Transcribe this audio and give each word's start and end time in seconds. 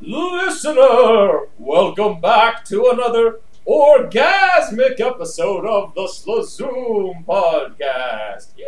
Listener, 0.00 1.46
welcome 1.60 2.20
back 2.20 2.64
to 2.64 2.88
another 2.88 3.38
orgasmic 3.64 4.98
episode 4.98 5.64
of 5.64 5.94
the 5.94 6.08
Slazoom 6.08 7.24
podcast. 7.24 8.52
Yeah! 8.56 8.66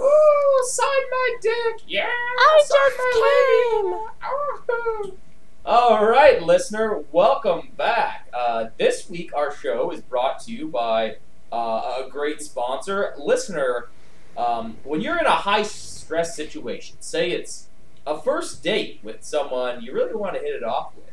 Ooh, 0.00 0.64
sign 0.64 0.88
my 1.10 1.36
dick! 1.40 1.82
Yeah! 1.86 2.08
I 2.08 2.64
sign 2.66 2.90
my 2.98 3.92
leg! 5.04 5.14
All 5.64 6.04
right, 6.04 6.42
listener, 6.42 7.04
welcome 7.12 7.68
back. 7.76 8.26
Uh, 8.34 8.70
this 8.78 9.08
week, 9.08 9.32
our 9.32 9.54
show 9.54 9.92
is 9.92 10.00
brought 10.00 10.40
to 10.40 10.50
you 10.50 10.66
by 10.66 11.18
uh, 11.52 12.02
a 12.04 12.08
great 12.10 12.42
sponsor. 12.42 13.14
Listener, 13.16 13.86
um, 14.36 14.76
when 14.82 15.00
you're 15.00 15.18
in 15.18 15.26
a 15.26 15.30
high 15.30 15.62
stress 16.02 16.36
situation, 16.36 16.96
say 17.00 17.30
it's 17.30 17.68
a 18.06 18.20
first 18.20 18.62
date 18.62 19.00
with 19.02 19.24
someone 19.24 19.82
you 19.82 19.92
really 19.94 20.14
want 20.14 20.34
to 20.34 20.40
hit 20.40 20.54
it 20.54 20.64
off 20.64 20.94
with, 20.96 21.12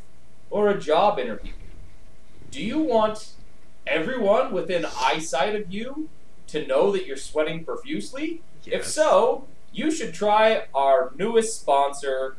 or 0.49 0.69
a 0.69 0.79
job 0.79 1.19
interview, 1.19 1.53
do 2.51 2.61
you 2.63 2.79
want 2.79 3.33
everyone 3.85 4.51
within 4.51 4.85
eyesight 4.99 5.55
of 5.55 5.71
you 5.71 6.09
to 6.47 6.65
know 6.65 6.91
that 6.91 7.05
you're 7.05 7.17
sweating 7.17 7.63
profusely? 7.63 8.41
If 8.65 8.85
so, 8.85 9.47
you 9.71 9.91
should 9.91 10.13
try 10.13 10.65
our 10.73 11.11
newest 11.15 11.59
sponsor, 11.59 12.37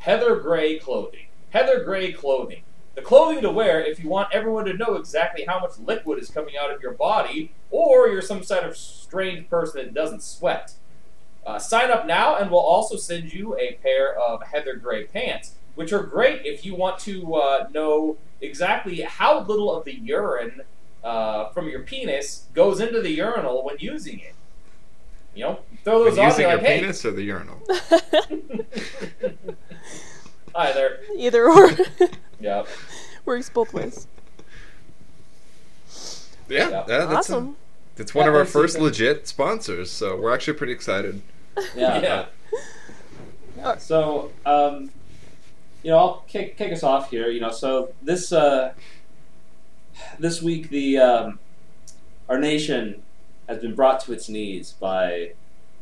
Heather 0.00 0.36
Gray 0.36 0.78
Clothing. 0.78 1.26
Heather 1.50 1.82
Gray 1.82 2.12
Clothing. 2.12 2.62
The 2.94 3.02
clothing 3.02 3.42
to 3.42 3.50
wear 3.50 3.82
if 3.82 4.02
you 4.02 4.08
want 4.10 4.34
everyone 4.34 4.64
to 4.66 4.74
know 4.74 4.96
exactly 4.96 5.44
how 5.46 5.60
much 5.60 5.78
liquid 5.78 6.18
is 6.18 6.30
coming 6.30 6.54
out 6.60 6.70
of 6.70 6.82
your 6.82 6.92
body, 6.92 7.52
or 7.70 8.08
you're 8.08 8.20
some 8.20 8.42
sort 8.42 8.64
of 8.64 8.76
strange 8.76 9.48
person 9.48 9.82
that 9.82 9.94
doesn't 9.94 10.22
sweat. 10.22 10.74
Uh, 11.48 11.58
sign 11.58 11.90
up 11.90 12.06
now, 12.06 12.36
and 12.36 12.50
we'll 12.50 12.60
also 12.60 12.94
send 12.96 13.32
you 13.32 13.56
a 13.58 13.72
pair 13.82 14.14
of 14.18 14.42
Heather 14.42 14.74
Gray 14.76 15.04
pants, 15.04 15.54
which 15.76 15.94
are 15.94 16.02
great 16.02 16.44
if 16.44 16.66
you 16.66 16.74
want 16.74 16.98
to 17.00 17.36
uh, 17.36 17.68
know 17.72 18.18
exactly 18.42 19.00
how 19.00 19.40
little 19.40 19.74
of 19.74 19.86
the 19.86 19.94
urine 19.94 20.60
uh, 21.02 21.48
from 21.48 21.70
your 21.70 21.80
penis 21.80 22.44
goes 22.52 22.80
into 22.80 23.00
the 23.00 23.10
urinal 23.12 23.64
when 23.64 23.76
using 23.78 24.18
it. 24.20 24.34
You 25.34 25.44
know, 25.44 25.58
throw 25.84 26.00
When 26.04 26.10
those 26.10 26.18
on. 26.18 26.24
using 26.26 26.40
You're 26.42 26.50
your 26.50 26.58
like, 26.58 26.66
hey, 26.66 26.80
penis 26.80 27.04
or 27.06 27.10
the 27.12 27.22
urinal? 27.22 27.62
either. 30.54 31.00
Either 31.16 31.48
or 31.48 31.70
Yep. 32.40 32.68
works 33.24 33.48
both 33.48 33.72
ways. 33.72 34.06
Yeah, 36.48 36.68
Yeah. 36.68 36.70
yeah, 36.70 36.84
that's 37.06 37.30
a- 37.30 37.36
awesome. 37.36 37.56
it's 37.96 38.14
one 38.14 38.26
Yeah, 38.26 38.32
of 38.32 38.36
our 38.36 38.44
first 38.44 38.78
legit 38.78 39.26
sponsors, 39.26 39.90
so 39.90 40.14
we're 40.20 40.34
actually 40.34 40.58
pretty 40.58 40.74
excited. 40.74 41.22
Yeah. 41.76 42.26
Yeah. 43.56 43.76
So, 43.78 44.30
um, 44.46 44.90
you 45.82 45.90
know, 45.90 45.98
I'll 45.98 46.24
kick 46.28 46.56
kick 46.56 46.72
us 46.72 46.82
off 46.82 47.10
here. 47.10 47.28
You 47.28 47.40
know, 47.40 47.50
so 47.50 47.92
this 48.02 48.32
uh, 48.32 48.72
this 50.18 50.42
week 50.42 50.70
the 50.70 50.98
um, 50.98 51.38
our 52.28 52.38
nation 52.38 53.02
has 53.48 53.58
been 53.58 53.74
brought 53.74 54.00
to 54.00 54.12
its 54.12 54.28
knees 54.28 54.72
by 54.78 55.32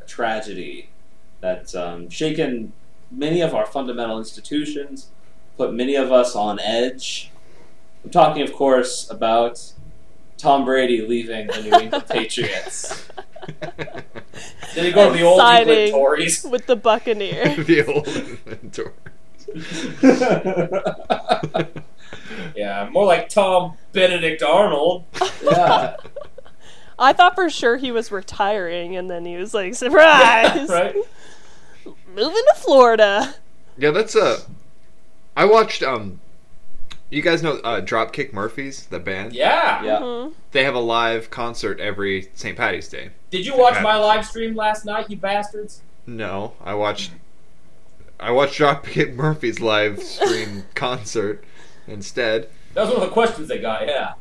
a 0.01 0.05
tragedy 0.07 0.89
that's 1.41 1.75
um, 1.75 2.09
shaken 2.09 2.73
many 3.11 3.41
of 3.41 3.55
our 3.55 3.67
fundamental 3.67 4.19
institutions, 4.19 5.09
put 5.57 5.73
many 5.73 5.95
of 5.97 6.13
us 6.13 6.35
on 6.35 6.59
edge. 6.61 7.31
I'm 8.05 8.11
talking, 8.11 8.43
of 8.43 8.53
course, 8.53 9.11
about 9.11 9.73
Tom 10.39 10.65
Brady 10.65 11.07
leaving 11.07 11.47
the 11.47 11.63
New 11.63 11.75
England 11.75 12.07
Patriots. 12.11 13.07
Then 14.75 14.85
you 14.85 14.93
go 14.93 15.11
to 15.11 15.17
the 15.17 15.23
old 15.23 15.41
England 15.41 15.93
Tories. 15.93 16.45
With 16.45 16.67
the 16.67 16.77
Buccaneer. 16.77 17.55
the 17.65 17.85
old 17.87 18.09
inventor. 18.09 18.93
Yeah, 22.57 22.89
more 22.91 23.05
like 23.05 23.29
Tom 23.29 23.77
Benedict 23.93 24.43
Arnold. 24.43 25.05
yeah. 25.43 25.97
I 26.99 27.13
thought 27.13 27.35
for 27.35 27.51
sure 27.51 27.77
he 27.77 27.93
was 27.93 28.11
retiring, 28.11 28.97
and 28.97 29.11
then 29.11 29.27
he 29.27 29.37
was 29.37 29.53
like, 29.53 29.75
surprise! 29.75 30.69
right? 30.71 30.95
Moving 31.85 32.33
to 32.33 32.55
Florida. 32.57 33.35
Yeah, 33.77 33.91
that's 33.91 34.15
a. 34.15 34.39
I 35.37 35.45
watched. 35.45 35.83
Um, 35.83 36.21
you 37.11 37.23
guys 37.23 37.43
know 37.43 37.55
uh, 37.59 37.81
Dropkick 37.81 38.33
Murphys, 38.33 38.87
the 38.87 38.99
band. 38.99 39.33
Yeah. 39.33 39.83
Yeah. 39.85 39.99
Mhm. 40.01 40.33
They 40.53 40.65
have 40.65 40.75
a 40.75 40.81
live 40.81 41.31
concert 41.31 41.79
every 41.81 42.29
St. 42.35 42.57
Patty's 42.57 42.89
Day. 42.89 43.11
Did 43.31 43.47
you 43.47 43.57
watch 43.57 43.81
my 43.83 43.97
live 43.97 44.25
stream 44.27 44.55
last 44.55 44.85
night, 44.85 45.11
you 45.11 45.17
bastards? 45.17 45.83
No, 46.07 46.55
I 46.65 46.75
watched. 46.75 47.13
I 48.19 48.31
watched 48.31 48.59
Dropkick 48.59 49.15
Murphys 49.15 49.61
live 49.61 50.03
stream 50.03 50.65
concert 50.75 51.45
instead. 51.87 52.49
That 52.75 52.83
was 52.87 52.91
one 52.95 53.03
of 53.03 53.09
the 53.09 53.13
questions 53.13 53.49
they 53.49 53.59
got, 53.59 53.87
yeah. 53.87 54.15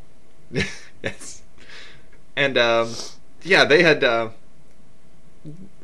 yes. 1.03 1.41
And 2.35 2.57
um, 2.57 2.93
yeah, 3.43 3.65
they 3.65 3.83
had. 3.83 4.03
Uh, 4.03 4.29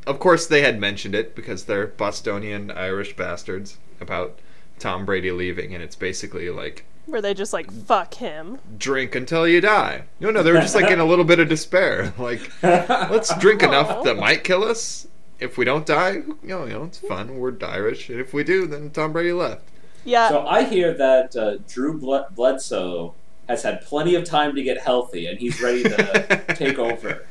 of 0.08 0.20
course, 0.20 0.48
they 0.48 0.62
had 0.62 0.80
mentioned 0.80 1.14
it 1.14 1.36
because 1.36 1.66
they're 1.66 1.88
Bostonian 1.88 2.72
Irish 2.72 3.16
bastards 3.16 3.78
about 4.00 4.40
Tom 4.80 5.06
Brady 5.06 5.32
leaving, 5.32 5.74
and 5.76 5.84
it's 5.84 5.96
basically 5.96 6.50
like 6.50 6.86
Where 7.06 7.22
they 7.22 7.34
just 7.34 7.52
like, 7.54 7.72
fuck 7.72 8.14
him. 8.14 8.60
drink 8.78 9.16
until 9.16 9.48
you 9.48 9.60
die. 9.62 10.04
No, 10.20 10.32
no, 10.32 10.44
they 10.44 10.52
were 10.52 10.62
just 10.62 10.76
like 10.76 10.92
in 10.92 11.00
a 11.00 11.06
little 11.06 11.26
bit 11.26 11.40
of 11.40 11.50
despair. 11.50 12.14
Like, 12.22 12.52
let's 12.64 13.36
drink 13.40 13.64
enough 13.64 14.04
that 14.04 14.18
might 14.18 14.44
kill 14.44 14.64
us. 14.64 15.08
If 15.40 15.58
we 15.58 15.66
don't 15.66 15.86
die, 15.86 16.12
you 16.12 16.38
know, 16.44 16.66
you 16.66 16.74
know, 16.74 16.84
it's 16.84 17.00
fun. 17.00 17.38
We're 17.38 17.56
Irish, 17.64 18.10
and 18.10 18.20
if 18.20 18.32
we 18.34 18.44
do, 18.44 18.68
then 18.68 18.92
Tom 18.92 19.12
Brady 19.12 19.34
left. 19.34 19.64
Yeah. 20.06 20.30
So 20.30 20.46
I 20.46 20.64
hear 20.64 20.94
that 20.94 21.36
uh, 21.36 21.58
Drew 21.68 22.00
Bledsoe 22.00 23.16
has 23.50 23.64
had 23.64 23.82
plenty 23.82 24.16
of 24.16 24.24
time 24.24 24.56
to 24.56 24.64
get 24.64 24.80
healthy, 24.80 25.26
and 25.26 25.40
he's 25.40 25.62
ready 25.62 25.84
to 25.84 26.44
take 26.56 26.78
over. 26.78 27.26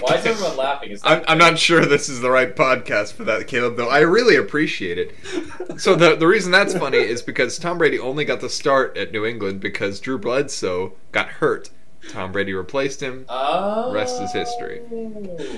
Why 0.00 0.16
is 0.16 0.26
everyone 0.26 0.56
laughing? 0.58 0.90
Is 0.90 1.00
I'm, 1.04 1.22
I'm 1.26 1.38
not 1.38 1.58
sure 1.58 1.86
this 1.86 2.08
is 2.10 2.20
the 2.20 2.30
right 2.30 2.54
podcast 2.54 3.14
for 3.14 3.24
that, 3.24 3.46
Caleb, 3.46 3.76
though. 3.76 3.88
I 3.88 4.00
really 4.00 4.36
appreciate 4.36 4.98
it. 4.98 5.14
So 5.80 5.94
the 5.94 6.16
the 6.16 6.26
reason 6.26 6.52
that's 6.52 6.74
funny 6.74 6.98
is 7.14 7.22
because 7.22 7.58
Tom 7.58 7.78
Brady 7.78 7.98
only 7.98 8.24
got 8.26 8.40
the 8.40 8.50
start 8.50 8.94
at 8.96 9.12
New 9.12 9.24
England 9.24 9.60
because 9.60 10.00
Drew 10.00 10.18
Bledsoe 10.18 10.92
got 11.12 11.28
hurt. 11.28 11.70
Tom 12.10 12.32
Brady 12.32 12.52
replaced 12.54 13.02
him, 13.02 13.24
Oh. 13.28 13.92
Rest 13.92 14.20
is 14.22 14.32
history. 14.32 14.80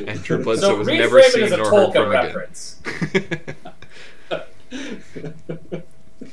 and 0.06 0.22
Drew 0.22 0.42
Bledsoe 0.42 0.68
So 0.68 0.76
was 0.76 0.88
reframe 0.88 0.98
never 0.98 1.18
it 1.18 1.32
seen 1.32 1.44
as 1.44 1.52
a 1.52 1.56
nor 1.56 1.70
heard 1.70 1.92
Tolkien 1.92 3.10
from 3.10 3.16
again. 3.16 3.56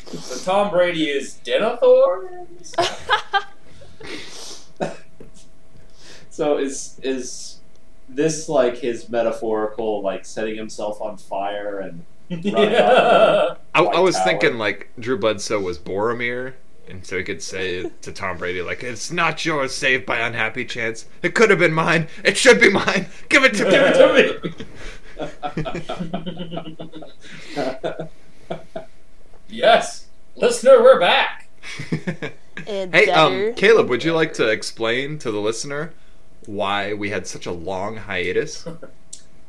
So 0.07 0.51
Tom 0.51 0.69
Brady 0.71 1.09
is 1.09 1.39
Denethor? 1.43 2.47
So 6.29 6.57
is 6.57 6.97
is 7.03 7.58
this 8.09 8.49
like 8.49 8.77
his 8.77 9.07
metaphorical 9.09 10.01
like 10.01 10.25
setting 10.25 10.55
himself 10.55 10.99
on 11.01 11.17
fire 11.17 11.79
and 11.79 12.05
yeah. 12.29 13.55
I, 13.73 13.81
I 13.81 13.99
was 13.99 14.15
Tower. 14.15 14.25
thinking 14.25 14.57
like 14.57 14.89
Drew 14.99 15.17
Bledsoe 15.17 15.59
was 15.59 15.79
Boromir, 15.79 16.53
and 16.87 17.03
so 17.03 17.17
he 17.17 17.23
could 17.23 17.41
say 17.41 17.89
to 18.01 18.11
Tom 18.11 18.37
Brady 18.37 18.61
like, 18.61 18.83
"It's 18.83 19.11
not 19.11 19.43
yours, 19.45 19.73
saved 19.73 20.05
by 20.05 20.19
unhappy 20.19 20.63
chance. 20.63 21.07
It 21.23 21.33
could 21.33 21.49
have 21.49 21.57
been 21.57 21.73
mine. 21.73 22.07
It 22.23 22.37
should 22.37 22.61
be 22.61 22.69
mine. 22.69 23.07
Give 23.29 23.43
it 23.43 23.55
to 23.55 23.65
me. 23.65 23.71
Give 23.71 23.81
it 23.83 23.95
to 27.63 28.09
me. 28.09 28.09
yes. 29.47 30.05
Listener, 30.35 30.81
we're 30.83 30.99
back. 30.99 31.49
Hey, 32.65 33.09
um, 33.09 33.53
Caleb, 33.55 33.89
would 33.89 34.03
you 34.03 34.13
like 34.13 34.33
to 34.33 34.47
explain 34.49 35.17
to 35.19 35.31
the 35.31 35.39
listener 35.39 35.93
why 36.49 36.93
we 36.93 37.09
had 37.09 37.27
such 37.27 37.45
a 37.45 37.51
long 37.51 37.97
hiatus? 37.97 38.65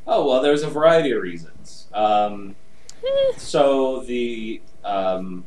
Oh 0.07 0.27
well, 0.27 0.41
there's 0.41 0.63
a 0.63 0.67
variety 0.69 1.11
of 1.11 1.21
reasons. 1.21 1.85
Um, 1.93 2.55
so 3.37 4.01
the 4.01 4.59
um, 4.83 5.45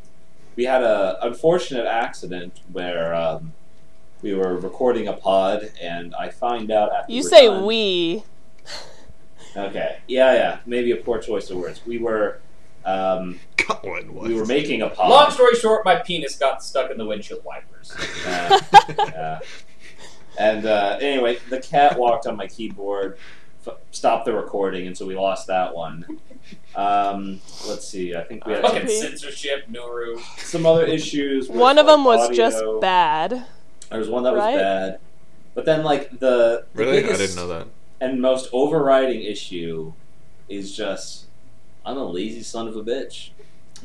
we 0.55 0.65
had 0.65 0.83
a 0.85 1.19
unfortunate 1.27 1.87
accident 1.87 2.61
where 2.73 3.13
um, 3.15 3.53
we 4.23 4.33
were 4.33 4.57
recording 4.57 5.09
a 5.09 5.13
pod, 5.13 5.73
and 5.83 6.15
I 6.15 6.29
find 6.31 6.71
out 6.71 6.93
after 6.93 7.13
You 7.13 7.23
we're 7.25 7.29
say 7.29 7.47
done- 7.49 7.67
we. 7.67 8.23
Okay, 9.57 9.99
yeah, 10.07 10.33
yeah, 10.35 10.59
maybe 10.67 10.93
a 10.93 10.97
poor 10.97 11.19
choice 11.19 11.51
of 11.51 11.59
words. 11.59 11.81
We 11.85 11.99
were 11.99 12.41
um, 12.85 13.41
Colin 13.57 14.15
was. 14.15 14.29
we 14.29 14.35
were 14.37 14.47
making 14.47 14.83
a 14.83 14.89
pod. 14.89 15.11
Long 15.11 15.31
story 15.33 15.57
short, 15.57 15.85
my 15.85 15.97
penis 15.97 16.37
got 16.37 16.63
stuck 16.63 16.93
in 16.93 16.97
the 16.97 17.07
windshield 17.07 17.45
wipers. 17.45 17.93
Uh, 18.27 18.61
yeah. 18.99 19.39
And 20.39 20.67
uh, 20.67 20.99
anyway, 21.01 21.39
the 21.49 21.61
cat 21.61 21.99
walked 21.99 22.27
on 22.27 22.37
my 22.37 22.47
keyboard, 22.47 23.19
f- 23.67 23.75
stopped 23.93 24.25
the 24.25 24.33
recording, 24.33 24.87
and 24.87 24.97
so 24.97 25.07
we 25.07 25.15
lost 25.17 25.47
that 25.47 25.75
one. 25.75 26.05
Um, 26.75 27.41
let's 27.69 27.87
see. 27.87 28.15
I 28.17 28.25
think 28.25 28.45
we 28.47 28.53
had 28.55 28.63
Fucking 28.63 28.89
some, 28.89 29.09
censorship, 29.11 29.69
Nuru. 29.71 30.21
some 30.39 30.67
other 30.67 30.85
issues. 30.85 31.49
With, 31.49 31.59
One 31.59 31.79
of 31.79 31.87
like, 31.87 31.95
them 31.95 32.05
was 32.05 32.21
audio. 32.29 32.37
just 32.37 32.65
bad. 32.81 33.47
There 33.91 33.99
was 33.99 34.09
one 34.09 34.25
that 34.25 34.33
was 34.33 34.41
right? 34.43 34.57
bad, 34.57 34.99
but 35.55 35.65
then 35.67 35.85
like 35.85 36.11
the, 36.19 36.19
the 36.19 36.67
really? 36.75 36.99
I 36.99 37.03
biggest 37.03 37.21
didn't 37.21 37.37
know 37.37 37.47
that. 37.49 37.69
and 38.01 38.21
most 38.21 38.49
overriding 38.53 39.23
issue 39.23 39.93
is 40.49 40.77
just 40.77 41.27
I'm 41.87 41.97
a 41.97 42.05
lazy 42.05 42.43
son 42.43 42.67
of 42.67 42.77
a 42.77 42.83
bitch, 42.83 43.31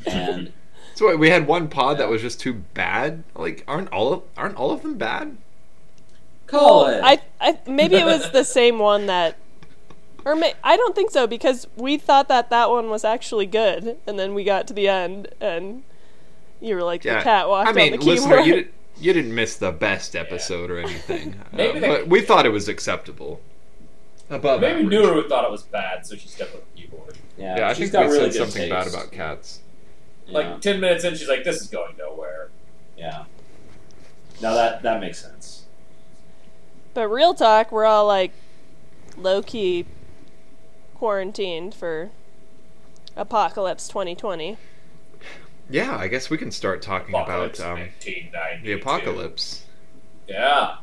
and 0.06 0.52
So 0.96 1.06
wait, 1.06 1.18
we 1.20 1.30
had 1.30 1.46
one 1.46 1.68
pod 1.68 1.98
that 1.98 2.08
was 2.08 2.20
just 2.22 2.40
too 2.40 2.52
bad. 2.54 3.22
Like, 3.36 3.62
aren't 3.68 3.88
all 3.90 4.12
of 4.12 4.22
aren't 4.36 4.56
all 4.56 4.72
of 4.72 4.82
them 4.82 4.98
bad? 4.98 5.36
Call 6.50 6.86
it. 6.86 7.00
I, 7.02 7.20
I 7.40 7.58
maybe 7.66 7.96
it 7.96 8.04
was 8.04 8.30
the 8.30 8.44
same 8.44 8.78
one 8.78 9.06
that, 9.06 9.36
or 10.24 10.36
may, 10.36 10.54
I 10.64 10.76
don't 10.76 10.94
think 10.94 11.10
so 11.10 11.26
because 11.26 11.66
we 11.76 11.96
thought 11.98 12.28
that 12.28 12.50
that 12.50 12.70
one 12.70 12.90
was 12.90 13.04
actually 13.04 13.46
good, 13.46 13.96
and 14.06 14.18
then 14.18 14.34
we 14.34 14.44
got 14.44 14.66
to 14.68 14.74
the 14.74 14.88
end 14.88 15.28
and 15.40 15.82
you 16.60 16.74
were 16.74 16.82
like 16.82 17.02
the 17.02 17.08
cat 17.22 17.48
walked 17.48 17.68
I 17.68 17.72
mean, 17.72 17.94
on 17.94 17.98
the 18.00 18.04
listener, 18.04 18.42
keyboard. 18.42 18.46
you, 18.46 18.54
did, 18.64 18.68
you 18.98 19.12
didn't 19.14 19.34
miss 19.34 19.56
the 19.56 19.72
best 19.72 20.14
episode 20.14 20.70
or 20.70 20.78
anything. 20.78 21.40
Maybe 21.52 21.78
Uh, 21.78 21.80
they- 21.80 21.88
but 21.88 22.08
we 22.08 22.20
thought 22.20 22.44
it 22.46 22.50
was 22.52 22.68
acceptable. 22.68 23.40
Above 24.28 24.60
Maybe 24.60 24.84
average. 24.84 24.92
Nuru 24.92 25.28
thought 25.28 25.44
it 25.44 25.50
was 25.50 25.62
bad, 25.62 26.06
so 26.06 26.14
she 26.16 26.28
stepped 26.28 26.54
on 26.54 26.60
the 26.74 26.80
keyboard. 26.82 27.16
yeah, 27.36 27.56
Yeah, 27.58 27.68
I 27.68 27.72
she's 27.72 27.90
think 27.90 27.92
got 27.94 28.06
we 28.10 28.12
really 28.18 28.30
said 28.30 28.38
good 28.44 28.52
something 28.52 28.68
bad 28.70 28.86
about 28.86 29.10
cats. 29.10 29.60
Yeah. 30.28 30.34
Like 30.38 30.60
ten 30.60 30.78
minutes 30.80 31.02
in, 31.02 31.16
she's 31.16 31.28
like, 31.28 31.42
"This 31.42 31.60
is 31.60 31.66
going 31.66 31.96
nowhere." 31.96 32.50
yeah. 32.96 33.24
Now 34.40 34.54
that 34.54 34.82
that 34.84 35.00
makes 35.00 35.20
sense. 35.20 35.59
But 36.94 37.08
real 37.08 37.34
talk, 37.34 37.70
we're 37.70 37.84
all 37.84 38.06
like 38.06 38.32
low 39.16 39.42
key 39.42 39.86
quarantined 40.94 41.74
for 41.74 42.10
Apocalypse 43.16 43.88
2020. 43.88 44.56
Yeah, 45.68 45.96
I 45.96 46.08
guess 46.08 46.30
we 46.30 46.36
can 46.36 46.50
start 46.50 46.82
talking 46.82 47.14
Apocalypse 47.14 47.60
about 47.60 47.78
um, 47.78 47.88
the 48.64 48.72
apocalypse. 48.72 49.64
Yeah. 50.26 50.78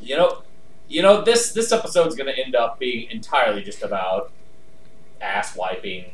You 0.00 0.16
know, 0.16 0.42
you 0.86 1.02
know 1.02 1.22
this 1.22 1.52
this 1.52 1.72
episode's 1.72 2.14
going 2.14 2.32
to 2.32 2.38
end 2.38 2.54
up 2.54 2.78
being 2.78 3.10
entirely 3.10 3.62
just 3.62 3.82
about 3.82 4.30
ass 5.20 5.56
wiping 5.56 6.12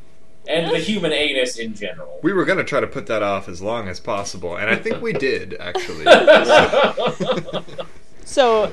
and 0.48 0.70
the 0.70 0.78
human 0.78 1.12
anus 1.12 1.58
in 1.58 1.74
general. 1.74 2.18
We 2.22 2.32
were 2.32 2.44
gonna 2.44 2.64
try 2.64 2.80
to 2.80 2.86
put 2.86 3.06
that 3.06 3.22
off 3.22 3.48
as 3.48 3.62
long 3.62 3.88
as 3.88 4.00
possible, 4.00 4.56
and 4.56 4.68
I 4.68 4.76
think 4.76 5.00
we 5.00 5.12
did 5.12 5.56
actually. 5.58 6.04
So, 8.24 8.72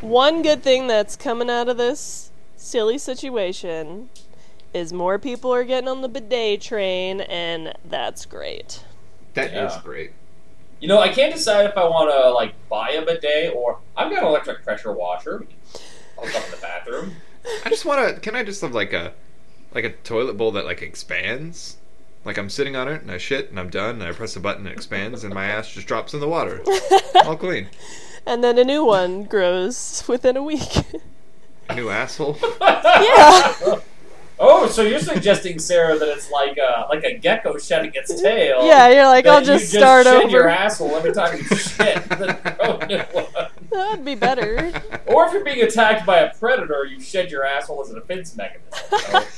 one 0.00 0.42
good 0.42 0.62
thing 0.62 0.86
that's 0.86 1.16
coming 1.16 1.50
out 1.50 1.68
of 1.68 1.76
this 1.76 2.30
silly 2.56 2.98
situation 2.98 4.08
is 4.72 4.92
more 4.92 5.18
people 5.18 5.52
are 5.52 5.64
getting 5.64 5.88
on 5.88 6.02
the 6.02 6.08
bidet 6.08 6.60
train, 6.60 7.20
and 7.22 7.74
that's 7.84 8.26
great. 8.26 8.84
That 9.34 9.48
is 9.50 9.72
Yeah. 9.74 9.80
great. 9.82 10.12
you 10.78 10.88
know, 10.88 11.00
I 11.00 11.08
can't 11.08 11.32
decide 11.34 11.64
if 11.64 11.76
I 11.78 11.84
want 11.88 12.10
to 12.10 12.30
like 12.32 12.52
buy 12.68 12.90
a 12.90 13.02
bidet 13.04 13.54
or 13.54 13.78
I've 13.96 14.10
got 14.10 14.20
an 14.22 14.28
electric 14.28 14.62
pressure 14.62 14.92
washer. 14.92 15.46
I'll 16.18 16.30
go 16.30 16.38
in 16.44 16.50
the 16.50 16.58
bathroom. 16.60 17.16
I 17.64 17.70
just 17.70 17.86
want 17.86 18.14
to. 18.14 18.20
Can 18.20 18.36
I 18.36 18.42
just 18.44 18.60
have 18.60 18.72
like 18.74 18.92
a 18.92 19.14
like 19.72 19.84
a 19.84 19.90
toilet 19.90 20.36
bowl 20.36 20.52
that 20.52 20.66
like 20.66 20.82
expands? 20.82 21.78
Like 22.26 22.36
I'm 22.36 22.50
sitting 22.50 22.76
on 22.76 22.88
it 22.88 23.00
and 23.00 23.10
I 23.10 23.16
shit 23.16 23.48
and 23.48 23.58
I'm 23.58 23.70
done 23.70 23.94
and 24.02 24.02
I 24.04 24.12
press 24.12 24.36
a 24.36 24.40
button 24.40 24.66
and 24.66 24.68
it 24.68 24.72
expands 24.76 25.24
and 25.24 25.32
my 25.32 25.46
ass 25.46 25.72
just 25.72 25.86
drops 25.86 26.12
in 26.12 26.20
the 26.20 26.28
water, 26.28 26.62
all 27.24 27.36
clean. 27.36 27.68
And 28.26 28.42
then 28.42 28.58
a 28.58 28.64
new 28.64 28.84
one 28.84 29.24
grows 29.24 30.02
within 30.08 30.36
a 30.36 30.42
week. 30.42 30.76
A 31.68 31.74
new 31.76 31.90
asshole. 31.90 32.36
yeah. 32.60 33.80
Oh, 34.38 34.68
so 34.68 34.82
you're 34.82 34.98
suggesting, 35.00 35.58
Sarah, 35.58 35.98
that 35.98 36.08
it's 36.08 36.30
like 36.30 36.58
a 36.58 36.86
like 36.90 37.04
a 37.04 37.16
gecko 37.16 37.56
shedding 37.56 37.92
its 37.94 38.20
tail? 38.20 38.66
Yeah, 38.66 38.88
you're 38.88 39.06
like, 39.06 39.26
I'll 39.26 39.40
you 39.40 39.46
just 39.46 39.72
start 39.72 40.06
over. 40.06 40.22
shed 40.22 40.30
your 40.30 40.48
asshole 40.48 40.94
every 40.94 41.12
time 41.12 41.38
you 41.38 41.44
shit. 41.56 42.06
grow 42.08 42.78
a 42.78 42.86
new 42.86 42.98
one. 43.12 43.48
That'd 43.70 44.04
be 44.04 44.14
better. 44.14 44.72
Or 45.06 45.26
if 45.26 45.32
you're 45.32 45.44
being 45.44 45.62
attacked 45.62 46.04
by 46.04 46.18
a 46.18 46.34
predator, 46.34 46.84
you 46.84 47.00
shed 47.00 47.30
your 47.30 47.46
asshole 47.46 47.80
as 47.82 47.90
a 47.90 47.94
defense 47.94 48.36
mechanism. 48.36 49.22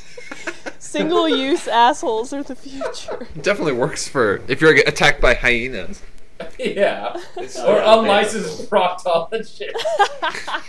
So, 0.81 1.01
Single 1.01 1.29
use 1.29 1.67
assholes 1.69 2.33
are 2.33 2.43
the 2.43 2.55
future. 2.55 3.27
Definitely 3.41 3.73
works 3.73 4.09
for 4.09 4.43
if 4.49 4.61
you're 4.61 4.75
attacked 4.75 5.21
by 5.21 5.35
hyenas. 5.35 6.03
yeah. 6.59 7.21
It's 7.37 7.59
Or 7.59 7.79
unlicensed 7.81 8.71
proctologists. 8.71 9.63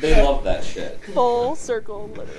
They 0.00 0.22
love 0.22 0.44
that 0.44 0.64
shit. 0.64 0.98
Full 1.12 1.54
circle, 1.56 2.08
literally. 2.08 2.30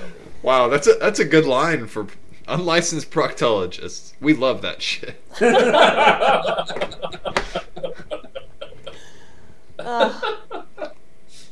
Wow, 0.42 0.68
that's 0.68 0.88
a 0.88 0.96
that's 0.96 1.20
a 1.20 1.26
good 1.26 1.46
line 1.46 1.86
for 1.86 2.08
unlicensed 2.48 3.12
proctologists. 3.12 4.14
We 4.20 4.34
love 4.34 4.64
that 4.64 4.82
shit. 4.82 5.22
Ugh. 9.80 10.24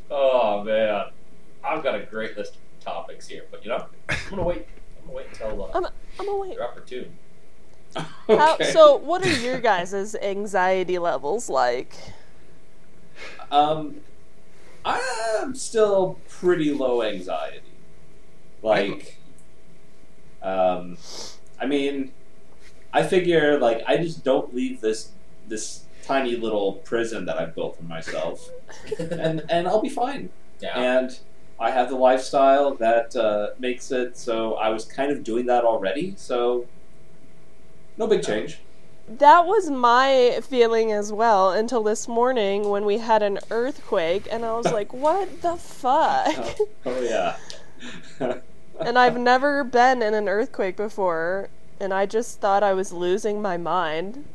oh 0.09 0.63
man, 0.63 1.05
I've 1.63 1.83
got 1.83 1.95
a 1.95 2.03
great 2.05 2.37
list 2.37 2.55
of 2.55 2.83
topics 2.83 3.27
here, 3.27 3.43
but 3.51 3.63
you 3.63 3.69
know, 3.69 3.85
I'm 4.09 4.17
gonna 4.29 4.43
wait. 4.43 4.67
I'm 4.99 5.05
gonna 5.07 5.17
wait 5.17 5.27
until 5.29 5.63
uh, 5.63 5.69
I'm, 5.75 5.85
I'm 5.85 6.25
gonna 6.25 6.37
wait. 6.37 6.53
you're 6.53 6.63
opportune. 6.63 7.17
How, 7.95 8.53
Okay. 8.55 8.62
So, 8.73 8.97
what 8.97 9.25
are 9.25 9.39
your 9.39 9.59
guys' 9.59 10.15
anxiety 10.15 10.99
levels 10.99 11.49
like? 11.49 11.95
Um, 13.51 13.97
I'm 14.85 15.55
still 15.55 16.19
pretty 16.27 16.73
low 16.73 17.03
anxiety. 17.03 17.61
Like, 18.61 19.19
um, 20.41 20.97
I 21.59 21.65
mean, 21.65 22.11
I 22.91 23.03
figure 23.03 23.59
like 23.59 23.83
I 23.87 23.97
just 23.97 24.23
don't 24.23 24.53
leave 24.53 24.81
this 24.81 25.11
this 25.47 25.85
tiny 26.03 26.35
little 26.35 26.73
prison 26.73 27.25
that 27.25 27.37
I've 27.37 27.55
built 27.55 27.77
for 27.77 27.83
myself, 27.83 28.49
and 28.99 29.43
and 29.49 29.67
I'll 29.67 29.81
be 29.81 29.89
fine. 29.89 30.29
Yeah. 30.59 30.77
And 30.77 31.19
I 31.59 31.71
have 31.71 31.89
the 31.89 31.95
lifestyle 31.95 32.75
that 32.75 33.15
uh, 33.15 33.49
makes 33.59 33.91
it 33.91 34.17
so 34.17 34.55
I 34.55 34.69
was 34.69 34.85
kind 34.85 35.11
of 35.11 35.23
doing 35.23 35.45
that 35.47 35.63
already. 35.63 36.13
So, 36.17 36.65
no 37.97 38.07
big 38.07 38.23
change. 38.23 38.59
That 39.07 39.45
was 39.45 39.69
my 39.69 40.39
feeling 40.41 40.91
as 40.91 41.11
well 41.11 41.51
until 41.51 41.83
this 41.83 42.07
morning 42.07 42.69
when 42.69 42.85
we 42.85 42.99
had 42.99 43.21
an 43.21 43.39
earthquake, 43.51 44.27
and 44.31 44.45
I 44.45 44.53
was 44.53 44.71
like, 44.71 44.93
what 45.05 45.41
the 45.41 45.57
fuck? 45.57 46.27
Oh, 46.37 46.67
oh 46.85 47.01
yeah. 47.01 47.35
and 48.79 48.97
I've 48.97 49.17
never 49.17 49.63
been 49.63 50.01
in 50.01 50.13
an 50.13 50.29
earthquake 50.29 50.77
before, 50.77 51.49
and 51.79 51.93
I 51.93 52.05
just 52.05 52.39
thought 52.39 52.63
I 52.63 52.73
was 52.73 52.93
losing 52.93 53.41
my 53.41 53.57
mind. 53.57 54.25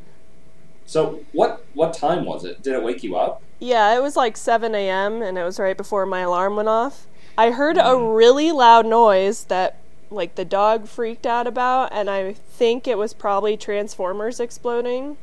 So 0.86 1.20
what 1.32 1.64
what 1.74 1.92
time 1.92 2.24
was 2.24 2.44
it? 2.44 2.62
Did 2.62 2.74
it 2.74 2.82
wake 2.82 3.02
you 3.02 3.16
up? 3.16 3.42
Yeah, 3.60 3.96
it 3.96 4.02
was 4.02 4.16
like 4.16 4.36
7 4.36 4.74
a.m., 4.74 5.20
and 5.20 5.36
it 5.36 5.42
was 5.42 5.58
right 5.58 5.76
before 5.76 6.06
my 6.06 6.20
alarm 6.20 6.56
went 6.56 6.68
off. 6.68 7.06
I 7.36 7.50
heard 7.50 7.76
a 7.76 7.82
mm. 7.82 8.16
really 8.16 8.52
loud 8.52 8.86
noise 8.86 9.44
that, 9.44 9.76
like, 10.10 10.34
the 10.36 10.44
dog 10.44 10.86
freaked 10.88 11.26
out 11.26 11.46
about, 11.46 11.92
and 11.92 12.08
I 12.08 12.32
think 12.32 12.86
it 12.88 12.98
was 12.98 13.12
probably 13.14 13.56
Transformers 13.56 14.40
exploding. 14.40 15.16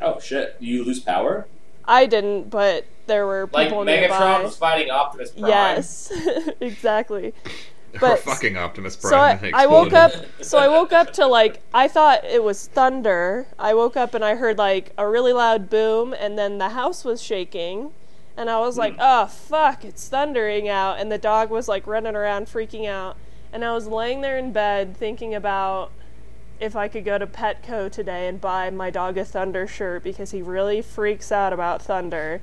Oh 0.00 0.20
shit! 0.20 0.56
You 0.60 0.84
lose 0.84 1.00
power? 1.00 1.46
I 1.84 2.06
didn't, 2.06 2.50
but 2.50 2.84
there 3.06 3.26
were 3.26 3.48
Like 3.52 3.68
people 3.68 3.84
Megatron 3.84 3.86
nearby. 4.10 4.42
was 4.42 4.56
fighting 4.56 4.90
Optimus 4.90 5.30
Prime. 5.32 5.48
Yes, 5.48 6.12
exactly. 6.60 7.32
or 7.94 7.98
But- 8.00 8.18
fucking 8.20 8.56
Optimus 8.56 8.94
Prime. 8.96 9.10
So 9.40 9.48
I, 9.56 9.62
I 9.64 9.66
woke 9.66 9.92
up. 9.94 10.12
So 10.42 10.58
I 10.58 10.68
woke 10.68 10.92
up 10.92 11.12
to 11.14 11.26
like 11.26 11.60
I 11.74 11.88
thought 11.88 12.24
it 12.24 12.44
was 12.44 12.66
thunder. 12.68 13.46
I 13.58 13.74
woke 13.74 13.96
up 13.96 14.14
and 14.14 14.24
I 14.24 14.34
heard 14.36 14.58
like 14.58 14.92
a 14.98 15.08
really 15.08 15.32
loud 15.32 15.68
boom, 15.70 16.12
and 16.16 16.38
then 16.38 16.58
the 16.58 16.68
house 16.70 17.04
was 17.04 17.20
shaking, 17.22 17.90
and 18.36 18.48
I 18.50 18.60
was 18.60 18.76
like, 18.78 18.94
hmm. 18.94 19.00
"Oh 19.02 19.26
fuck, 19.26 19.84
it's 19.84 20.06
thundering 20.08 20.68
out!" 20.68 21.00
And 21.00 21.10
the 21.10 21.18
dog 21.18 21.50
was 21.50 21.66
like 21.66 21.86
running 21.88 22.14
around 22.14 22.46
freaking 22.46 22.86
out, 22.86 23.16
and 23.52 23.64
I 23.64 23.72
was 23.72 23.86
laying 23.86 24.20
there 24.20 24.38
in 24.38 24.52
bed 24.52 24.96
thinking 24.96 25.34
about 25.34 25.90
if 26.60 26.74
I 26.74 26.88
could 26.88 27.04
go 27.04 27.18
to 27.18 27.26
Petco 27.26 27.90
today 27.90 28.28
and 28.28 28.40
buy 28.40 28.70
my 28.70 28.90
dog 28.90 29.16
a 29.16 29.24
thunder 29.24 29.66
shirt 29.66 30.02
because 30.02 30.32
he 30.32 30.42
really 30.42 30.82
freaks 30.82 31.30
out 31.30 31.52
about 31.52 31.82
thunder. 31.82 32.40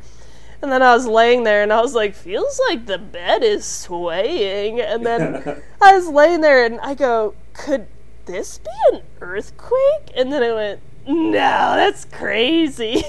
And 0.62 0.72
then 0.72 0.82
I 0.82 0.94
was 0.94 1.06
laying 1.06 1.44
there 1.44 1.62
and 1.62 1.72
I 1.74 1.82
was 1.82 1.94
like, 1.94 2.16
feels 2.16 2.60
like 2.70 2.86
the 2.86 2.98
bed 2.98 3.44
is 3.44 3.66
swaying. 3.66 4.80
And 4.80 5.06
then 5.06 5.62
I 5.82 5.96
was 5.96 6.08
laying 6.08 6.42
there 6.42 6.66
and 6.66 6.80
I 6.80 6.94
go, 6.94 7.36
could 7.54 7.88
this 8.26 8.60
be 8.60 8.96
an 8.96 9.02
earthquake? 9.22 10.12
And 10.16 10.32
then 10.32 10.44
I 10.44 10.54
went, 10.54 10.80
no, 11.08 11.32
that's 11.76 12.06
crazy. 12.06 12.94
and 12.94 13.04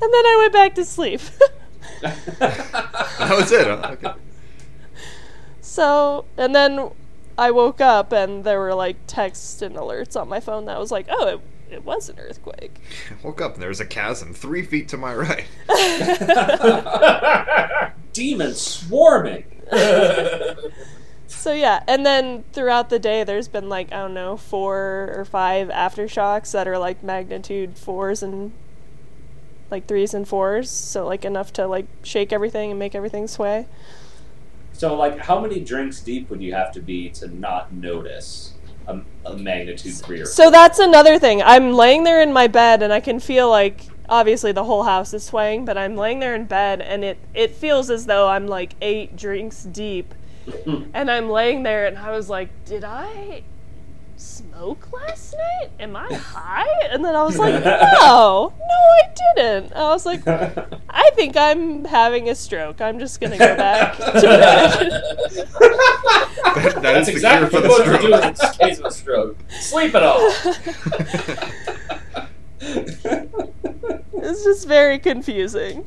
then 0.00 0.26
I 0.26 0.36
went 0.38 0.52
back 0.52 0.74
to 0.76 0.84
sleep. 0.84 1.20
that 2.02 3.34
was 3.36 3.50
it. 3.50 3.66
huh? 3.66 3.88
Okay. 3.92 4.12
so, 5.60 6.26
and 6.36 6.54
then 6.54 6.90
I 7.38 7.50
woke 7.50 7.80
up 7.80 8.12
and 8.12 8.44
there 8.44 8.58
were 8.58 8.74
like 8.74 8.96
texts 9.06 9.62
and 9.62 9.76
alerts 9.76 10.20
on 10.20 10.28
my 10.28 10.40
phone 10.40 10.66
that 10.66 10.78
was 10.78 10.90
like, 10.90 11.06
oh, 11.10 11.26
it, 11.26 11.40
it 11.70 11.84
was 11.84 12.08
an 12.08 12.18
earthquake. 12.18 12.78
I 13.10 13.26
woke 13.26 13.40
up 13.40 13.54
and 13.54 13.62
there 13.62 13.68
was 13.68 13.80
a 13.80 13.86
chasm 13.86 14.34
three 14.34 14.62
feet 14.62 14.88
to 14.88 14.96
my 14.96 15.14
right. 15.14 15.44
Demons 18.12 18.60
swarming. 18.60 19.44
So 21.26 21.52
yeah, 21.52 21.82
and 21.88 22.06
then 22.06 22.44
throughout 22.52 22.88
the 22.88 22.98
day, 22.98 23.24
there's 23.24 23.48
been 23.48 23.68
like 23.68 23.92
I 23.92 23.96
don't 23.96 24.14
know 24.14 24.36
four 24.36 25.12
or 25.16 25.24
five 25.24 25.68
aftershocks 25.68 26.52
that 26.52 26.68
are 26.68 26.78
like 26.78 27.02
magnitude 27.02 27.76
fours 27.76 28.22
and 28.22 28.52
like 29.70 29.88
threes 29.88 30.14
and 30.14 30.28
fours, 30.28 30.70
so 30.70 31.06
like 31.06 31.24
enough 31.24 31.52
to 31.54 31.66
like 31.66 31.86
shake 32.04 32.32
everything 32.32 32.70
and 32.70 32.78
make 32.78 32.94
everything 32.94 33.26
sway. 33.26 33.66
So, 34.72 34.94
like, 34.96 35.18
how 35.18 35.40
many 35.40 35.60
drinks 35.60 36.00
deep 36.00 36.30
would 36.30 36.42
you 36.42 36.54
have 36.54 36.72
to 36.72 36.80
be 36.80 37.10
to 37.10 37.28
not 37.28 37.72
notice 37.72 38.54
a, 38.86 39.00
a 39.26 39.36
magnitude 39.36 39.94
three 39.94 40.20
or 40.20 40.26
So 40.26 40.50
that's 40.50 40.78
another 40.78 41.18
thing. 41.18 41.42
I'm 41.42 41.72
laying 41.72 42.04
there 42.04 42.20
in 42.20 42.32
my 42.32 42.46
bed 42.46 42.82
and 42.82 42.92
I 42.92 43.00
can 43.00 43.20
feel 43.20 43.48
like 43.48 43.86
obviously 44.08 44.52
the 44.52 44.64
whole 44.64 44.82
house 44.82 45.14
is 45.14 45.24
swaying, 45.24 45.64
but 45.64 45.78
I'm 45.78 45.96
laying 45.96 46.18
there 46.18 46.34
in 46.34 46.44
bed 46.46 46.80
and 46.80 47.04
it 47.04 47.18
it 47.34 47.52
feels 47.52 47.90
as 47.90 48.06
though 48.06 48.28
I'm 48.28 48.46
like 48.46 48.74
8 48.80 49.16
drinks 49.16 49.62
deep. 49.64 50.14
and 50.92 51.10
I'm 51.10 51.30
laying 51.30 51.62
there 51.62 51.86
and 51.86 51.96
I 51.96 52.10
was 52.10 52.28
like, 52.28 52.48
"Did 52.64 52.82
I 52.82 53.44
smoke 54.22 54.92
last 54.92 55.34
night? 55.34 55.70
Am 55.80 55.96
I 55.96 56.12
high?" 56.14 56.86
And 56.90 57.04
then 57.04 57.14
I 57.14 57.22
was 57.22 57.38
like, 57.38 57.62
"No. 57.64 58.52
No, 58.58 58.74
I 58.98 59.02
didn't." 59.36 59.72
I 59.74 59.90
was 59.90 60.06
like, 60.06 60.26
"I 60.26 61.10
think 61.14 61.36
I'm 61.36 61.84
having 61.84 62.28
a 62.28 62.34
stroke. 62.34 62.80
I'm 62.80 62.98
just 62.98 63.20
going 63.20 63.32
to 63.32 63.38
go 63.38 63.56
back 63.56 63.96
to 63.96 64.04
bed." 64.22 65.02
That, 66.52 66.74
that 66.74 66.82
That's 66.82 67.08
is 67.08 67.14
exactly 67.14 67.48
cure 67.48 67.62
for 67.62 67.68
what 67.68 67.86
the 67.86 67.92
you 67.92 68.08
do 68.08 68.14
in 68.14 68.34
case 68.68 68.78
of 68.78 68.84
a 68.84 68.90
stroke. 68.90 69.38
Sleep 69.48 69.94
it 69.94 70.02
off. 70.02 70.46
It's 74.22 74.44
just 74.44 74.68
very 74.68 74.98
confusing. 74.98 75.84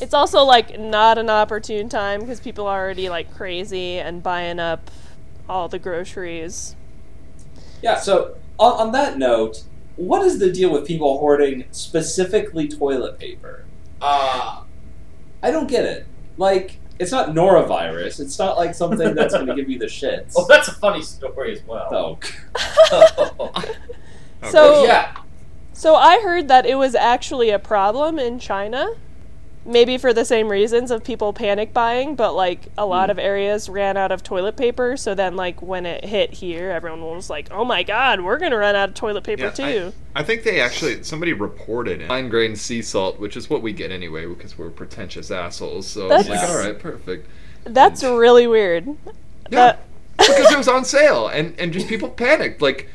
It's 0.00 0.14
also 0.14 0.42
like 0.42 0.78
not 0.78 1.16
an 1.18 1.30
opportune 1.30 1.88
time 1.88 2.20
because 2.20 2.40
people 2.40 2.66
are 2.66 2.80
already 2.80 3.08
like 3.08 3.32
crazy 3.34 3.98
and 3.98 4.22
buying 4.22 4.58
up 4.58 4.90
all 5.48 5.68
the 5.68 5.78
groceries. 5.78 6.74
Yeah, 7.82 7.98
so 7.98 8.36
on, 8.58 8.86
on 8.88 8.92
that 8.92 9.18
note, 9.18 9.64
what 9.96 10.22
is 10.22 10.38
the 10.38 10.50
deal 10.52 10.70
with 10.70 10.86
people 10.86 11.18
hoarding 11.18 11.64
specifically 11.70 12.68
toilet 12.68 13.18
paper? 13.18 13.64
Uh, 14.00 14.62
I 15.42 15.50
don't 15.50 15.68
get 15.68 15.84
it. 15.84 16.06
Like, 16.36 16.78
it's 16.98 17.12
not 17.12 17.30
norovirus. 17.30 18.20
It's 18.20 18.38
not 18.38 18.56
like 18.56 18.74
something 18.74 19.14
that's 19.14 19.34
going 19.34 19.46
to 19.46 19.54
give 19.54 19.68
you 19.68 19.78
the 19.78 19.86
shits. 19.86 20.34
well, 20.34 20.46
that's 20.46 20.68
a 20.68 20.72
funny 20.74 21.02
story 21.02 21.52
as 21.52 21.62
well. 21.66 21.88
Oh, 21.92 22.18
Okay. 23.40 23.74
So 24.50 24.84
yeah. 24.84 25.16
so 25.72 25.96
I 25.96 26.20
heard 26.20 26.46
that 26.46 26.64
it 26.64 26.76
was 26.76 26.94
actually 26.94 27.50
a 27.50 27.58
problem 27.58 28.20
in 28.20 28.38
China. 28.38 28.88
Maybe 29.68 29.98
for 29.98 30.14
the 30.14 30.24
same 30.24 30.48
reasons 30.48 30.90
of 30.90 31.04
people 31.04 31.34
panic 31.34 31.74
buying, 31.74 32.14
but 32.14 32.32
like 32.32 32.68
a 32.78 32.86
lot 32.86 33.08
hmm. 33.08 33.10
of 33.10 33.18
areas 33.18 33.68
ran 33.68 33.98
out 33.98 34.10
of 34.10 34.22
toilet 34.22 34.56
paper, 34.56 34.96
so 34.96 35.14
then 35.14 35.36
like 35.36 35.60
when 35.60 35.84
it 35.84 36.06
hit 36.06 36.32
here, 36.32 36.70
everyone 36.70 37.02
was 37.02 37.28
like, 37.28 37.48
"Oh 37.50 37.66
my 37.66 37.82
god, 37.82 38.22
we're 38.22 38.38
going 38.38 38.52
to 38.52 38.56
run 38.56 38.74
out 38.74 38.88
of 38.88 38.94
toilet 38.94 39.24
paper 39.24 39.44
Yeah, 39.44 39.50
too." 39.50 39.92
I 40.16 40.22
think 40.22 40.42
they 40.42 40.60
actually 40.60 41.02
somebody 41.02 41.34
reported 41.34 42.06
fine 42.08 42.30
grain 42.30 42.56
sea 42.56 42.80
salt, 42.80 43.20
which 43.20 43.36
is 43.36 43.50
what 43.50 43.60
we 43.60 43.74
get 43.74 43.92
anyway 43.92 44.26
because 44.26 44.56
we're 44.56 44.70
pretentious 44.70 45.30
assholes. 45.30 45.86
So 45.86 46.10
it's 46.10 46.28
like, 46.28 46.48
all 46.48 46.56
right, 46.56 46.78
perfect. 46.78 47.28
That's 47.64 48.02
really 48.02 48.46
weird. 48.46 48.86
Yeah, 48.86 48.94
That- 49.50 49.84
because 50.16 50.50
it 50.50 50.56
was 50.56 50.68
on 50.68 50.84
sale, 50.84 51.28
and 51.28 51.54
and 51.60 51.72
just 51.72 51.88
people 51.88 52.08
panicked 52.08 52.62
like. 52.62 52.88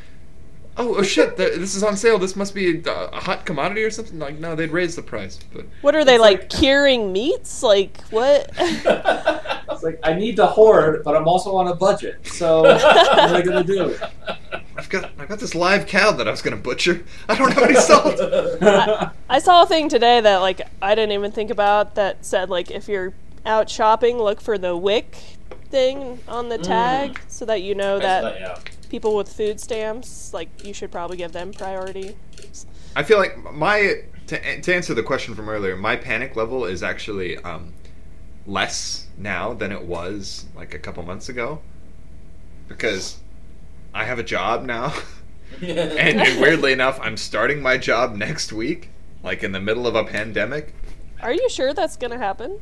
Oh, 0.76 0.96
oh 0.96 1.04
shit! 1.04 1.38
th- 1.38 1.60
This 1.60 1.76
is 1.76 1.84
on 1.84 1.96
sale. 1.96 2.18
This 2.18 2.36
must 2.36 2.56
be 2.56 2.82
a, 2.82 2.92
a 2.92 3.20
hot 3.20 3.46
commodity 3.46 3.84
or 3.84 3.92
something. 3.92 4.18
Like, 4.18 4.40
no, 4.40 4.56
they'd 4.56 4.72
raise 4.72 4.96
the 4.96 5.04
price, 5.04 5.40
but 5.54 5.66
What 5.82 5.96
are 5.96 6.04
they 6.04 6.18
like, 6.18 6.40
like- 6.40 6.50
curing 6.50 7.14
meats? 7.14 7.62
Like 7.62 8.02
what? 8.10 8.50
it's 8.58 9.84
like, 9.84 10.00
I 10.04 10.14
need 10.14 10.36
to 10.38 10.48
hoard, 10.48 11.04
but 11.04 11.16
I'm 11.16 11.28
also 11.28 11.56
on 11.56 11.68
a 11.68 11.76
budget. 11.76 12.26
So, 12.26 12.62
what 12.64 13.20
am 13.20 13.36
I 13.36 13.42
going 13.42 13.66
to 13.66 13.74
do? 13.74 13.96
I've 14.76 14.90
got 14.90 15.12
I've 15.20 15.28
got 15.30 15.40
this 15.40 15.54
live 15.54 15.86
cow 15.86 16.12
that 16.12 16.28
I 16.28 16.32
was 16.32 16.42
gonna 16.42 16.58
butcher. 16.58 17.04
I 17.30 17.36
don't 17.36 17.54
have 17.54 17.64
any 17.64 17.76
salt. 17.76 18.20
I 19.30 19.40
saw 19.40 19.64
a 19.64 19.66
thing 19.68 19.88
today 19.88 20.20
that 20.20 20.38
like 20.38 20.62
I 20.82 20.96
didn't 20.96 21.12
even 21.12 21.32
think 21.32 21.52
about 21.52 21.96
that 21.96 22.26
said 22.26 22.50
like 22.50 22.72
if 22.72 22.88
you're 22.88 23.14
out 23.46 23.70
shopping, 23.70 24.18
look 24.18 24.42
for 24.42 24.58
the 24.58 24.76
wick 24.76 25.16
thing 25.70 26.20
on 26.28 26.50
the 26.50 26.58
mm. 26.58 26.64
tag 26.64 27.20
so 27.28 27.46
that 27.46 27.62
you 27.62 27.76
know 27.76 28.00
that 28.00 28.40
yeah. 28.40 28.58
People 28.94 29.16
with 29.16 29.28
food 29.34 29.60
stamps 29.60 30.32
like 30.36 30.64
you 30.64 30.72
should 30.72 30.92
probably 30.92 31.18
give 31.18 31.32
them 31.32 31.52
priority. 31.52 32.16
I 32.96 33.02
feel 33.02 33.18
like 33.18 33.52
my 33.52 34.04
to, 34.28 34.62
to 34.62 34.76
answer 34.76 34.94
the 34.94 35.02
question 35.02 35.34
from 35.34 35.50
earlier, 35.50 35.76
my 35.76 35.96
panic 35.96 36.36
level 36.36 36.64
is 36.66 36.84
actually 36.84 37.38
um, 37.40 37.74
less 38.46 39.08
now 39.18 39.52
than 39.52 39.72
it 39.72 39.82
was 39.82 40.46
like 40.56 40.76
a 40.76 40.78
couple 40.78 41.02
months 41.02 41.28
ago 41.28 41.60
because 42.68 43.18
I 43.96 44.04
have 44.04 44.20
a 44.20 44.24
job 44.24 44.64
now, 44.64 44.94
and, 45.64 45.72
and 46.22 46.40
weirdly 46.40 46.72
enough, 46.72 47.00
I'm 47.02 47.18
starting 47.18 47.64
my 47.64 47.80
job 47.80 48.14
next 48.16 48.54
week, 48.54 48.90
like 49.24 49.44
in 49.44 49.54
the 49.54 49.60
middle 49.60 49.88
of 49.88 49.96
a 49.96 50.04
pandemic. 50.04 50.76
Are 51.20 51.34
you 51.34 51.50
sure 51.50 51.74
that's 51.74 51.98
gonna 51.98 52.20
happen? 52.20 52.60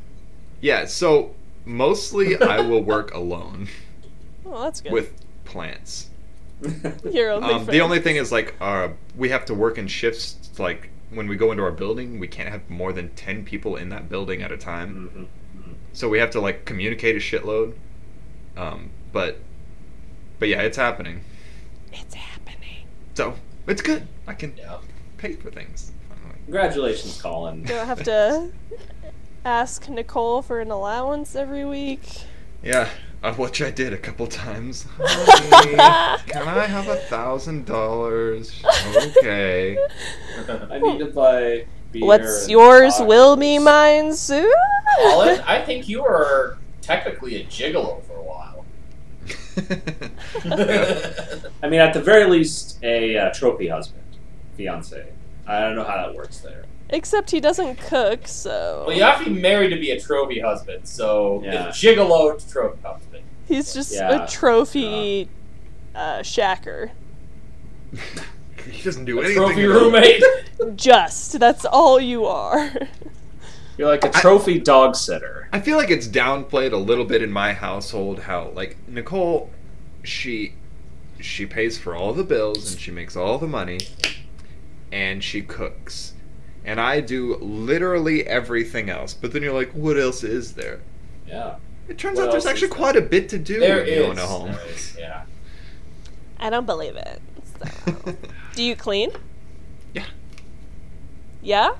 Yeah, 0.61 0.85
so 0.85 1.35
mostly 1.65 2.38
I 2.41 2.61
will 2.61 2.83
work 2.83 3.13
alone 3.13 3.67
Oh, 4.45 4.63
that's 4.63 4.79
good. 4.79 4.93
with 4.93 5.13
plants. 5.43 6.07
Your 7.12 7.32
only 7.32 7.53
Um, 7.53 7.65
the 7.65 7.82
only 7.82 8.00
thing 8.00 8.15
is 8.18 8.32
like 8.32 8.56
uh, 8.62 8.89
we 9.18 9.30
have 9.30 9.46
to 9.46 9.53
work 9.53 9.77
in 9.77 9.88
shifts. 9.88 10.38
Like 10.60 10.89
when 11.10 11.27
we 11.27 11.36
go 11.36 11.51
into 11.51 11.63
our 11.63 11.72
building, 11.72 12.20
we 12.20 12.27
can't 12.27 12.50
have 12.50 12.70
more 12.70 12.94
than 12.94 13.10
ten 13.15 13.44
people 13.44 13.75
in 13.75 13.89
that 13.89 14.10
building 14.10 14.41
at 14.41 14.51
a 14.51 14.58
time. 14.58 15.27
Mhm. 15.58 15.74
So 15.94 16.08
we 16.08 16.20
have 16.20 16.30
to 16.32 16.39
like 16.41 16.65
communicate 16.65 17.15
a 17.15 17.20
shitload. 17.20 17.74
Um, 18.58 18.89
but 19.12 19.39
but 20.39 20.48
yeah, 20.50 20.62
it's 20.62 20.77
happening. 20.77 21.22
It's 21.91 22.13
happening. 22.15 22.86
So 23.15 23.36
it's 23.68 23.82
good. 23.82 24.08
I 24.27 24.34
can 24.34 24.53
Yeah. 24.58 24.77
pay 25.18 25.34
for 25.34 25.50
things. 25.51 25.91
finally. 26.10 26.39
Congratulations, 26.46 27.22
Colin. 27.22 27.63
Do 27.63 27.75
I 27.77 27.86
have 27.86 28.03
to 28.03 28.51
ask 29.46 29.89
Nicole 29.89 30.41
for 30.41 30.60
an 30.60 30.72
allowance 30.72 31.36
every 31.36 31.65
week? 31.65 32.01
Yeah, 32.63 32.89
uh, 33.23 33.33
which 33.33 33.61
I 33.61 33.71
did 33.71 33.93
a 33.93 33.97
couple 33.97 34.27
times. 34.27 34.85
Honey, 34.99 36.21
can 36.27 36.47
I 36.47 36.65
have 36.65 36.87
a 36.87 36.95
thousand 36.95 37.65
dollars? 37.65 38.61
Okay. 39.19 39.77
I 40.69 40.79
need 40.79 40.99
to 40.99 41.07
buy 41.07 41.65
beer. 41.91 42.05
What's 42.05 42.49
yours 42.49 42.95
tacos. 42.95 43.07
will 43.07 43.35
be 43.35 43.59
mine 43.59 44.13
soon. 44.13 44.51
Colin, 45.01 45.39
I 45.41 45.61
think 45.61 45.87
you 45.87 46.03
were 46.03 46.57
technically 46.81 47.35
a 47.41 47.45
gigolo 47.45 48.03
for 48.03 48.13
a 48.17 48.23
while. 48.23 48.65
I 51.63 51.69
mean, 51.69 51.79
at 51.79 51.93
the 51.93 52.01
very 52.01 52.29
least, 52.29 52.79
a 52.83 53.17
uh, 53.17 53.33
trophy 53.33 53.67
husband, 53.67 54.03
fiance. 54.57 55.07
I 55.47 55.59
don't 55.61 55.75
know 55.75 55.83
how 55.83 55.97
that 55.97 56.15
works 56.15 56.39
there. 56.39 56.65
Except 56.89 57.31
he 57.31 57.39
doesn't 57.39 57.77
cook, 57.77 58.27
so 58.27 58.83
well, 58.87 58.95
you 58.95 59.03
have 59.03 59.23
to 59.23 59.29
be 59.33 59.39
married 59.41 59.69
to 59.69 59.77
be 59.77 59.91
a 59.91 59.99
trophy 59.99 60.41
husband, 60.41 60.85
so 60.87 61.41
Yeah. 61.43 61.69
it's 61.69 61.81
gigolo 61.81 62.37
to 62.37 62.49
trophy 62.49 62.81
husband. 62.83 63.11
He's 63.51 63.74
just 63.74 63.93
Yeah. 63.93 64.24
a 64.24 64.27
trophy 64.27 65.29
uh, 65.96 66.20
shacker. 66.20 66.91
he 68.70 68.81
doesn't 68.84 69.05
do 69.05 69.20
A 69.20 69.25
anything. 69.25 69.38
trophy 69.43 69.65
roommate. 69.65 70.24
Just 70.75 71.39
that's 71.39 71.65
all 71.65 72.00
you 72.00 72.25
are. 72.25 72.72
You're 73.77 73.88
like 73.88 74.03
a 74.03 74.10
trophy 74.10 74.60
dog 74.60 74.96
sitter. 74.96 75.50
I 75.51 75.60
feel 75.60 75.75
like 75.77 75.89
it's 75.89 76.08
downplayed 76.08 76.72
a 76.72 76.77
little 76.77 77.03
bit 77.05 77.22
in 77.24 77.31
my 77.31 77.53
household 77.53 78.20
how 78.20 78.50
like 78.50 78.77
Nicole 78.88 79.50
she 80.03 80.53
she 81.20 81.46
pays 81.46 81.77
for 81.77 81.96
all 81.96 82.13
the 82.13 82.24
bills 82.24 82.72
and 82.72 82.79
she 82.81 82.91
makes 82.91 83.15
all 83.15 83.38
the 83.39 83.48
money 83.48 83.79
and 84.91 85.24
she 85.24 85.41
cooks. 85.41 86.13
And 86.63 86.79
I 86.79 87.01
do 87.01 87.38
literally 87.38 88.25
everything 88.27 88.89
else. 88.89 89.13
But 89.15 89.34
then 89.34 89.41
you're 89.41 89.53
like, 89.53 89.72
what 89.72 89.98
else 90.00 90.24
is 90.24 90.53
there? 90.53 90.79
Yeah. 91.27 91.55
It 91.88 91.97
turns 91.97 92.17
What 92.19 92.27
out 92.27 92.31
there's 92.31 92.45
actually 92.45 92.67
is 92.69 92.73
quite 92.73 92.95
a 92.95 93.01
bit 93.01 93.27
to 93.29 93.38
do 93.39 93.59
There 93.59 93.77
when 93.77 93.88
you 93.88 93.93
is. 93.93 94.09
own 94.09 94.17
a 94.17 94.25
home. 94.25 94.51
There 94.51 94.65
is, 94.69 94.95
yeah. 94.97 95.23
I 96.39 96.50
don't 96.50 96.65
believe 96.65 96.95
it. 96.95 97.21
So. 97.59 98.15
Do 98.55 98.63
you 98.63 98.75
clean? 98.75 99.11
Yeah. 99.93 100.05
Yeah? 101.41 101.71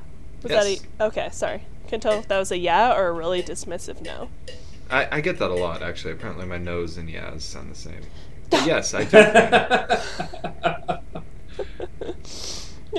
Was 0.44 0.52
Yes. 0.52 0.80
that 0.80 0.88
a 1.00 1.04
okay? 1.08 1.30
Sorry, 1.32 1.64
can 1.88 2.00
tell 2.00 2.20
if 2.20 2.28
that 2.28 2.38
was 2.40 2.52
a 2.52 2.58
yeah 2.58 2.94
or 2.96 3.08
a 3.08 3.12
really 3.12 3.42
dismissive 3.44 4.02
no. 4.02 4.30
I, 4.90 5.08
I 5.18 5.22
get 5.22 5.38
that 5.40 5.50
a 5.52 5.56
lot 5.56 5.82
actually. 5.84 6.14
Apparently 6.14 6.46
my 6.46 6.58
nose 6.58 6.98
and 6.98 7.10
yes 7.10 7.44
sound 7.46 7.72
the 7.72 7.76
same. 7.76 8.02
But 8.50 8.66
yes, 8.66 8.94
I 8.94 9.06
do. 9.06 9.12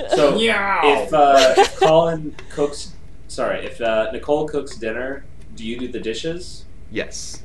so 0.09 0.35
Meow. 0.35 0.81
if 0.83 1.13
uh, 1.13 1.63
Colin 1.77 2.35
cooks, 2.49 2.93
sorry, 3.27 3.65
if 3.65 3.79
uh, 3.79 4.09
Nicole 4.11 4.47
cooks 4.47 4.75
dinner, 4.75 5.25
do 5.55 5.63
you 5.65 5.77
do 5.77 5.87
the 5.87 5.99
dishes? 5.99 6.65
Yes. 6.93 7.43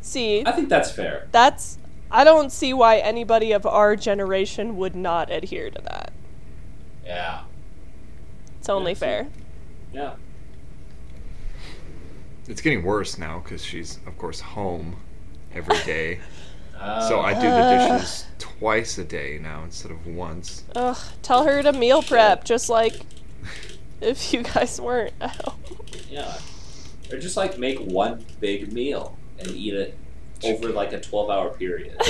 See, 0.00 0.42
I 0.46 0.52
think 0.52 0.68
that's 0.70 0.90
fair. 0.90 1.28
that's 1.32 1.78
I 2.10 2.24
don't 2.24 2.50
see 2.50 2.72
why 2.72 2.98
anybody 2.98 3.52
of 3.52 3.64
our 3.66 3.96
generation 3.96 4.76
would 4.78 4.94
not 4.96 5.30
adhere 5.30 5.70
to 5.70 5.80
that. 5.82 6.12
yeah. 7.04 7.42
It's 8.58 8.68
only 8.68 8.92
Yeah, 8.92 8.98
fair. 8.98 9.26
Yeah. 9.92 10.14
It's 12.48 12.60
getting 12.60 12.82
worse 12.82 13.18
now 13.18 13.40
because 13.40 13.64
she's, 13.64 13.98
of 14.06 14.16
course, 14.18 14.40
home 14.40 14.96
every 15.54 15.78
day. 15.84 16.20
Uh, 16.78 17.08
so 17.08 17.20
I 17.20 17.34
do 17.34 17.40
the 17.42 17.46
Uh. 17.48 17.98
dishes 17.98 18.26
twice 18.38 18.98
a 18.98 19.04
day 19.04 19.38
now 19.40 19.62
instead 19.64 19.90
of 19.92 20.06
once. 20.06 20.64
Ugh, 20.74 20.96
tell 21.22 21.44
her 21.44 21.62
to 21.62 21.72
meal 21.72 22.02
prep, 22.02 22.44
just 22.44 22.68
like 22.68 22.94
if 24.00 24.32
you 24.32 24.42
guys 24.42 24.80
weren't 24.80 25.14
at 25.20 25.36
home. 25.44 25.58
Yeah. 26.10 26.34
Or 27.12 27.18
just 27.18 27.36
like 27.36 27.58
make 27.58 27.78
one 27.78 28.24
big 28.40 28.72
meal. 28.72 29.16
and 29.38 29.48
eat 29.50 29.74
it 29.74 29.98
over 30.44 30.70
like 30.70 30.92
a 30.92 31.00
twelve-hour 31.00 31.50
period. 31.50 31.96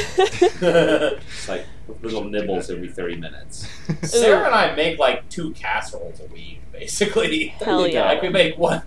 It's 0.62 1.49
like 1.49 1.66
little 2.02 2.25
nibbles 2.25 2.71
every 2.71 2.88
thirty 2.88 3.16
minutes. 3.16 3.66
Sarah 4.02 4.47
and 4.47 4.54
I 4.54 4.75
make 4.75 4.99
like 4.99 5.28
two 5.28 5.52
casseroles 5.52 6.21
a 6.21 6.26
week, 6.32 6.61
basically. 6.73 7.49
Hell 7.49 7.87
yeah. 7.88 8.04
Like 8.04 8.23
we 8.23 8.28
make 8.28 8.56
one. 8.59 8.82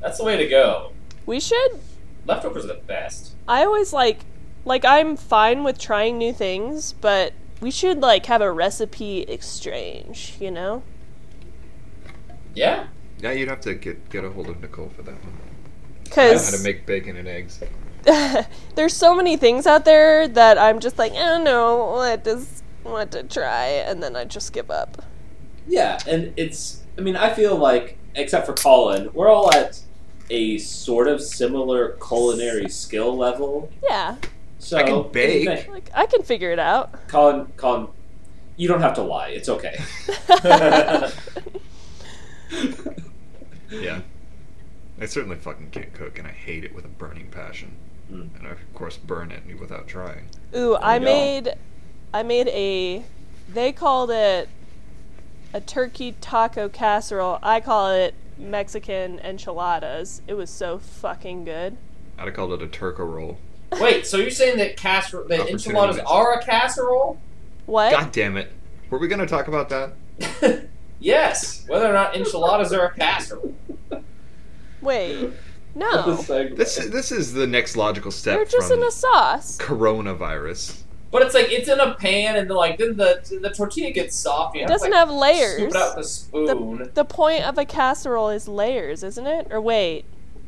That's 0.00 0.18
the 0.18 0.24
way 0.24 0.36
to 0.36 0.46
go. 0.48 0.92
We 1.26 1.40
should. 1.40 1.72
Leftovers 2.26 2.64
are 2.64 2.68
the 2.68 2.74
best. 2.74 3.34
I 3.46 3.64
always 3.64 3.92
like, 3.92 4.20
like 4.64 4.84
I'm 4.84 5.16
fine 5.16 5.64
with 5.64 5.78
trying 5.78 6.18
new 6.18 6.32
things, 6.32 6.92
but 6.92 7.32
we 7.60 7.70
should 7.70 8.00
like 8.00 8.26
have 8.26 8.40
a 8.40 8.50
recipe 8.52 9.20
exchange. 9.22 10.36
You 10.40 10.50
know? 10.50 10.82
Yeah. 12.54 12.86
Yeah, 13.20 13.32
you'd 13.32 13.48
have 13.48 13.60
to 13.62 13.74
get 13.74 14.08
get 14.10 14.24
a 14.24 14.30
hold 14.30 14.48
of 14.48 14.60
Nicole 14.60 14.90
for 14.90 15.02
that 15.02 15.14
one. 15.24 15.34
Cause 16.10 16.18
I 16.18 16.26
don't 16.26 16.36
know 16.36 16.42
how 16.50 16.56
to 16.56 16.62
make 16.62 16.86
bacon 16.86 17.16
and 17.16 17.28
eggs. 17.28 17.60
there's 18.74 18.94
so 18.96 19.14
many 19.14 19.36
things 19.36 19.66
out 19.66 19.84
there 19.84 20.26
that 20.28 20.58
I'm 20.58 20.80
just 20.80 20.98
like, 20.98 21.12
I 21.12 21.16
don't 21.16 21.44
know 21.44 21.92
what 21.94 22.24
does 22.24 22.62
what 22.82 23.10
to 23.12 23.22
try, 23.22 23.66
and 23.66 24.02
then 24.02 24.16
I 24.16 24.24
just 24.24 24.52
give 24.52 24.70
up. 24.70 25.02
Yeah, 25.66 25.98
and 26.06 26.32
it's. 26.36 26.82
I 26.96 27.00
mean, 27.02 27.16
I 27.16 27.32
feel 27.32 27.54
like, 27.56 27.98
except 28.14 28.46
for 28.46 28.54
Colin, 28.54 29.10
we're 29.12 29.28
all 29.28 29.52
at 29.54 29.80
a 30.30 30.58
sort 30.58 31.08
of 31.08 31.20
similar 31.22 31.96
culinary 32.06 32.68
skill 32.68 33.16
level. 33.16 33.70
Yeah, 33.82 34.16
So 34.58 34.76
I 34.78 34.82
can 34.82 34.96
what 34.96 35.12
do 35.12 35.20
you 35.20 35.46
bake. 35.46 35.68
like 35.68 35.90
I 35.94 36.06
can 36.06 36.22
figure 36.22 36.50
it 36.50 36.58
out. 36.58 37.08
Colin, 37.08 37.46
Colin, 37.56 37.88
you 38.56 38.68
don't 38.68 38.80
have 38.80 38.94
to 38.94 39.02
lie. 39.02 39.28
It's 39.28 39.48
okay. 39.48 39.78
Yeah. 43.70 44.00
I 45.00 45.06
certainly 45.06 45.36
fucking 45.36 45.70
can't 45.70 45.92
cook, 45.94 46.18
and 46.18 46.26
I 46.26 46.32
hate 46.32 46.64
it 46.64 46.74
with 46.74 46.84
a 46.84 46.88
burning 46.88 47.28
passion. 47.30 47.72
Mm. 48.12 48.36
And 48.38 48.46
I, 48.46 48.50
of 48.50 48.74
course, 48.74 48.96
burn 48.96 49.30
it 49.30 49.42
without 49.60 49.86
trying. 49.86 50.28
Ooh, 50.56 50.76
I 50.76 50.98
go. 50.98 51.04
made, 51.04 51.54
I 52.12 52.22
made 52.22 52.48
a. 52.48 53.04
They 53.52 53.72
called 53.72 54.10
it 54.10 54.48
a 55.52 55.60
turkey 55.60 56.14
taco 56.20 56.68
casserole. 56.68 57.38
I 57.42 57.60
call 57.60 57.90
it 57.90 58.14
Mexican 58.38 59.18
enchiladas. 59.20 60.22
It 60.26 60.34
was 60.34 60.50
so 60.50 60.78
fucking 60.78 61.44
good. 61.44 61.76
I'd 62.18 62.26
have 62.26 62.34
called 62.34 62.52
it 62.52 62.62
a 62.62 62.68
turco 62.68 63.04
roll. 63.04 63.38
Wait, 63.72 64.06
so 64.06 64.16
you're 64.16 64.30
saying 64.30 64.58
that 64.58 64.76
casserole, 64.76 65.28
that 65.28 65.48
enchiladas 65.48 65.98
are 65.98 66.38
a 66.38 66.42
casserole? 66.42 67.20
What? 67.66 67.92
God 67.92 68.12
damn 68.12 68.36
it. 68.36 68.50
Were 68.90 68.98
we 68.98 69.08
going 69.08 69.20
to 69.20 69.26
talk 69.26 69.48
about 69.48 69.68
that? 69.68 70.66
yes. 71.00 71.64
Whether 71.68 71.88
or 71.88 71.92
not 71.92 72.16
enchiladas 72.16 72.72
are 72.72 72.86
a 72.86 72.94
casserole. 72.94 73.54
Wait, 74.80 75.30
no, 75.74 76.14
This 76.16 76.76
this 76.76 77.12
is 77.12 77.32
the 77.32 77.46
next 77.46 77.76
logical 77.76 78.10
step 78.10 78.36
they're 78.36 78.44
just 78.44 78.68
from 78.68 78.80
in 78.80 78.86
a 78.88 78.90
sauce. 78.90 79.58
coronavirus. 79.58 80.82
But 81.10 81.22
it's 81.22 81.34
like 81.34 81.50
it's 81.50 81.68
in 81.68 81.80
a 81.80 81.94
pan, 81.94 82.36
and 82.36 82.50
then 82.50 82.56
like 82.56 82.78
then 82.78 82.96
the 82.96 83.38
the 83.42 83.50
tortilla 83.50 83.90
gets 83.92 84.14
soft. 84.16 84.54
You 84.56 84.62
It 84.64 84.68
doesn't 84.68 84.90
like, 84.90 84.98
have 84.98 85.08
Scoop 85.08 85.20
layers. 85.20 85.62
it 85.62 85.76
out 85.76 85.96
with 85.96 86.04
a 86.04 86.08
spoon. 86.08 86.90
The 86.94 87.04
point 87.04 87.44
of 87.44 87.56
a 87.58 87.64
casserole 87.64 88.28
is 88.30 88.46
layers, 88.46 89.02
isn't 89.02 89.26
it? 89.26 89.46
Or 89.50 89.60
wait, 89.60 90.04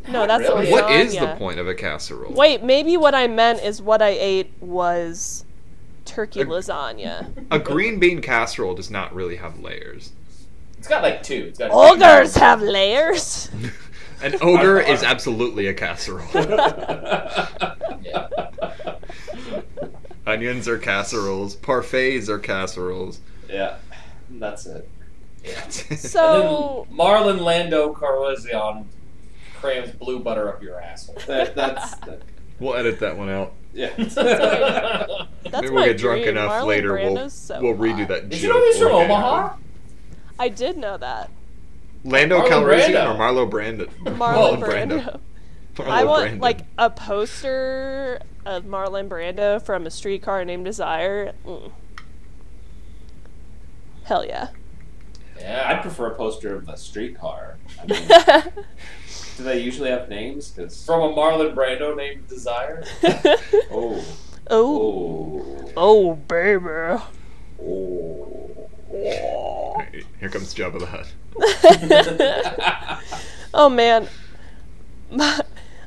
no, 0.06 0.26
Not 0.26 0.28
that's 0.28 0.42
really. 0.50 0.66
lasagna. 0.66 0.70
What 0.72 0.90
is 0.92 1.16
the 1.18 1.34
point 1.38 1.58
of 1.60 1.66
a 1.68 1.74
casserole? 1.74 2.32
Wait, 2.32 2.62
maybe 2.62 2.96
what 2.98 3.14
I 3.14 3.26
meant 3.26 3.62
is 3.62 3.80
what 3.80 4.02
I 4.02 4.10
ate 4.10 4.52
was 4.60 5.44
turkey 6.04 6.40
A- 6.42 6.44
lasagna. 6.46 7.30
A 7.50 7.58
green 7.58 7.98
bean 7.98 8.20
casserole 8.20 8.74
does 8.74 8.90
not 8.90 9.14
really 9.14 9.36
have 9.36 9.60
layers. 9.60 10.12
It's 10.78 10.88
got 10.88 11.02
like 11.02 11.22
two. 11.22 11.46
It's 11.48 11.58
got 11.58 11.70
Ogres 11.70 12.34
have 12.36 12.60
layers. 12.60 13.50
An 14.22 14.36
ogre 14.40 14.80
is 14.80 15.02
absolutely 15.02 15.66
a 15.66 15.74
casserole. 15.74 16.26
Yeah. 18.02 18.28
Onions 20.26 20.66
are 20.68 20.78
casseroles. 20.78 21.54
Parfaits 21.56 22.28
are 22.28 22.38
casseroles. 22.38 23.20
yeah, 23.48 23.76
that's 24.30 24.64
it. 24.66 24.88
yeah. 25.44 25.68
So 25.68 26.86
Marlon 26.90 27.40
Lando 27.40 27.92
Calrissian 27.94 28.86
crams 29.56 29.90
blue 29.90 30.18
butter 30.20 30.48
up 30.48 30.62
your 30.62 30.80
asshole. 30.80 31.16
That, 31.26 31.54
that's 31.54 31.94
that, 32.06 32.22
we'll 32.58 32.74
edit 32.74 33.00
that 33.00 33.16
one 33.18 33.28
out. 33.28 33.52
yeah. 33.74 33.90
that's 33.96 34.16
Maybe 34.16 35.70
we'll 35.70 35.84
get 35.84 35.98
drunk 35.98 36.22
dream. 36.22 36.36
enough 36.36 36.62
Marlon 36.62 36.66
later. 36.66 36.94
We'll, 36.94 37.30
so 37.30 37.60
we'll 37.60 37.74
redo 37.74 37.98
hot. 38.00 38.08
that 38.08 38.28
Did 38.30 38.40
you 38.42 38.48
know 38.48 38.64
he's 38.64 38.78
from. 38.78 38.92
Omaha? 38.92 39.56
I 40.38 40.48
did 40.48 40.78
know 40.78 40.96
that. 40.96 41.30
Lando 42.04 42.40
Marlon 42.40 42.48
Calrissian 42.48 42.94
Brando. 42.94 43.14
or 43.14 43.18
Marlo 43.18 43.50
Brando? 43.50 43.86
Marlon 44.16 44.60
Brando. 44.60 45.02
Brando. 45.02 45.20
Marlo 45.76 45.88
I 45.90 46.04
want 46.04 46.30
Brando. 46.32 46.40
like 46.40 46.60
a 46.78 46.90
poster 46.90 48.20
of 48.46 48.64
Marlon 48.64 49.08
Brando 49.08 49.60
from 49.64 49.86
a 49.86 49.90
streetcar 49.90 50.44
named 50.44 50.64
Desire. 50.64 51.32
Mm. 51.46 51.72
Hell 54.04 54.24
yeah. 54.26 54.48
Yeah, 55.38 55.64
I'd 55.68 55.82
prefer 55.82 56.06
a 56.08 56.14
poster 56.16 56.54
of 56.56 56.68
a 56.68 56.76
streetcar. 56.76 57.56
I 57.80 57.86
mean, 57.86 58.08
do 59.36 59.42
they 59.44 59.60
usually 59.60 59.90
have 59.90 60.08
names? 60.10 60.50
Because 60.50 60.84
From 60.84 61.00
a 61.02 61.14
Marlon 61.14 61.54
Brando 61.54 61.96
named 61.96 62.28
Desire. 62.28 62.84
oh, 63.70 64.04
oh, 64.50 65.44
oh, 65.66 65.72
oh, 65.76 66.14
baby. 66.14 67.02
oh. 67.62 68.46
Here 70.18 70.28
comes 70.28 70.54
Jabba 70.54 70.78
the 70.78 70.86
Hutt. 70.86 71.12
oh 73.54 73.68
man, 73.70 74.08
I 75.18 75.42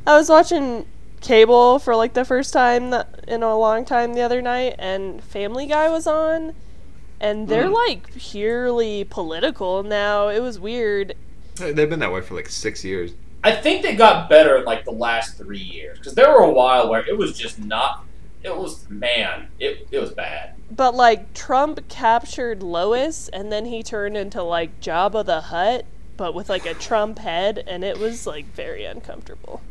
was 0.07 0.29
watching 0.29 0.85
cable 1.21 1.79
for 1.79 1.95
like 1.95 2.13
the 2.13 2.25
first 2.25 2.53
time 2.53 2.93
in 3.27 3.43
a 3.43 3.57
long 3.57 3.85
time 3.85 4.13
the 4.13 4.21
other 4.21 4.41
night, 4.41 4.75
and 4.79 5.23
Family 5.23 5.65
Guy 5.67 5.89
was 5.89 6.07
on, 6.07 6.53
and 7.19 7.47
they're 7.47 7.69
Mm. 7.69 7.73
like 7.87 8.13
purely 8.17 9.03
political 9.05 9.83
now. 9.83 10.27
It 10.29 10.39
was 10.41 10.59
weird. 10.59 11.15
They've 11.55 11.89
been 11.89 11.99
that 11.99 12.11
way 12.11 12.21
for 12.21 12.33
like 12.35 12.49
six 12.49 12.83
years. 12.83 13.11
I 13.43 13.51
think 13.51 13.83
they 13.83 13.95
got 13.95 14.29
better 14.29 14.57
in 14.57 14.65
like 14.65 14.85
the 14.85 14.91
last 14.91 15.37
three 15.37 15.59
years 15.59 15.99
because 15.99 16.15
there 16.15 16.29
were 16.31 16.43
a 16.43 16.49
while 16.49 16.89
where 16.89 17.05
it 17.07 17.17
was 17.17 17.37
just 17.37 17.59
not. 17.59 18.03
It 18.41 18.55
was 18.55 18.89
man. 18.89 19.47
It 19.59 19.87
it 19.91 19.99
was 19.99 20.11
bad. 20.11 20.55
But 20.71 20.95
like 20.95 21.33
Trump 21.33 21.87
captured 21.89 22.63
Lois, 22.63 23.29
and 23.29 23.51
then 23.51 23.65
he 23.65 23.83
turned 23.83 24.17
into 24.17 24.41
like 24.41 24.79
Jabba 24.81 25.25
the 25.25 25.41
Hutt, 25.41 25.85
but 26.17 26.33
with 26.33 26.49
like 26.49 26.65
a 26.65 26.73
Trump 26.73 27.19
head, 27.19 27.63
and 27.67 27.83
it 27.83 27.99
was 27.99 28.25
like 28.25 28.45
very 28.53 28.83
uncomfortable. 28.85 29.61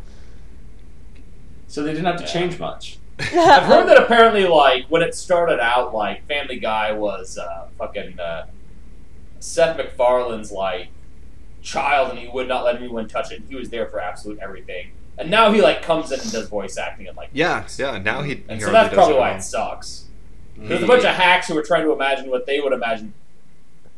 So 1.68 1.82
they 1.82 1.90
didn't 1.92 2.04
have 2.06 2.16
to 2.18 2.24
Yeah. 2.24 2.28
change 2.32 2.58
much. 2.58 2.98
I've 3.18 3.64
heard 3.64 3.86
that 3.88 3.98
apparently, 4.02 4.46
like 4.46 4.86
when 4.88 5.02
it 5.02 5.14
started 5.14 5.60
out, 5.60 5.94
like 5.94 6.26
Family 6.26 6.58
Guy 6.58 6.92
was 6.92 7.38
uh, 7.38 7.68
fucking 7.78 8.18
uh, 8.20 8.46
Seth 9.40 9.76
MacFarlane's 9.76 10.52
like 10.52 10.88
child, 11.62 12.10
and 12.10 12.18
he 12.18 12.28
would 12.28 12.48
not 12.48 12.64
let 12.64 12.76
anyone 12.76 13.08
touch 13.08 13.32
it. 13.32 13.40
And 13.40 13.48
he 13.48 13.54
was 13.56 13.70
there 13.70 13.86
for 13.86 14.00
absolute 14.00 14.38
everything. 14.40 14.92
And 15.18 15.30
now 15.30 15.52
he 15.52 15.60
like 15.62 15.82
comes 15.82 16.10
in 16.10 16.20
and 16.20 16.30
does 16.32 16.48
voice 16.48 16.76
acting 16.78 17.06
and 17.08 17.16
like 17.16 17.30
Yeah, 17.32 17.66
yeah. 17.78 17.98
Now 17.98 18.22
he. 18.22 18.42
And 18.48 18.58
he 18.58 18.60
so 18.60 18.72
that's 18.72 18.92
probably 18.94 19.16
why 19.16 19.32
all. 19.32 19.36
it 19.38 19.42
sucks. 19.42 20.04
There's 20.56 20.82
a 20.82 20.86
bunch 20.86 21.04
of 21.04 21.14
hacks 21.14 21.48
who 21.48 21.56
are 21.58 21.62
trying 21.62 21.84
to 21.84 21.92
imagine 21.92 22.30
what 22.30 22.46
they 22.46 22.60
would 22.60 22.72
imagine 22.72 23.14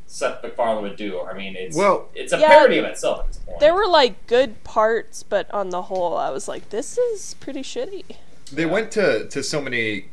Seth 0.07 0.43
MacFarlane 0.43 0.83
would 0.83 0.97
do. 0.97 1.21
I 1.23 1.35
mean, 1.35 1.57
it's 1.57 1.77
Well- 1.77 2.09
it's 2.15 2.33
a 2.33 2.39
Yeah. 2.39 2.49
parody 2.49 2.79
of 2.79 2.85
itself 2.85 3.21
at 3.21 3.27
this 3.29 3.37
point. 3.39 3.61
There 3.61 3.75
were 3.75 3.87
like 3.89 4.27
good 4.27 4.63
parts, 4.65 5.23
but 5.23 5.51
on 5.53 5.71
the 5.71 5.83
whole, 5.83 6.17
I 6.17 6.31
was 6.31 6.47
like, 6.49 6.71
this 6.71 6.97
is 6.99 7.35
pretty 7.41 7.63
shitty. 7.63 8.05
They 8.53 8.67
went 8.67 8.91
to 8.93 9.27
to 9.29 9.43
so 9.43 9.61
many 9.61 10.07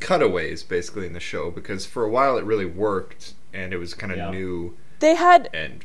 cutaways 0.00 0.62
basically 0.62 1.06
in 1.06 1.12
the 1.12 1.20
show 1.20 1.50
because 1.50 1.84
for 1.84 2.04
a 2.04 2.08
while 2.08 2.38
it 2.38 2.44
really 2.44 2.64
worked 2.66 3.34
and 3.52 3.72
it 3.72 3.78
was 3.78 3.94
kind 3.94 4.12
of 4.12 4.18
Yeah. 4.18 4.30
new 4.30 4.76
They 5.00 5.16
had 5.16 5.48
and 5.52 5.84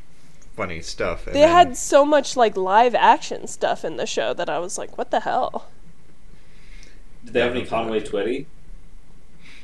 funny 0.56 0.82
stuff. 0.82 1.26
And 1.28 1.36
they 1.36 1.42
then- 1.42 1.50
had 1.50 1.78
so 1.78 2.06
much 2.06 2.38
like 2.38 2.56
live 2.56 2.94
action 2.96 3.48
stuff 3.48 3.84
in 3.84 3.98
the 3.98 4.06
show 4.06 4.34
that 4.36 4.50
I 4.50 4.60
was 4.60 4.78
like, 4.78 4.98
what 4.98 5.10
the 5.12 5.22
hell? 5.22 5.66
Did 7.26 7.34
they 7.34 7.40
have 7.42 7.52
any 7.56 7.66
Conway 7.66 8.02
Twitty? 8.02 8.46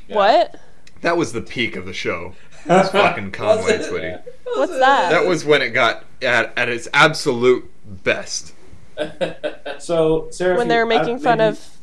Yeah. 0.09 0.15
What? 0.15 0.55
that 1.01 1.15
was 1.15 1.31
the 1.31 1.41
peak 1.41 1.75
of 1.77 1.85
the 1.85 1.93
show. 1.93 2.33
It's 2.65 2.89
fucking 2.89 3.31
Conway 3.31 3.77
Was? 3.77 3.87
Twitty. 3.87 4.21
What's 4.55 4.77
that? 4.79 5.11
That 5.11 5.25
was 5.25 5.45
when 5.45 5.61
it 5.61 5.69
got 5.69 6.03
at 6.21 6.51
at 6.57 6.67
its 6.67 6.87
absolute 6.93 7.69
best. 7.85 8.53
So 9.79 10.27
Sarah, 10.31 10.57
when 10.57 10.67
you- 10.67 10.69
they 10.73 10.77
were 10.77 10.91
I- 10.91 10.97
making 10.99 11.19
fun 11.19 11.37
maybe- 11.37 11.49
of 11.57 11.77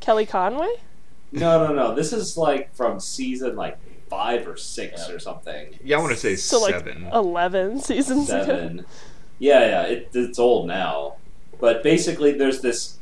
Kelly 0.00 0.26
Conway? 0.26 0.68
No, 1.32 1.66
no, 1.66 1.72
no. 1.74 1.94
This 1.94 2.12
is 2.12 2.36
like 2.36 2.74
from 2.74 3.00
season 3.00 3.56
like 3.56 3.78
five 4.10 4.46
or 4.46 4.56
six 4.56 5.08
Yeah. 5.08 5.14
or 5.14 5.18
something. 5.18 5.78
Yeah, 5.82 5.96
I 5.96 6.00
want 6.00 6.12
to 6.12 6.18
say 6.18 6.36
So 6.36 6.60
like 6.60 6.86
eleven 7.12 7.80
seasons 7.80 8.28
ago. 8.30 8.44
Seven. 8.44 8.86
Yeah, 9.38 9.60
yeah. 9.60 9.82
It, 9.84 10.10
it's 10.14 10.38
old 10.38 10.66
now, 10.66 11.14
but 11.60 11.82
basically, 11.82 12.32
there's 12.32 12.60
this 12.60 12.98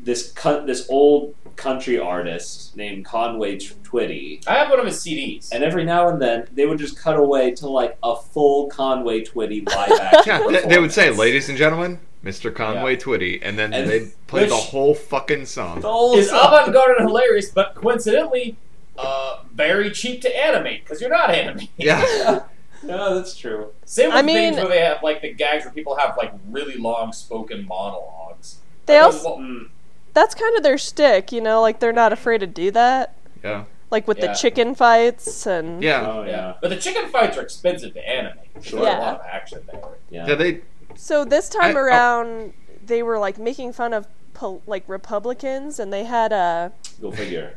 this 0.00 0.32
cut 0.32 0.66
this 0.66 0.86
old 0.88 1.34
country 1.56 1.98
artist 1.98 2.76
named 2.76 3.04
Conway 3.04 3.56
Twitty, 3.58 4.46
I 4.46 4.54
have 4.54 4.70
one 4.70 4.78
of 4.78 4.86
his 4.86 4.96
CDs. 4.98 5.48
and 5.52 5.64
every 5.64 5.84
now 5.84 6.08
and 6.08 6.20
then 6.22 6.46
they 6.52 6.66
would 6.66 6.78
just 6.78 6.96
cut 6.98 7.16
away 7.16 7.50
to 7.56 7.68
like 7.68 7.98
a 8.02 8.14
full 8.16 8.68
Conway 8.68 9.24
Twitty 9.24 9.68
live 9.68 9.90
action. 10.00 10.22
yeah, 10.26 10.46
they, 10.62 10.68
they 10.68 10.78
would 10.78 10.92
say, 10.92 11.10
"Ladies 11.10 11.48
and 11.48 11.58
gentlemen, 11.58 11.98
Mr. 12.24 12.54
Conway 12.54 12.96
Twitty, 12.96 13.40
and 13.42 13.58
then 13.58 13.72
And- 13.72 13.88
they 13.90 14.06
play 14.26 14.46
the 14.46 14.54
whole 14.56 14.94
fucking 14.94 15.46
song. 15.46 15.80
The 15.80 15.90
whole 15.90 16.16
Is 16.16 16.28
avant-garde 16.28 16.96
and 16.98 17.08
hilarious, 17.08 17.50
but 17.50 17.74
coincidentally, 17.74 18.56
uh, 18.96 19.40
very 19.52 19.90
cheap 19.90 20.20
to 20.22 20.36
animate 20.36 20.84
because 20.84 21.00
you're 21.00 21.10
not 21.10 21.30
animating. 21.30 21.68
Yeah. 21.76 22.42
No, 22.80 23.16
that's 23.16 23.36
true. 23.36 23.72
Same 23.86 24.10
with 24.10 24.18
I 24.18 24.22
things 24.22 24.54
where 24.56 24.68
they 24.68 24.78
have 24.82 25.02
like 25.02 25.20
the 25.20 25.32
gags 25.34 25.64
where 25.64 25.74
people 25.74 25.96
have 25.96 26.16
like 26.16 26.32
really 26.48 26.76
long 26.76 27.12
spoken 27.12 27.66
monologues. 27.66 28.58
They 28.86 28.98
also 28.98 29.38
Mm. 29.38 29.68
That's 30.14 30.34
kind 30.34 30.56
of 30.56 30.62
their 30.62 30.78
stick, 30.78 31.32
you 31.32 31.40
know, 31.40 31.60
like 31.60 31.80
they're 31.80 31.92
not 31.92 32.12
afraid 32.12 32.38
to 32.38 32.46
do 32.46 32.70
that. 32.72 33.14
Yeah. 33.42 33.64
Like 33.90 34.06
with 34.06 34.18
Yeah. 34.18 34.28
the 34.28 34.34
chicken 34.34 34.74
fights 34.74 35.46
and 35.46 35.82
Yeah. 35.82 36.06
Oh 36.10 36.22
yeah. 36.22 36.30
yeah. 36.30 36.54
but 36.60 36.68
the 36.70 36.76
chicken 36.76 37.08
fights 37.08 37.36
are 37.38 37.42
expensive 37.42 37.94
to 37.94 38.08
animate. 38.08 38.48
Sure. 38.60 38.80
There's 38.80 38.94
a 38.94 38.98
lot 39.00 39.20
of 39.20 39.26
action 39.26 39.60
there. 39.70 39.80
Yeah. 40.10 40.26
Yeah, 40.26 40.34
they 40.34 40.60
So 40.96 41.24
this 41.24 41.48
time 41.48 41.76
I- 41.76 41.80
oh. 41.80 41.82
around, 41.82 42.52
they 42.84 43.02
were 43.02 43.18
like 43.18 43.38
making 43.38 43.72
fun 43.72 43.92
of 43.92 44.06
pol- 44.34 44.62
like 44.66 44.84
Republicans, 44.88 45.78
and 45.78 45.92
they 45.92 46.04
had 46.04 46.32
a 46.32 46.72
Go 47.00 47.10
figure. 47.12 47.54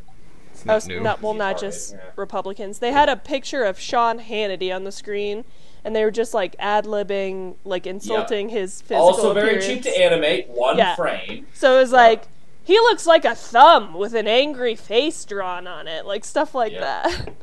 it's 0.52 0.62
oh, 0.62 0.68
not 0.68 0.74
was 0.76 0.88
new. 0.88 1.00
not 1.00 1.22
well, 1.22 1.34
not 1.34 1.60
just 1.60 1.94
yeah. 1.94 2.00
Republicans. 2.16 2.80
They 2.80 2.92
had 2.92 3.10
a 3.10 3.16
picture 3.16 3.64
of 3.64 3.80
Sean 3.80 4.20
Hannity 4.20 4.74
on 4.74 4.84
the 4.84 4.92
screen, 4.92 5.44
and 5.84 5.96
they 5.96 6.04
were 6.04 6.12
just 6.12 6.34
like 6.34 6.56
ad 6.60 6.86
libbing, 6.86 7.56
like 7.66 7.86
insulting 7.88 8.50
his 8.50 8.82
physical 8.82 9.06
Also 9.08 9.34
very 9.34 9.58
appearance. 9.58 9.66
cheap 9.66 9.82
to 9.84 10.00
animate, 10.02 10.48
one 10.50 10.78
Yeah. 10.78 10.96
frame. 10.96 11.48
So 11.54 11.76
it 11.76 11.80
was 11.82 11.92
like 11.92 12.24
he 12.64 12.74
looks 12.80 13.06
like 13.06 13.26
a 13.26 13.36
thumb 13.36 13.94
with 13.94 14.14
an 14.14 14.28
angry 14.28 14.76
face 14.76 15.24
drawn 15.26 15.68
on 15.68 15.88
it, 15.88 16.06
like 16.06 16.24
stuff 16.26 16.54
like 16.56 16.74
Yeah. 16.74 16.80
that. 16.80 17.34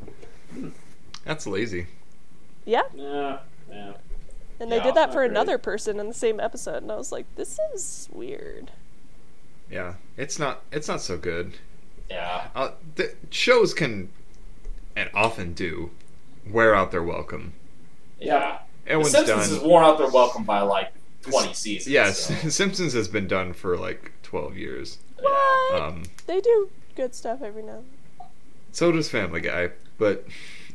That's 1.25 1.45
lazy. 1.47 1.87
yeah, 2.65 2.83
Yeah. 2.95 3.39
Yeah. 3.69 3.93
and 4.59 4.71
they 4.71 4.77
Yeah, 4.77 4.83
did 4.83 4.95
that 4.95 5.07
not 5.07 5.11
for 5.13 5.19
great. 5.19 5.31
another 5.31 5.57
person 5.57 5.99
in 5.99 6.07
the 6.07 6.13
same 6.13 6.39
episode, 6.39 6.81
and 6.83 6.91
I 6.91 6.95
was 6.95 7.11
like, 7.11 7.25
this 7.35 7.59
is 7.73 8.09
weird. 8.11 8.71
Yeah, 9.69 9.95
it's 10.17 10.39
not. 10.39 10.63
It's 10.71 10.87
not 10.87 11.01
so 11.01 11.17
good. 11.17 11.53
Yeah. 12.09 12.47
Uh, 12.55 12.71
the 12.95 13.13
shows 13.29 13.73
can, 13.75 14.09
and 14.95 15.11
often 15.13 15.53
do, 15.53 15.91
wear 16.49 16.73
out 16.73 16.89
their 16.91 17.03
welcome. 17.03 17.53
Yeah. 18.19 18.59
The 18.85 18.91
Everyone's 18.93 19.11
Simpsons 19.11 19.47
done. 19.49 19.49
has 19.49 19.59
worn 19.59 19.83
out 19.83 19.99
their 19.99 20.09
welcome 20.09 20.43
by 20.43 20.61
like 20.61 20.91
20 21.21 21.53
seasons. 21.53 21.91
Yes, 21.93 22.17
so. 22.25 22.33
Simpsons 22.49 22.93
has 22.93 23.07
been 23.07 23.27
done 23.27 23.53
for 23.53 23.77
like 23.77 24.11
twelve 24.23 24.57
years. 24.57 24.97
What? 25.21 25.81
Um, 25.81 26.03
they 26.27 26.41
do 26.41 26.69
good 26.95 27.13
stuff 27.15 27.41
every 27.41 27.63
now. 27.63 27.79
and 27.79 27.85
then. 28.19 28.27
so 28.71 28.91
does 28.91 29.09
Family 29.09 29.41
Guy, 29.41 29.69
but 29.97 30.25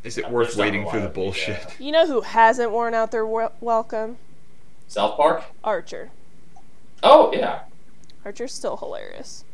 is 0.03 0.19
it 0.19 0.25
Yeah, 0.27 0.31
worth 0.31 0.57
waiting 0.57 0.85
a 0.85 0.91
through 0.91 1.01
the 1.01 1.07
lot 1.07 1.09
of- 1.11 1.15
bullshit? 1.15 1.61
yeah. 1.63 1.71
You 1.87 1.93
know 1.93 2.07
who 2.07 2.21
hasn't 2.23 2.71
worn 2.71 2.95
out 2.95 3.11
their 3.11 3.27
wel- 3.27 3.53
welcome? 3.61 4.19
South 4.89 5.17
Park? 5.17 5.45
Archer. 5.63 6.11
Oh, 7.03 7.33
yeah. 7.35 7.61
Archer's 8.25 8.53
still 8.55 8.77
hilarious. 8.77 9.45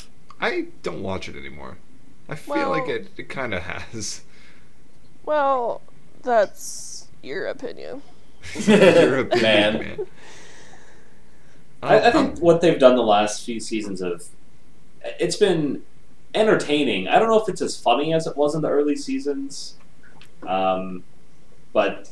I 0.41 0.67
don't 0.83 1.03
watch 1.03 1.29
it 1.29 1.37
anymore. 1.37 1.79
I 2.29 2.35
feel 2.37 2.55
Well- 2.57 2.71
like 2.71 2.89
it, 2.89 3.09
it 3.17 3.29
kind 3.29 3.53
of 3.55 3.63
has. 3.63 4.23
Well, 5.25 5.83
that's 6.23 7.07
your 7.23 7.47
opinion. 7.47 8.03
Your 8.67 9.19
opinion, 9.19 9.43
Man. 9.43 9.79
man. 9.79 10.07
I, 11.83 11.99
I 11.99 12.11
Um, 12.13 12.13
think 12.33 12.39
what 12.43 12.61
they've 12.61 12.79
done 12.79 12.97
the 12.97 13.03
last 13.03 13.45
few 13.45 13.61
seasons 13.61 14.01
of 14.01 14.27
it's 15.05 15.37
been 15.37 15.83
entertaining. 16.35 17.09
I 17.09 17.19
don't 17.19 17.29
know 17.29 17.41
if 17.41 17.49
it's 17.49 17.63
as 17.63 17.77
funny 17.77 18.13
as 18.15 18.27
it 18.27 18.37
was 18.37 18.55
in 18.55 18.63
the 18.63 18.69
early 18.69 18.97
seasons, 18.97 19.75
um, 20.47 21.03
but 21.73 22.11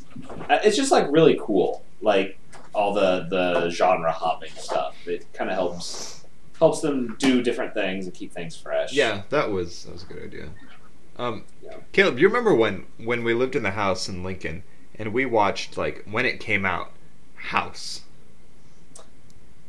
it's 0.51 0.77
just 0.77 0.91
like 0.93 1.07
really 1.11 1.39
cool. 1.41 1.85
Like 2.01 2.39
all 2.75 2.93
the 2.93 3.27
the 3.29 3.71
genre 3.71 4.13
hopping 4.13 4.53
stuff. 4.53 4.97
It 5.07 5.27
kind 5.33 5.51
of 5.51 5.57
helps 5.57 6.25
helps 6.59 6.81
them 6.81 7.17
do 7.19 7.43
different 7.43 7.75
things 7.75 8.07
and 8.07 8.15
keep 8.15 8.33
things 8.33 8.57
fresh. 8.57 8.93
Yeah, 8.93 9.23
that 9.31 9.51
was 9.51 9.85
that 9.85 9.93
was 9.93 10.03
a 10.03 10.07
good 10.07 10.23
idea. 10.23 10.49
Um, 11.17 11.45
Yeah. 11.65 11.77
Caleb, 11.93 12.19
you 12.19 12.29
remember 12.29 12.55
when 12.55 12.87
when 12.99 13.25
we 13.25 13.35
lived 13.35 13.57
in 13.57 13.63
the 13.63 13.73
house 13.73 14.09
in 14.09 14.23
Lincoln 14.23 14.63
and 14.99 15.13
we 15.13 15.27
watched 15.27 15.77
like 15.77 16.05
when 16.09 16.25
it 16.25 16.39
came 16.41 16.65
out, 16.65 16.93
House, 17.37 18.03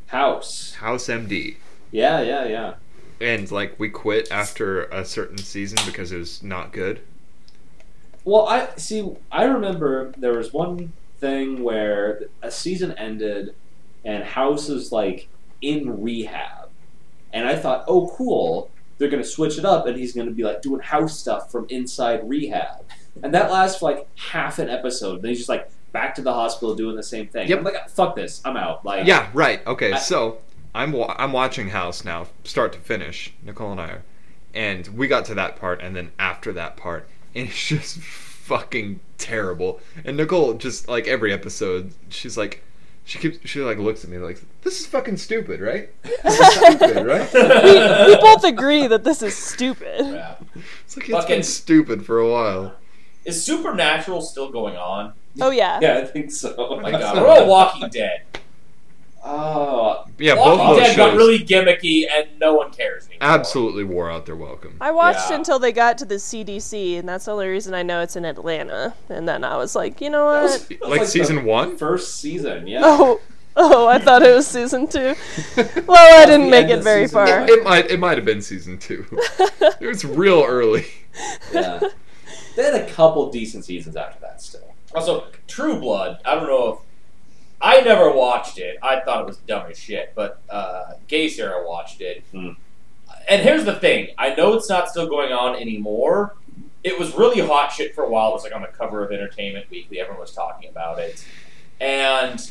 House. 0.08 0.74
House 0.74 1.06
MD, 1.08 1.56
Yeah, 1.92 2.20
yeah, 2.20 2.44
yeah. 2.46 2.74
And 3.20 3.50
like 3.50 3.78
we 3.78 3.88
quit 3.88 4.30
after 4.30 4.84
a 4.84 5.04
certain 5.04 5.38
season 5.38 5.78
because 5.86 6.12
it 6.12 6.18
was 6.18 6.42
not 6.42 6.72
good. 6.72 7.00
Well, 8.24 8.46
I 8.48 8.68
see. 8.76 9.08
I 9.32 9.44
remember 9.44 10.12
there 10.16 10.34
was 10.36 10.52
one 10.52 10.92
thing 11.18 11.62
where 11.62 12.22
a 12.42 12.50
season 12.50 12.92
ended, 12.92 13.54
and 14.04 14.24
House 14.24 14.68
is 14.68 14.92
like 14.92 15.28
in 15.62 16.02
rehab, 16.02 16.68
and 17.32 17.46
I 17.46 17.56
thought, 17.56 17.84
oh, 17.88 18.08
cool, 18.16 18.70
they're 18.98 19.08
gonna 19.08 19.24
switch 19.24 19.58
it 19.58 19.64
up, 19.64 19.86
and 19.86 19.96
he's 19.96 20.12
gonna 20.12 20.30
be 20.30 20.42
like 20.42 20.60
doing 20.62 20.80
house 20.80 21.18
stuff 21.18 21.50
from 21.50 21.66
inside 21.70 22.28
rehab, 22.28 22.84
and 23.22 23.32
that 23.34 23.50
lasts 23.50 23.78
for 23.78 23.90
like 23.92 24.06
half 24.18 24.58
an 24.58 24.68
episode. 24.68 25.22
Then 25.22 25.30
he's 25.30 25.38
just 25.38 25.48
like 25.48 25.70
back 25.92 26.14
to 26.14 26.22
the 26.22 26.32
hospital 26.32 26.74
doing 26.74 26.96
the 26.96 27.02
same 27.02 27.26
thing. 27.26 27.48
Yep. 27.48 27.58
I'm 27.58 27.64
like, 27.64 27.88
fuck 27.88 28.14
this, 28.14 28.40
I'm 28.44 28.56
out. 28.56 28.84
Like, 28.84 29.06
Yeah, 29.06 29.28
right. 29.34 29.66
Okay, 29.66 29.92
I- 29.92 29.98
so 29.98 30.38
I'm 30.74 30.92
wa- 30.92 31.14
I'm 31.18 31.32
watching 31.32 31.70
House 31.70 32.04
now, 32.04 32.28
start 32.44 32.72
to 32.74 32.78
finish. 32.78 33.32
Nicole 33.42 33.72
and 33.72 33.80
I 33.80 33.88
are, 33.88 34.02
and 34.54 34.86
we 34.88 35.08
got 35.08 35.24
to 35.26 35.34
that 35.34 35.56
part, 35.56 35.80
and 35.82 35.96
then 35.96 36.12
after 36.18 36.52
that 36.52 36.76
part, 36.76 37.08
and 37.34 37.48
it's 37.48 37.66
just 37.66 37.98
fucking 37.98 39.00
terrible. 39.18 39.80
And 40.04 40.16
Nicole 40.16 40.54
just 40.54 40.88
like 40.88 41.06
every 41.06 41.32
episode, 41.32 41.92
she's 42.08 42.36
like, 42.36 42.62
she 43.04 43.18
keeps 43.18 43.48
she 43.48 43.60
like 43.60 43.78
looks 43.78 44.04
at 44.04 44.10
me 44.10 44.18
like, 44.18 44.40
this 44.62 44.78
is 44.80 44.86
fucking 44.86 45.16
stupid, 45.16 45.60
right? 45.60 45.90
This 46.02 46.38
is 46.40 46.54
stupid, 46.54 47.06
right? 47.06 47.32
we, 47.32 48.14
we 48.14 48.20
both 48.20 48.44
agree 48.44 48.86
that 48.86 49.02
this 49.04 49.22
is 49.22 49.36
stupid. 49.36 50.00
yeah. 50.06 50.34
It's 50.84 50.96
like 50.96 51.08
it's 51.08 51.08
been 51.08 51.20
Fucking- 51.22 51.42
stupid 51.42 52.04
for 52.06 52.18
a 52.18 52.30
while. 52.30 52.74
Is 53.24 53.44
Supernatural 53.44 54.22
still 54.22 54.50
going 54.50 54.76
on? 54.76 55.12
Oh 55.40 55.50
yeah. 55.50 55.78
yeah, 55.82 55.98
I 55.98 56.04
think 56.06 56.30
so. 56.32 56.54
Oh 56.56 56.80
my 56.80 56.90
god. 56.90 57.16
we're 57.16 57.28
all 57.28 57.46
Walking 57.48 57.88
Dead? 57.90 58.22
Oh, 59.22 60.04
Yeah, 60.18 60.34
both 60.36 60.58
Walking 60.58 60.60
of 60.70 60.76
those 60.76 60.86
Dead 60.88 60.96
got 60.96 61.08
shows 61.10 61.16
really 61.18 61.38
gimmicky 61.40 62.06
and 62.10 62.26
no 62.38 62.54
one 62.54 62.70
cares 62.72 63.06
anymore. 63.06 63.18
absolutely 63.20 63.84
wore 63.84 64.10
out 64.10 64.24
their 64.26 64.36
welcome. 64.36 64.76
I 64.80 64.90
watched 64.92 65.28
Yeah. 65.30 65.36
until 65.36 65.58
they 65.58 65.72
got 65.72 65.98
to 65.98 66.04
the 66.06 66.18
CDC, 66.18 66.96
and 66.98 67.08
that's 67.08 67.26
the 67.26 67.32
only 67.32 67.48
reason 67.48 67.74
I 67.74 67.82
know 67.82 68.00
it's 68.00 68.16
in 68.16 68.24
Atlanta. 68.24 68.94
And 69.10 69.28
then 69.28 69.44
I 69.44 69.56
was 69.58 69.76
like, 69.76 70.00
you 70.00 70.08
know 70.10 70.30
That 70.30 70.42
what? 70.42 70.42
was- 70.52 70.68
that 70.68 70.80
was 70.80 70.88
Like 70.90 71.00
the 71.00 71.06
season 71.06 71.44
one. 71.44 71.76
first 71.76 72.18
season. 72.20 72.66
Yeah. 72.66 72.80
Oh, 72.82 73.20
oh, 73.56 73.86
I 73.86 73.98
thought 73.98 74.22
it 74.22 74.34
was 74.34 74.46
season 74.46 74.86
two. 74.86 75.14
Well, 75.86 76.22
I 76.22 76.24
didn't 76.24 76.48
make 76.48 76.64
end 76.64 76.70
it 76.72 76.78
of 76.78 76.84
very 76.84 77.06
season 77.06 77.26
far. 77.26 77.40
one. 77.40 77.48
It 77.50 77.62
might 77.62 77.90
it 77.90 77.98
might 78.00 78.16
have 78.16 78.24
been 78.24 78.40
season 78.40 78.78
two. 78.78 79.04
it 79.40 79.86
was 79.86 80.04
real 80.04 80.42
early. 80.46 80.86
yeah. 81.52 81.78
They 82.56 82.62
had 82.64 82.74
a 82.74 82.86
couple 82.90 83.30
decent 83.30 83.64
seasons 83.66 83.96
after 83.96 84.18
that. 84.20 84.40
Still. 84.40 84.74
Also, 84.94 85.26
True 85.46 85.78
Blood. 85.78 86.18
I 86.24 86.34
don't 86.34 86.46
know 86.48 86.72
if 86.72 86.78
I 87.60 87.80
never 87.82 88.10
watched 88.10 88.58
it. 88.58 88.78
I 88.82 89.00
thought 89.00 89.20
it 89.20 89.26
was 89.26 89.36
dumb 89.38 89.70
as 89.70 89.78
shit. 89.78 90.12
But 90.14 90.40
uh, 90.48 90.94
Gay 91.08 91.28
Sarah 91.28 91.66
watched 91.66 92.00
it. 92.00 92.24
Hmm. 92.32 92.50
And 93.28 93.42
here's 93.42 93.64
the 93.64 93.74
thing: 93.74 94.08
I 94.18 94.34
know 94.34 94.54
it's 94.54 94.68
not 94.68 94.88
still 94.88 95.06
going 95.08 95.32
on 95.32 95.56
anymore. 95.56 96.34
It 96.82 96.98
was 96.98 97.14
really 97.14 97.40
hot 97.40 97.70
shit 97.72 97.94
for 97.94 98.04
a 98.04 98.08
while. 98.08 98.30
It 98.30 98.34
was 98.34 98.44
like 98.44 98.54
on 98.54 98.62
the 98.62 98.68
cover 98.68 99.04
of 99.04 99.12
Entertainment 99.12 99.68
Weekly. 99.70 100.00
Everyone 100.00 100.20
was 100.20 100.32
talking 100.32 100.70
about 100.70 100.98
it, 100.98 101.24
and 101.80 102.50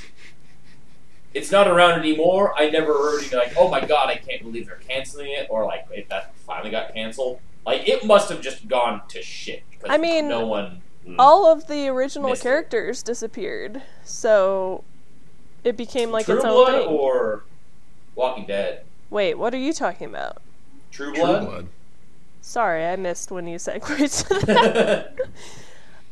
it's 1.33 1.51
not 1.51 1.67
around 1.67 1.99
anymore. 1.99 2.53
I 2.57 2.69
never 2.69 2.93
heard 2.93 3.23
any 3.23 3.35
like, 3.35 3.53
"Oh 3.57 3.69
my 3.69 3.83
god, 3.83 4.09
I 4.09 4.17
can't 4.17 4.43
believe 4.43 4.67
they're 4.67 4.75
canceling 4.87 5.31
it," 5.31 5.47
or 5.49 5.65
like, 5.65 5.87
"It 5.91 6.09
that 6.09 6.35
finally 6.45 6.69
got 6.69 6.93
canceled." 6.93 7.39
Like 7.65 7.87
it 7.87 8.05
must 8.05 8.29
have 8.29 8.41
just 8.41 8.67
gone 8.67 9.01
to 9.09 9.21
shit. 9.23 9.63
Because 9.71 9.89
I 9.89 9.97
mean- 9.97 10.27
no 10.27 10.45
one. 10.45 10.81
All 11.17 11.51
of 11.51 11.65
the 11.65 11.87
original 11.87 12.29
Missed 12.29 12.41
it. 12.41 12.43
characters 12.43 13.01
disappeared, 13.01 13.81
so 14.03 14.83
it 15.63 15.77
became 15.77 16.11
like 16.11 16.25
True 16.25 16.35
its 16.37 16.45
own 16.45 16.65
True 16.65 16.73
Blood 16.73 16.85
thing. 16.85 16.97
or 16.97 17.43
Walking 18.15 18.45
Dead. 18.45 18.83
Wait, 19.09 19.35
what 19.35 19.53
are 19.53 19.57
you 19.57 19.73
talking 19.73 20.07
about? 20.07 20.41
True 20.91 21.13
True 21.13 21.23
Blood. 21.23 21.45
Blood. 21.45 21.67
Sorry, 22.41 22.85
I 22.85 22.95
missed 22.95 23.31
when 23.31 23.47
you 23.47 23.57
segued 23.59 23.85
to 24.27 24.39
that. 24.45 25.15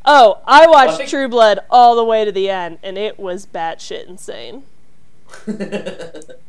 oh, 0.04 0.38
I 0.46 0.66
watched 0.66 0.98
think- 0.98 1.10
True 1.10 1.28
Blood 1.28 1.60
all 1.70 1.96
the 1.96 2.04
way 2.04 2.24
to 2.24 2.32
the 2.32 2.48
end, 2.50 2.78
and 2.82 2.96
it 2.98 3.18
was 3.18 3.46
batshit 3.46 4.06
insane. 4.08 4.64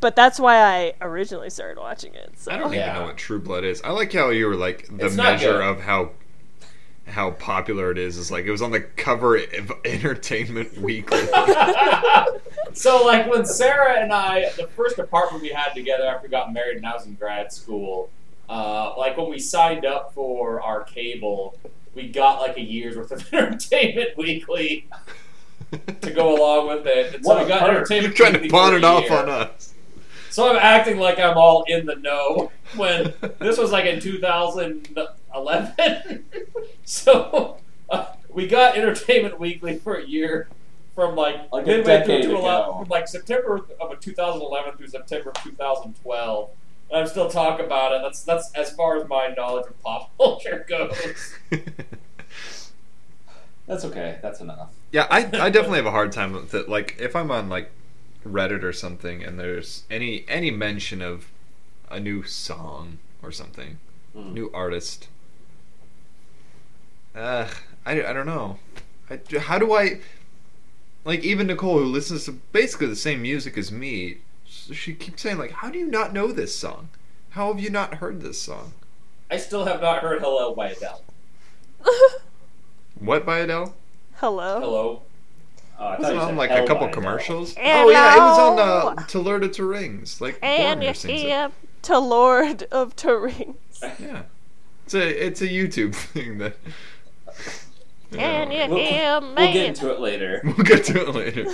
But 0.02 0.16
that's 0.16 0.40
why 0.40 0.62
I 0.62 0.94
originally 1.02 1.50
started 1.50 1.78
watching 1.80 2.14
it. 2.14 2.32
So. 2.38 2.52
I 2.54 2.58
don't 2.58 2.72
Yeah. 2.72 2.90
even 2.92 3.02
know 3.02 3.08
what 3.08 3.18
True 3.18 3.40
Blood 3.40 3.66
is. 3.66 3.82
I 3.82 3.92
like 3.92 4.14
how 4.14 4.30
you 4.30 4.48
were 4.48 4.56
like 4.56 4.88
the 4.88 5.10
measure 5.10 5.52
good. 5.54 5.62
of 5.62 5.82
how 5.82 6.12
how 7.10 7.32
popular 7.32 7.92
it 7.92 7.98
is 7.98 8.18
is 8.18 8.32
like 8.32 8.46
it 8.46 8.52
was 8.52 8.62
on 8.62 8.72
the 8.72 8.82
cover 8.82 9.36
of 9.38 9.72
Entertainment 9.86 10.78
Weekly. 10.78 11.20
so, 12.74 13.06
like, 13.06 13.30
when 13.30 13.46
Sarah 13.46 14.00
and 14.00 14.14
I, 14.14 14.50
the 14.58 14.68
first 14.68 15.00
apartment 15.00 15.42
we 15.42 15.50
had 15.50 15.74
together 15.74 16.06
after 16.06 16.28
we 16.28 16.30
got 16.30 16.54
married 16.54 16.78
and 16.78 16.86
I 16.86 16.94
was 16.94 17.06
in 17.06 17.16
grad 17.16 17.52
school, 17.52 18.10
uh, 18.50 18.98
like 18.98 19.18
when 19.18 19.30
we 19.30 19.40
signed 19.40 19.86
up 19.86 20.14
for 20.14 20.62
our 20.62 20.84
cable, 20.84 21.58
we 21.94 22.08
got 22.08 22.42
like 22.42 22.58
a 22.58 22.62
year's 22.62 22.96
worth 22.98 23.12
of 23.12 23.22
Entertainment 23.34 24.18
Weekly 24.18 24.88
to 26.02 26.12
go 26.12 26.36
along 26.36 26.68
with 26.68 26.88
it. 26.88 27.16
And 27.16 27.26
so 27.26 27.30
What 27.36 27.44
we 27.44 27.50
got 27.50 27.62
perk. 27.62 27.70
Entertainment 27.70 28.18
You're 28.18 28.28
trying 28.28 28.34
to 28.34 28.40
Weekly 28.40 28.58
pawn 28.58 28.74
it 28.74 28.84
off 28.84 29.04
year. 29.04 29.18
on 29.20 29.30
us. 29.30 29.74
So 30.32 30.50
I'm 30.50 30.58
acting 30.58 31.00
like 31.00 31.20
I'm 31.20 31.38
all 31.38 31.64
in 31.68 31.86
the 31.86 31.96
know 31.96 32.52
when 32.76 33.14
this 33.40 33.58
was 33.58 33.72
like 33.72 33.86
in 33.86 34.00
2011. 35.34 36.26
so 36.86 37.58
uh, 37.90 38.06
we 38.32 38.48
got 38.48 38.78
Entertainment 38.78 39.40
Weekly 39.40 39.78
for 39.78 39.96
a 39.96 40.06
year 40.06 40.48
from 40.96 41.16
like, 41.16 41.52
Like 41.52 41.64
a 41.66 41.68
midway 41.68 42.04
through 42.04 42.18
to 42.18 42.22
2011 42.24 42.62
ago. 42.70 42.80
from 42.80 42.88
like 42.90 43.08
September 43.08 43.56
of 43.80 44.00
2011 44.00 44.78
through 44.78 44.88
September 44.88 45.30
of 45.32 45.44
2012. 45.44 46.50
And 46.92 47.00
I'm 47.00 47.08
still 47.08 47.30
talking 47.30 47.66
about 47.66 47.92
it. 47.94 48.02
That's 48.02 48.24
that's 48.24 48.52
as 48.54 48.72
far 48.74 48.98
as 48.98 49.08
my 49.08 49.34
knowledge 49.38 49.68
of 49.68 49.80
pop 49.82 50.12
culture 50.18 50.66
goes. 50.68 51.36
That's 53.68 53.86
okay. 53.86 54.18
That's 54.24 54.42
enough. 54.42 54.70
yeah, 54.92 55.06
I, 55.12 55.20
I 55.20 55.50
definitely 55.52 55.78
have 55.78 55.86
a 55.86 55.92
hard 55.92 56.12
time 56.12 56.34
with 56.34 56.56
it. 56.56 56.68
Like, 56.68 56.96
if 57.00 57.16
I'm 57.16 57.30
on 57.30 57.50
like 57.50 57.70
Reddit 58.28 58.64
or 58.64 58.74
something, 58.74 59.24
and 59.24 59.40
there's 59.40 59.84
any 59.92 60.26
any 60.28 60.50
mention 60.50 61.04
of 61.04 61.28
a 61.90 62.00
new 62.00 62.24
song 62.24 62.98
or 63.22 63.32
something, 63.32 63.78
Mm. 64.18 64.34
new 64.34 64.50
artist, 64.56 65.08
uh, 67.20 67.48
I, 67.86 68.04
I 68.04 68.14
don't 68.14 68.26
know. 68.26 68.58
I, 69.10 69.20
how 69.40 69.58
do 69.60 69.74
I 69.74 70.00
like 71.06 71.24
even 71.24 71.48
Nicole, 71.48 71.80
who 71.80 71.86
listens 71.86 72.26
to 72.26 72.34
basically 72.34 72.88
the 72.88 72.96
same 72.96 73.22
music 73.22 73.58
as 73.58 73.72
me, 73.72 74.18
she 74.46 74.94
keeps 74.94 75.22
saying 75.22 75.38
like, 75.38 75.52
"How 75.52 75.70
do 75.70 75.80
you 75.80 75.88
not 75.88 76.14
know 76.14 76.32
this 76.32 76.56
song? 76.56 76.90
How 77.32 77.52
have 77.52 77.62
you 77.62 77.70
not 77.70 77.96
heard 77.96 78.22
this 78.22 78.42
song?" 78.42 78.74
I 79.32 79.38
still 79.38 79.66
have 79.66 79.82
not 79.82 80.02
heard 80.02 80.22
"Hello" 80.22 80.54
by 80.54 80.70
Adele. 80.70 81.02
What 83.00 83.26
by 83.26 83.40
Adele? 83.40 83.74
Hello. 84.16 84.60
Hello. 84.60 85.02
I 85.80 85.96
thought 85.96 86.00
Was 86.00 86.10
it 86.10 86.18
on 86.18 86.36
like 86.36 86.50
Hell 86.50 86.66
a 86.66 86.68
couple 86.68 86.88
by 86.88 86.92
commercials? 86.94 87.56
Hello. 87.56 87.88
Oh 87.88 87.90
yeah, 87.90 88.16
it 88.16 88.20
was 88.20 88.40
on 88.40 88.60
uh, 88.60 89.04
To 89.08 89.20
Lord 89.20 89.44
of 89.46 89.54
to 89.54 89.64
Rings. 89.64 90.20
Like 90.20 90.38
And 90.42 90.82
Boromir 90.82 90.88
you 90.90 90.94
sings 90.94 91.22
it. 91.24 91.52
to 91.84 91.98
Lord 92.00 92.64
of 92.72 92.96
the 92.98 93.16
Rings. 93.16 93.56
Yeah, 94.00 94.24
it's 94.86 94.94
a 94.94 95.26
it's 95.26 95.42
a 95.42 95.48
YouTube 95.48 95.96
thing 96.14 96.40
that. 96.40 96.58
And 98.18 98.52
you 98.52 98.60
We'll, 98.68 98.78
hear 98.84 99.20
we'll 99.22 99.36
get 99.54 99.66
into 99.68 99.92
it 99.92 100.00
later. 100.00 100.42
We'll 100.46 100.66
get 100.66 100.84
to 100.86 101.02
it 101.08 101.16
later. 101.16 101.46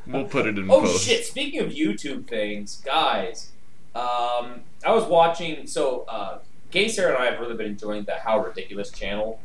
We'll 0.06 0.24
put 0.24 0.46
it 0.46 0.56
in 0.58 0.70
Oh 0.70 0.80
post. 0.82 1.04
shit! 1.04 1.24
Speaking 1.26 1.60
of 1.60 1.70
YouTube 1.70 2.26
things, 2.28 2.80
guys, 2.84 3.50
um, 3.94 4.62
I 4.84 4.92
was 4.92 5.04
watching. 5.04 5.66
So, 5.66 6.04
uh, 6.08 6.38
Gay 6.70 6.88
Sarah 6.88 7.14
and 7.14 7.22
I 7.22 7.30
have 7.30 7.40
really 7.40 7.56
been 7.56 7.66
enjoying 7.66 8.04
the 8.04 8.14
How 8.14 8.42
Ridiculous 8.42 8.90
channel, 8.90 9.40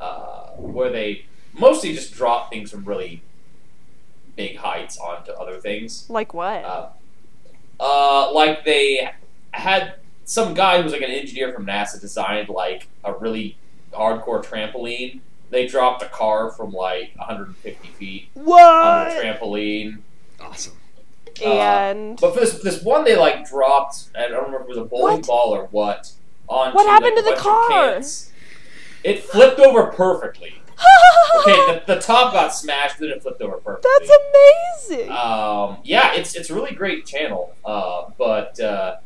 uh, 0.00 0.48
where 0.56 0.90
they 0.90 1.26
mostly 1.52 1.92
just 1.94 2.14
drop 2.14 2.50
things 2.50 2.70
from 2.70 2.84
really 2.84 3.22
big 4.36 4.56
heights 4.56 4.98
onto 4.98 5.32
other 5.32 5.58
things. 5.58 6.08
Like 6.08 6.34
what? 6.34 6.64
Uh, 6.64 6.88
uh, 7.80 8.32
like 8.32 8.64
they 8.64 9.10
had 9.52 9.94
some 10.24 10.54
guy 10.54 10.78
who 10.78 10.84
was 10.84 10.92
like 10.92 11.02
an 11.02 11.10
engineer 11.10 11.52
from 11.52 11.66
NASA 11.66 12.00
designed 12.00 12.48
like 12.48 12.88
a 13.04 13.12
really 13.12 13.56
hardcore 13.92 14.42
trampoline. 14.44 15.20
They 15.54 15.68
dropped 15.68 16.02
a 16.02 16.06
car 16.08 16.50
from 16.50 16.72
like 16.72 17.12
150 17.14 17.88
feet 17.90 18.28
on 18.36 18.42
what? 18.44 19.10
the 19.10 19.20
trampoline. 19.22 19.98
Awesome. 20.40 20.72
and 21.44 22.20
But 22.20 22.34
this 22.34 22.54
this 22.60 22.82
one 22.82 23.04
they 23.04 23.14
like 23.16 23.48
dropped, 23.48 24.08
I 24.18 24.26
don't 24.26 24.46
remember 24.46 24.56
if 24.56 24.62
it 24.64 24.68
was 24.70 24.78
a 24.78 24.84
bowling 24.84 25.18
What? 25.18 25.26
ball 25.28 25.54
or 25.54 25.66
what. 25.66 26.10
On 26.48 26.72
What 26.74 26.86
happened 26.86 27.14
like, 27.14 27.24
to 27.24 27.30
the 27.30 27.36
car? 27.36 28.00
It 29.04 29.22
flipped 29.22 29.60
over 29.60 29.86
perfectly. 29.92 30.54
Okay, 31.40 31.80
the, 31.86 31.94
the 31.94 32.00
top 32.00 32.32
got 32.32 32.48
smashed, 32.54 32.98
then 33.00 33.10
it 33.10 33.20
flipped 33.22 33.42
over 33.42 33.56
perfectly. 33.58 33.90
that's 33.98 34.10
amazing. 34.90 35.10
um, 35.10 35.78
yeah, 35.84 36.14
it's 36.14 36.34
it's 36.36 36.48
a 36.50 36.54
really 36.54 36.74
great 36.74 37.06
channel. 37.06 37.54
Uh, 37.64 38.10
but 38.18 38.58
uh, 38.60 38.96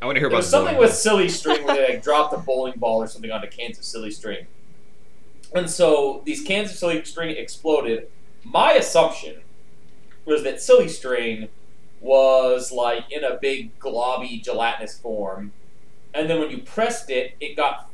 I 0.00 0.06
want 0.06 0.14
to 0.16 0.20
hear 0.20 0.28
about 0.28 0.44
something 0.44 0.76
with 0.76 0.92
silly 0.94 1.28
string 1.28 1.64
where 1.66 1.74
they 1.76 1.94
like 1.94 2.02
dropped 2.04 2.32
a 2.34 2.38
bowling 2.38 2.74
ball 2.78 3.02
or 3.02 3.06
something 3.08 3.30
onto 3.32 3.48
cans 3.48 3.78
of 3.78 3.84
silly 3.84 4.10
string, 4.12 4.46
and 5.54 5.70
so 5.70 6.22
these 6.24 6.42
cans 6.42 6.70
of 6.70 6.76
silly 6.76 7.04
string 7.04 7.36
exploded. 7.36 8.08
My 8.44 8.72
assumption 8.72 9.40
was 10.24 10.42
that 10.44 10.60
silly 10.60 10.88
string 10.88 11.48
was 12.00 12.70
like 12.70 13.10
in 13.10 13.24
a 13.24 13.38
big 13.40 13.78
globby 13.78 14.42
gelatinous 14.42 14.98
form, 14.98 15.52
and 16.14 16.28
then 16.28 16.38
when 16.38 16.50
you 16.50 16.58
pressed 16.58 17.10
it, 17.10 17.34
it 17.40 17.56
got 17.56 17.90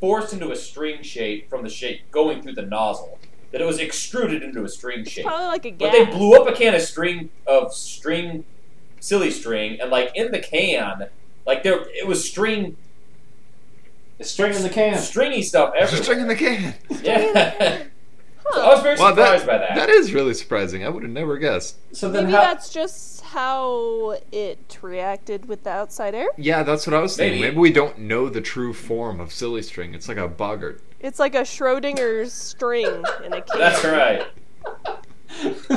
forced 0.00 0.32
into 0.32 0.50
a 0.50 0.56
string 0.56 1.02
shape 1.02 1.48
from 1.48 1.62
the 1.62 1.68
shape 1.68 2.02
going 2.10 2.42
through 2.42 2.54
the 2.54 2.62
nozzle. 2.62 3.18
That 3.50 3.62
it 3.62 3.64
was 3.64 3.78
extruded 3.78 4.42
into 4.42 4.62
a 4.62 4.68
string 4.68 5.04
shape. 5.06 5.24
probably 5.24 5.46
like 5.46 5.64
a 5.64 5.70
But 5.70 5.92
they 5.92 6.04
blew 6.04 6.34
up 6.34 6.46
a 6.46 6.52
can 6.52 6.74
of 6.74 6.82
string 6.82 7.30
of 7.46 7.72
string, 7.72 8.44
silly 9.00 9.30
string, 9.30 9.80
and 9.80 9.90
like 9.90 10.12
in 10.14 10.32
the 10.32 10.38
can, 10.38 11.06
like 11.46 11.62
there 11.62 11.80
it 11.88 12.06
was 12.06 12.28
string, 12.28 12.76
The 14.18 14.24
string 14.24 14.54
in 14.54 14.62
the 14.62 14.68
can. 14.68 14.98
stringy 14.98 15.42
stuff 15.42 15.74
Just 15.78 15.82
everywhere. 15.94 16.04
string 16.04 16.20
in 16.20 16.28
the 16.28 16.36
can. 16.36 16.74
Yeah, 17.02 17.82
so 18.52 18.60
I 18.62 18.74
was 18.74 18.82
very 18.82 18.96
Wow, 18.98 19.10
surprised 19.10 19.46
that, 19.46 19.46
by 19.46 19.58
that. 19.58 19.74
that 19.76 19.88
is 19.88 20.12
really 20.12 20.34
surprising. 20.34 20.84
I 20.84 20.88
would 20.88 21.02
have 21.04 21.12
never 21.12 21.38
guessed. 21.38 21.76
So 21.94 22.10
then 22.10 22.24
Maybe 22.24 22.34
how? 22.36 22.40
that's 22.42 22.70
just 22.70 23.20
how 23.22 24.18
it 24.32 24.78
reacted 24.82 25.46
with 25.46 25.62
the 25.64 25.70
outside 25.70 26.14
air. 26.14 26.28
Yeah, 26.36 26.62
that's 26.64 26.86
what 26.86 26.94
I 26.94 27.00
was 27.00 27.16
thinking. 27.16 27.40
Maybe. 27.40 27.50
Maybe, 27.52 27.60
we 27.60 27.72
don't 27.72 27.98
know 28.00 28.28
the 28.28 28.40
true 28.40 28.72
form 28.72 29.20
of 29.20 29.32
silly 29.32 29.62
string. 29.62 29.94
It's 29.94 30.08
like 30.08 30.16
a 30.18 30.26
boggart. 30.28 30.82
It's 31.00 31.20
like 31.20 31.34
a 31.36 31.42
Schrodinger's 31.42 32.32
string 32.32 33.04
in 33.24 33.32
a 33.32 33.40
can. 33.42 33.58
That's 33.58 33.84
right. 33.84 34.26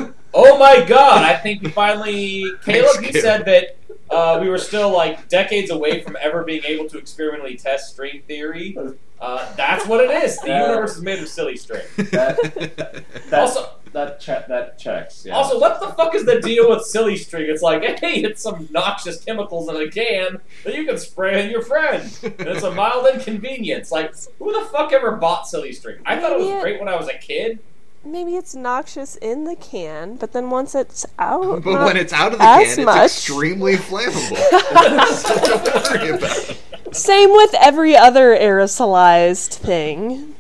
Oh 0.34 0.58
my 0.58 0.86
god! 0.88 1.24
I 1.24 1.36
think 1.36 1.62
we 1.62 1.70
finally, 1.72 2.46
Caleb. 2.64 3.04
You 3.04 3.10
Caleb. 3.10 3.22
said 3.22 3.46
that 3.48 3.76
uh, 4.12 4.40
we 4.42 4.50
were 4.50 4.58
still 4.58 4.92
like 4.92 5.28
decades 5.30 5.72
away 5.72 6.02
from 6.02 6.18
ever 6.22 6.44
being 6.44 6.64
able 6.66 6.88
to 6.90 6.98
experimentally 6.98 7.56
test 7.56 7.92
string 7.94 8.22
theory. 8.28 8.78
Uh, 9.20 9.54
that's 9.56 9.86
what 9.86 10.04
it 10.04 10.10
is. 10.24 10.38
The 10.40 10.48
Yeah. 10.48 10.68
universe 10.70 10.96
is 10.98 11.02
made 11.04 11.20
of 11.20 11.28
silly 11.28 11.56
string. 11.58 11.84
That- 11.98 13.04
That, 13.30 13.40
Also, 13.40 13.70
that 13.94 14.20
che- 14.20 14.44
that 14.48 14.80
checks. 14.80 15.26
Yeah. 15.26 15.36
Also, 15.36 15.60
what 15.60 15.80
the 15.80 15.90
fuck 15.90 16.16
is 16.16 16.26
the 16.26 16.40
deal 16.42 16.70
with 16.70 16.84
silly 16.86 17.18
string? 17.18 17.46
It's 17.48 17.62
like, 17.62 17.84
hey, 18.00 18.22
it's 18.24 18.42
some 18.42 18.68
noxious 18.72 19.24
chemicals 19.24 19.70
in 19.70 19.76
a 19.76 19.90
can 19.90 20.40
that 20.64 20.76
you 20.76 20.86
can 20.86 20.98
spray 20.98 21.44
on 21.44 21.50
your 21.52 21.62
friend. 21.62 22.12
And 22.24 22.48
it's 22.48 22.64
a 22.64 22.72
mild 22.72 23.06
inconvenience. 23.14 23.92
Like, 23.92 24.14
who 24.40 24.52
the 24.60 24.66
fuck 24.68 24.92
ever 24.92 25.12
bought 25.12 25.48
silly 25.48 25.72
string? 25.74 25.98
I 26.06 26.18
thought 26.20 26.32
it 26.32 26.40
was 26.40 26.62
great 26.64 26.80
when 26.80 26.90
I 26.90 26.96
was 26.96 27.08
a 27.08 27.18
kid. 27.18 27.60
Maybe 28.04 28.36
it's 28.36 28.56
noxious 28.56 29.16
in 29.16 29.44
the 29.44 29.56
can, 29.56 30.16
but 30.16 30.34
then 30.34 30.50
once 30.50 30.74
it's 30.74 31.06
out, 31.20 31.64
but 31.64 31.86
when 31.86 31.98
it's 31.98 32.12
out 32.12 32.34
of 32.34 32.40
the 32.40 32.44
can, 32.46 32.86
much. 32.86 33.06
it's 33.06 33.18
extremely 33.18 33.76
flammable. 33.76 35.06
so 35.14 35.36
don't 35.36 36.02
worry 36.02 36.10
about 36.10 36.50
it. 36.50 36.96
same 36.96 37.30
with 37.32 37.54
every 37.62 37.96
other 37.96 38.36
aerosolized 38.36 39.54
thing. 39.54 40.34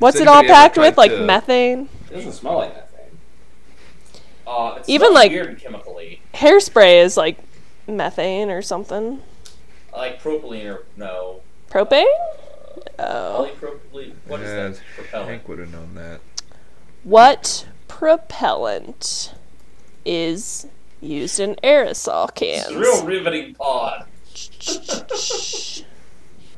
What's 0.00 0.18
it 0.18 0.26
all 0.26 0.42
packed 0.42 0.76
with? 0.76 0.94
tried 0.94 1.00
Like 1.00 1.10
to- 1.12 1.24
methane? 1.24 1.88
It 2.10 2.14
doesn't 2.14 2.32
smell 2.32 2.56
like 2.56 2.74
methane. 2.74 3.18
Uh, 4.44 4.74
it 4.80 4.84
Even 4.88 5.14
like- 5.14 5.30
weird 5.30 5.56
chemically, 5.60 6.20
Hairspray 6.34 7.00
is 7.04 7.16
like 7.16 7.38
methane 7.86 8.50
or 8.50 8.60
something. 8.62 9.20
like 9.96 10.20
propylene 10.20 10.74
or 10.74 10.84
no, 10.96 11.42
Propane? 11.70 12.06
Oh. 13.02 13.50
polypropylene. 13.60 14.12
What 14.26 14.40
is 14.40 14.48
Yeah, 14.48 14.68
that? 14.68 14.80
Propellant. 14.96 15.28
Hank 15.30 15.48
would 15.48 15.58
have 15.58 15.72
known 15.72 15.94
that. 15.94 16.20
What 17.04 17.66
propellant 17.88 19.34
is 20.04 20.66
used 21.00 21.40
in 21.40 21.56
aerosol 21.64 22.28
It's 22.30 22.38
cans? 22.38 22.76
a 22.76 22.78
real 22.78 23.04
riveting 23.04 23.54
pod. 23.54 24.06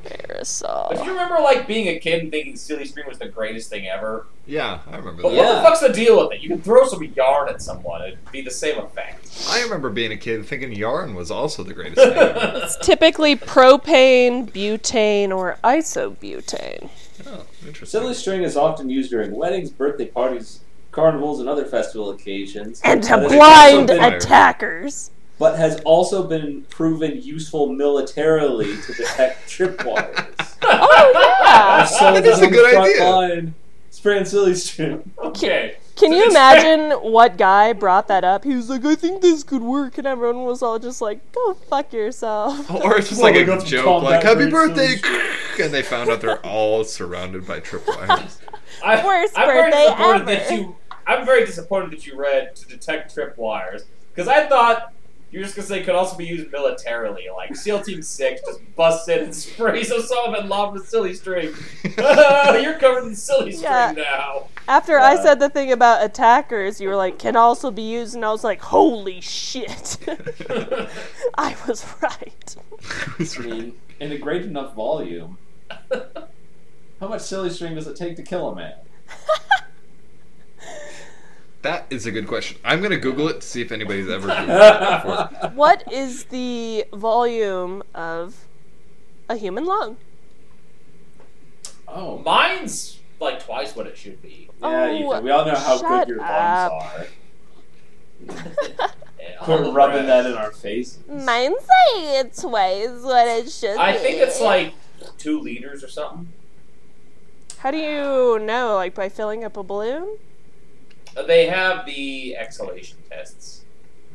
But 0.07 0.97
do 0.99 1.05
you 1.05 1.11
remember 1.11 1.37
like 1.41 1.67
being 1.67 1.89
a 1.89 1.99
kid 1.99 2.21
and 2.23 2.31
thinking 2.31 2.57
silly 2.57 2.85
string 2.85 3.07
was 3.09 3.19
the 3.19 3.29
greatest 3.29 3.71
thing 3.71 3.87
ever? 3.89 4.27
Yeah, 4.47 4.81
I 4.91 4.97
remember 4.97 5.23
But 5.23 5.31
that. 5.31 5.37
what 5.39 5.47
Yeah. 5.47 5.55
the 5.55 5.63
fuck's 5.63 5.81
the 5.81 5.89
deal 5.89 6.21
with 6.23 6.37
it? 6.37 6.43
You 6.43 6.51
can 6.51 6.61
throw 6.61 6.87
some 6.87 7.03
yarn 7.03 7.49
at 7.49 7.63
someone; 7.63 8.03
it'd 8.03 8.19
be 8.31 8.43
the 8.43 8.51
same 8.51 8.79
effect. 8.79 9.27
I 9.49 9.63
remember 9.63 9.89
being 9.91 10.13
a 10.13 10.17
kid 10.17 10.45
thinking 10.45 10.73
yarn 10.75 11.15
was 11.15 11.31
also 11.31 11.63
the 11.63 11.73
greatest 11.73 11.97
thing. 12.03 12.13
ever. 12.13 12.53
It's 12.65 12.77
typically 12.85 13.37
propane, 13.37 14.51
butane, 14.51 15.31
or 15.35 15.57
isobutane. 15.65 16.91
oh, 17.27 17.45
interesting. 17.67 18.01
Silly 18.01 18.15
string 18.15 18.43
is 18.43 18.57
often 18.57 18.91
used 18.91 19.11
during 19.11 19.35
weddings, 19.35 19.71
birthday 19.71 20.07
parties, 20.07 20.61
carnivals, 20.93 21.41
and 21.41 21.49
other 21.49 21.65
festival 21.65 22.11
occasions. 22.11 22.81
And 22.85 23.03
to 23.05 23.11
But 23.17 23.23
has 23.23 23.33
blind 23.33 23.91
also 23.91 24.01
been- 24.03 24.13
attackers. 24.15 25.11
But 25.39 25.57
has 25.59 25.81
also 25.81 26.27
been 26.27 26.63
proven 26.71 27.21
useful 27.21 27.73
militarily 27.73 28.77
to 28.83 28.93
detect 28.95 29.49
tripwires. 29.49 30.57
Oh, 30.63 31.41
yeah! 31.45 31.85
Soldiers 31.85 32.23
That's 32.25 32.41
a 32.41 32.45
on 32.45 32.51
the 32.51 32.57
good 32.57 32.73
front 32.73 32.91
idea. 32.91 33.05
line 33.11 33.55
spraying 33.91 34.25
silly 34.27 34.55
string. 34.55 35.11
Okay. 35.19 35.77
Can 35.97 36.13
you 36.13 36.29
imagine 36.29 36.91
what 36.99 37.37
guy 37.37 37.73
brought 37.73 38.09
that 38.09 38.25
up? 38.25 38.43
He 38.43 38.55
was 38.57 38.69
like, 38.69 38.85
I 38.85 38.97
think 38.97 39.23
this 39.23 39.45
could 39.45 39.63
work. 39.63 39.97
And 39.99 40.07
everyone 40.09 40.43
was 40.45 40.61
all 40.63 40.79
just 40.81 41.01
like, 41.01 41.21
go 41.33 41.55
fuck 41.55 41.93
yourself. 41.93 42.69
Or 42.71 42.97
it's 42.99 43.09
just 43.11 43.23
Well, 43.23 43.33
like 43.33 43.41
a 43.41 43.45
got 43.45 43.65
joke, 43.65 44.03
like 44.03 44.23
"Happy 44.25 44.51
birthday," 44.51 44.97
and 45.63 45.73
they 45.73 45.83
found 45.83 46.11
out 46.11 46.21
they're 46.21 46.45
all 46.45 46.83
surrounded 46.83 47.47
by 47.47 47.61
tripwires. 47.61 48.39
I, 48.85 49.05
Worst 49.07 49.39
I'm 49.39 49.47
very 49.47 49.71
birthday 49.71 49.85
disappointed 49.85 50.21
ever. 50.23 50.25
that 50.25 50.51
you 50.59 50.77
I'm 51.07 51.25
very 51.27 51.45
disappointed 51.47 51.91
that 51.93 52.07
you 52.07 52.17
read 52.19 52.57
to 52.57 52.67
detect 52.67 53.15
tripwires 53.15 53.85
because 54.13 54.27
I 54.27 54.47
thought 54.49 54.93
you 55.35 55.41
were 55.41 55.45
just 55.47 55.57
gonna 55.57 55.67
say 55.67 55.81
it 55.81 55.85
could 55.85 55.97
also 55.97 56.17
be 56.17 56.25
used 56.27 56.53
militarily. 56.53 57.25
Like 57.35 57.57
SEAL 57.57 57.83
Team 57.83 58.03
Six 58.03 58.41
just 58.47 58.61
busts 58.77 59.09
in 59.09 59.25
and 59.25 59.35
sprays 59.35 59.91
Osama 59.91 60.39
bin 60.41 60.49
Laden 60.49 60.75
with 60.75 60.89
silly 60.89 61.13
string. 61.13 61.53
You're 61.83 62.79
covered 62.79 63.05
in 63.09 63.17
silly 63.17 63.51
string 63.51 63.65
Yeah. 63.73 63.93
now. 63.97 64.49
After 64.69 64.97
I 64.97 65.15
Uh, 65.17 65.23
said 65.23 65.41
the 65.41 65.49
thing 65.51 65.73
about 65.73 66.05
attackers, 66.05 66.81
you 66.81 66.89
were 66.89 66.95
like, 66.95 67.19
can 67.19 67.35
also 67.35 67.73
be 67.73 67.83
used, 67.83 68.15
and 68.15 68.25
I 68.25 68.31
was 68.31 68.45
like, 68.45 68.61
holy 68.61 69.21
shit. 69.21 69.97
I 71.37 71.57
was 71.67 71.85
right. 72.01 72.57
I 73.19 73.39
mean, 73.43 73.73
in 73.99 74.13
a 74.13 74.19
great 74.19 74.43
enough 74.43 74.75
volume. 74.75 75.37
How 75.91 77.09
much 77.09 77.23
silly 77.23 77.51
string 77.51 77.75
does 77.75 77.89
it 77.89 77.97
take 77.97 78.15
to 78.17 78.23
kill 78.23 78.51
a 78.51 78.55
man? 78.55 78.75
That 81.65 81.87
is 81.89 82.05
a 82.05 82.11
good 82.13 82.29
question. 82.29 82.59
I'm 82.63 82.83
gonna 82.83 82.99
Google 82.99 83.29
it 83.29 83.41
to 83.41 83.47
see 83.47 83.63
if 83.63 83.73
anybody's 83.73 84.09
ever 84.09 84.29
Googled 84.29 85.25
it 85.31 85.31
before. 85.33 85.51
What 85.55 85.91
is 85.91 86.25
the 86.27 86.85
volume 86.93 87.83
of 87.95 88.45
a 89.31 89.37
human 89.37 89.65
lung? 89.65 89.97
Oh, 91.89 92.19
Mine's 92.19 92.99
like 93.19 93.43
twice 93.43 93.75
what 93.75 93.87
it 93.87 93.97
should 93.97 94.21
be. 94.21 94.51
yeah, 94.61 94.85
Oh, 94.91 94.95
Ethan, 95.15 95.25
we 95.25 95.31
all 95.31 95.47
know 95.47 95.55
how 95.55 95.79
good 95.79 96.05
oh, 96.11 96.13
your 96.13 96.21
up. 96.23 96.73
lungs 96.73 97.09
are. 98.29 98.89
Yeah, 99.25 99.49
We're 99.49 99.73
rubbing 99.73 100.05
that 100.05 100.27
in 100.27 100.35
our 100.35 100.53
faces. 100.53 100.99
Mine's 101.09 101.55
like 101.95 102.37
twice 102.37 102.91
what 103.03 103.27
it 103.27 103.51
should 103.51 103.79
I 103.79 103.93
be. 103.93 103.99
think 104.01 104.17
it's 104.19 104.39
like 104.39 104.75
two 105.17 105.41
liters 105.41 105.83
or 105.83 105.89
something. 105.89 106.29
How 107.57 107.71
do 107.71 107.79
you 107.79 108.39
know? 108.39 108.75
Like 108.75 108.95
by 108.95 109.09
filling 109.09 109.43
up 109.43 109.57
a 109.57 109.63
balloon? 109.63 110.19
Uh, 111.17 111.23
They 111.23 111.47
have 111.47 111.87
the 111.87 112.37
exhalation 112.37 112.99
tests. 113.11 113.63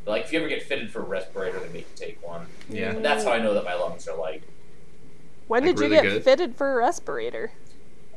Like 0.05 0.23
if 0.25 0.33
you 0.33 0.39
ever 0.39 0.49
get 0.49 0.63
fitted 0.63 0.89
for 0.91 0.99
a 0.99 1.05
respirator, 1.05 1.59
they 1.59 1.67
make 1.69 1.81
you 1.91 1.95
take 2.07 2.25
one. 2.27 2.45
Yeah. 2.69 2.89
And 2.91 3.03
that's 3.05 3.23
how 3.23 3.31
I 3.31 3.39
know 3.39 3.53
that 3.53 3.63
my 3.63 3.75
lungs 3.75 4.07
are 4.07 4.17
like. 4.17 4.41
When 5.47 5.63
Like, 5.63 5.75
did 5.75 5.83
you 5.83 5.89
really 5.89 6.01
get 6.07 6.13
good? 6.13 6.23
fitted 6.23 6.55
for 6.55 6.73
a 6.73 6.75
respirator? 6.77 7.51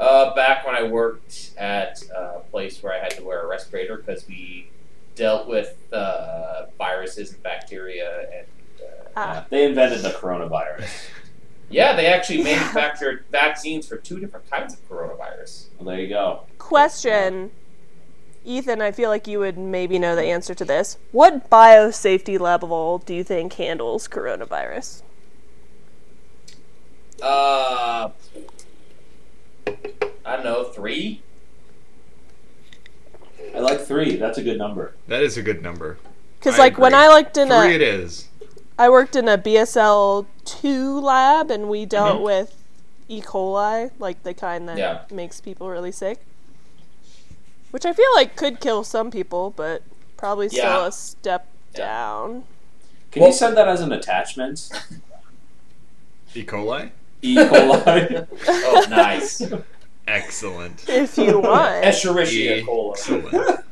Uh, 0.00 0.34
back 0.34 0.66
when 0.66 0.74
I 0.74 0.82
worked 0.84 1.52
at 1.56 2.02
a 2.14 2.40
place 2.50 2.82
where 2.82 2.92
I 2.94 2.98
had 2.98 3.10
to 3.12 3.24
wear 3.24 3.42
a 3.42 3.46
respirator 3.46 3.96
because 3.98 4.26
we 4.26 4.68
dealt 5.14 5.46
with 5.46 5.76
uh, 5.92 6.66
viruses 6.78 7.32
and 7.32 7.42
bacteria 7.42 8.28
and. 8.34 8.46
Uh, 8.80 8.86
Ah. 9.14 9.44
They 9.50 9.66
invented 9.66 10.00
the 10.00 10.08
coronavirus. 10.10 10.88
yeah, 11.68 11.94
they 11.94 12.06
actually 12.06 12.42
manufactured 12.42 13.24
vaccines 13.30 13.86
for 13.86 13.98
two 13.98 14.18
different 14.18 14.48
kinds 14.50 14.72
of 14.72 14.88
coronavirus. 14.88 15.66
Well, 15.78 15.90
there 15.90 16.00
you 16.00 16.08
go. 16.08 16.44
Question. 16.58 17.50
Ethan, 18.44 18.82
I 18.82 18.90
feel 18.90 19.08
like 19.08 19.26
you 19.26 19.38
would 19.38 19.56
maybe 19.56 19.98
know 19.98 20.16
the 20.16 20.24
answer 20.24 20.54
to 20.54 20.64
this. 20.64 20.96
What 21.12 21.48
biosafety 21.48 22.38
level 22.40 22.98
do 22.98 23.14
you 23.14 23.22
think 23.22 23.52
handles 23.54 24.08
coronavirus? 24.08 25.02
Uh, 27.22 28.10
I 29.66 30.36
don't 30.36 30.44
know, 30.44 30.64
three? 30.64 31.22
I 33.54 33.60
like 33.60 33.80
three. 33.80 34.16
That's 34.16 34.38
a 34.38 34.42
good 34.42 34.58
number. 34.58 34.94
That 35.06 35.22
is 35.22 35.36
a 35.36 35.42
good 35.42 35.62
number. 35.62 35.98
Because 36.38 36.56
I 36.56 36.62
like 36.64 36.78
when. 36.78 36.94
I 36.94 37.08
looked 37.08 37.36
in 37.36 37.48
Three 37.48 37.56
a, 37.56 37.70
it 37.70 37.82
is. 37.82 38.28
I 38.78 38.88
worked 38.88 39.14
in 39.14 39.28
a 39.28 39.38
BSL 39.38 40.26
two 40.44 40.98
lab 41.00 41.50
and 41.50 41.68
we 41.68 41.86
dealt 41.86 42.18
Mhm. 42.18 42.22
with 42.24 42.56
E. 43.08 43.20
coli, 43.20 43.90
like 44.00 44.22
the 44.24 44.34
kind 44.34 44.68
that 44.68 44.78
Yeah. 44.78 45.00
makes 45.12 45.40
people 45.40 45.68
really 45.68 45.92
sick. 45.92 46.18
Which 47.72 47.84
I 47.84 47.92
feel 47.92 48.14
like 48.14 48.36
could 48.36 48.60
kill 48.60 48.84
some 48.84 49.10
people, 49.10 49.50
but 49.56 49.82
probably 50.16 50.48
still 50.48 50.62
Yeah. 50.82 50.86
a 50.86 50.92
step 50.92 51.46
Yeah. 51.74 51.78
down. 51.86 52.44
Can 53.10 53.20
Well- 53.22 53.30
you 53.30 53.36
send 53.36 53.56
that 53.56 53.66
as 53.68 53.80
an 53.80 53.90
attachment? 53.92 54.70
E. 56.34 56.44
coli. 56.44 56.90
E. 57.20 57.36
coli. 57.36 58.26
Oh, 58.48 58.86
nice. 58.88 59.42
Excellent. 60.08 60.88
If 60.88 61.18
you 61.18 61.40
want. 61.40 61.84
Escherichia 61.84 62.64
coli. 62.64 62.92
Excellent. 62.92 63.64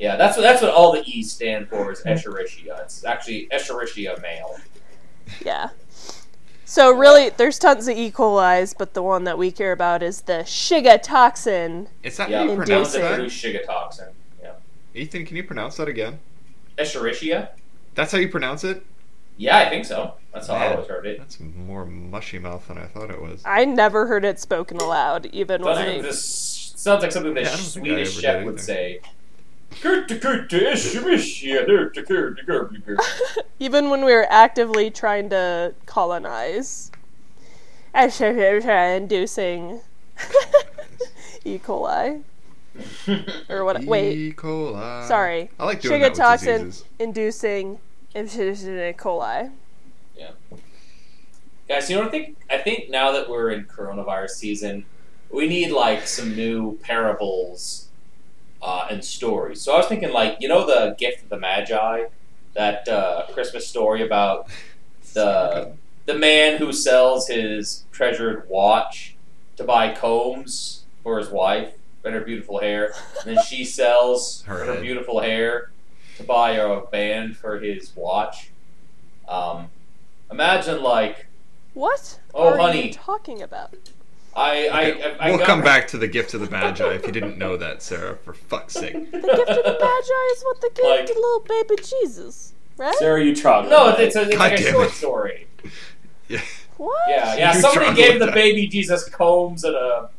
Yeah, 0.00 0.16
that's 0.16 0.36
what 0.36 0.42
that's 0.42 0.62
what 0.62 0.70
all 0.72 0.92
the 0.92 1.02
E's 1.04 1.30
stand 1.30 1.68
for 1.68 1.92
is 1.92 2.00
Escherichia. 2.02 2.80
It's 2.82 3.04
actually 3.04 3.48
Escherichia 3.52 4.20
male. 4.22 4.58
Yeah. 5.44 5.68
So 6.70 6.92
really, 6.92 7.30
there's 7.30 7.58
tons 7.58 7.88
of 7.88 7.96
E. 7.96 8.12
coli's, 8.12 8.74
but 8.74 8.94
the 8.94 9.02
one 9.02 9.24
that 9.24 9.36
we 9.36 9.50
care 9.50 9.72
about 9.72 10.04
is 10.04 10.20
the 10.20 10.44
Shiga 10.44 11.02
toxin. 11.02 11.88
Is 12.04 12.16
that 12.18 12.30
Yeah, 12.30 12.44
how 12.44 12.44
you 12.44 12.54
pronounce 12.56 12.92
That 12.92 13.18
that? 13.18 13.20
Shiga 13.22 13.66
toxin. 13.66 14.06
Yeah, 14.40 14.52
Ethan, 14.94 15.26
can 15.26 15.36
you 15.36 15.42
pronounce 15.42 15.78
that 15.78 15.88
again? 15.88 16.20
Escherichia. 16.78 17.48
That's 17.96 18.12
how 18.12 18.18
you 18.18 18.28
pronounce 18.28 18.62
it? 18.62 18.86
Yeah, 19.36 19.58
I 19.58 19.68
think 19.68 19.84
so. 19.84 20.14
That's 20.32 20.46
how 20.46 20.54
I 20.54 20.72
always 20.74 20.86
heard 20.86 21.06
it. 21.06 21.18
That's 21.18 21.40
more 21.40 21.84
mushy 21.84 22.38
mouth 22.38 22.68
than 22.68 22.78
I 22.78 22.86
thought 22.86 23.10
it 23.10 23.20
was. 23.20 23.42
I 23.44 23.64
never 23.64 24.06
heard 24.06 24.24
it 24.24 24.38
spoken 24.38 24.76
aloud, 24.76 25.26
even 25.32 25.62
when 25.62 25.74
Sounds 25.74 25.88
like 25.88 25.98
I. 25.98 26.02
this 26.02 26.72
sounds 26.76 27.02
like 27.02 27.10
something 27.10 27.34
that 27.34 27.42
Yeah, 27.46 27.48
I 27.48 27.56
don't 27.56 27.64
think 27.64 27.86
I 27.86 28.04
Swedish 28.04 28.20
chef 28.20 28.44
would 28.44 28.60
say. 28.60 29.00
even 33.58 33.90
when 33.90 34.04
we 34.04 34.12
were 34.12 34.26
actively 34.30 34.90
trying 34.90 35.30
to 35.30 35.74
colonize, 35.86 36.90
inducing 37.94 39.80
E. 41.44 41.58
coli 41.58 42.22
or 43.48 43.64
what? 43.64 43.82
Wait, 43.84 44.18
E. 44.18 44.32
coli. 44.32 45.06
sorry, 45.06 45.50
I 45.58 45.64
like 45.64 45.80
doing 45.80 46.00
that 46.00 46.06
Shiga 46.06 46.10
with 46.10 46.18
toxin 46.18 46.64
diseases. 46.66 46.84
inducing 46.98 47.78
E. 48.14 48.20
coli. 48.92 49.50
Yeah, 50.16 50.30
guys, 51.68 51.88
you 51.88 51.96
know 51.96 52.02
what 52.02 52.08
I 52.08 52.10
think? 52.10 52.36
I 52.50 52.58
think 52.58 52.90
now 52.90 53.12
that 53.12 53.30
we're 53.30 53.50
in 53.50 53.64
coronavirus 53.64 54.30
season, 54.30 54.84
we 55.30 55.48
need 55.48 55.70
like 55.70 56.06
some 56.06 56.36
new 56.36 56.78
parables 56.82 57.86
uh, 58.62 58.86
and 58.90 59.04
stories. 59.04 59.60
So 59.60 59.72
I 59.74 59.78
was 59.78 59.86
thinking, 59.86 60.12
like, 60.12 60.38
you 60.40 60.48
know, 60.48 60.66
the 60.66 60.94
gift 60.98 61.22
of 61.22 61.28
the 61.28 61.38
Magi, 61.38 62.04
that 62.54 62.88
uh, 62.88 63.26
Christmas 63.32 63.66
story 63.66 64.02
about 64.04 64.48
the 65.14 65.72
the 66.06 66.14
man 66.14 66.56
who 66.58 66.72
sells 66.72 67.28
his 67.28 67.84
treasured 67.92 68.48
watch 68.48 69.16
to 69.56 69.64
buy 69.64 69.94
combs 69.94 70.84
for 71.02 71.18
his 71.18 71.28
wife 71.30 71.74
and 72.04 72.14
her 72.14 72.20
beautiful 72.22 72.60
hair, 72.60 72.92
and 73.24 73.36
then 73.36 73.44
she 73.44 73.64
sells 73.80 74.42
Her 74.42 74.64
her, 74.64 74.80
beautiful 74.80 75.20
hair 75.20 75.70
to 76.16 76.24
buy 76.24 76.52
a 76.52 76.80
band 76.86 77.36
for 77.36 77.58
his 77.60 77.92
watch. 77.94 78.50
Um, 79.28 79.68
imagine 80.30 80.82
like 80.82 81.26
What 81.74 82.18
Oh, 82.34 82.48
are 82.54 82.58
honey. 82.58 82.88
you 82.88 82.92
talking 82.92 83.42
about? 83.42 83.74
I 84.36 84.68
I, 84.68 84.90
Okay, 84.90 85.16
I, 85.20 85.26
I 85.26 85.28
we'll 85.30 85.38
got- 85.38 85.46
come 85.46 85.62
back 85.62 85.88
to 85.88 85.98
the 85.98 86.06
gift 86.08 86.34
of 86.34 86.40
the 86.40 86.50
Magi 86.50 86.92
if 86.94 87.04
you 87.06 87.12
didn't 87.12 87.36
know 87.38 87.56
that, 87.56 87.82
Sarah, 87.82 88.16
for 88.24 88.32
fuck's 88.32 88.74
sake. 88.74 88.92
The 88.94 89.18
gift 89.18 89.50
of 89.50 89.64
the 89.64 89.76
Magi 89.80 90.32
is 90.32 90.42
what 90.44 90.60
they 90.60 90.68
gave 90.74 90.84
Like- 90.84 91.06
to 91.06 91.14
little 91.14 91.40
baby 91.40 91.76
Jesus, 91.82 92.52
right? 92.76 92.94
Sarah, 92.96 93.22
you 93.24 93.34
troglodyte. 93.34 93.98
No, 93.98 94.04
it's, 94.04 94.16
a, 94.16 94.22
it's 94.22 94.30
God 94.36 94.38
like 94.38 94.60
a 94.60 94.62
short 94.62 94.88
it. 94.88 94.92
story. 94.92 95.46
Yeah. 96.28 96.40
What? 96.76 96.96
Yeah, 97.08 97.34
yeah. 97.34 97.54
You 97.54 97.60
Somebody 97.60 97.94
gave 97.96 98.20
the 98.20 98.26
that. 98.26 98.34
baby 98.34 98.68
Jesus 98.68 99.08
combs 99.08 99.64
and 99.64 99.74
a 99.74 100.10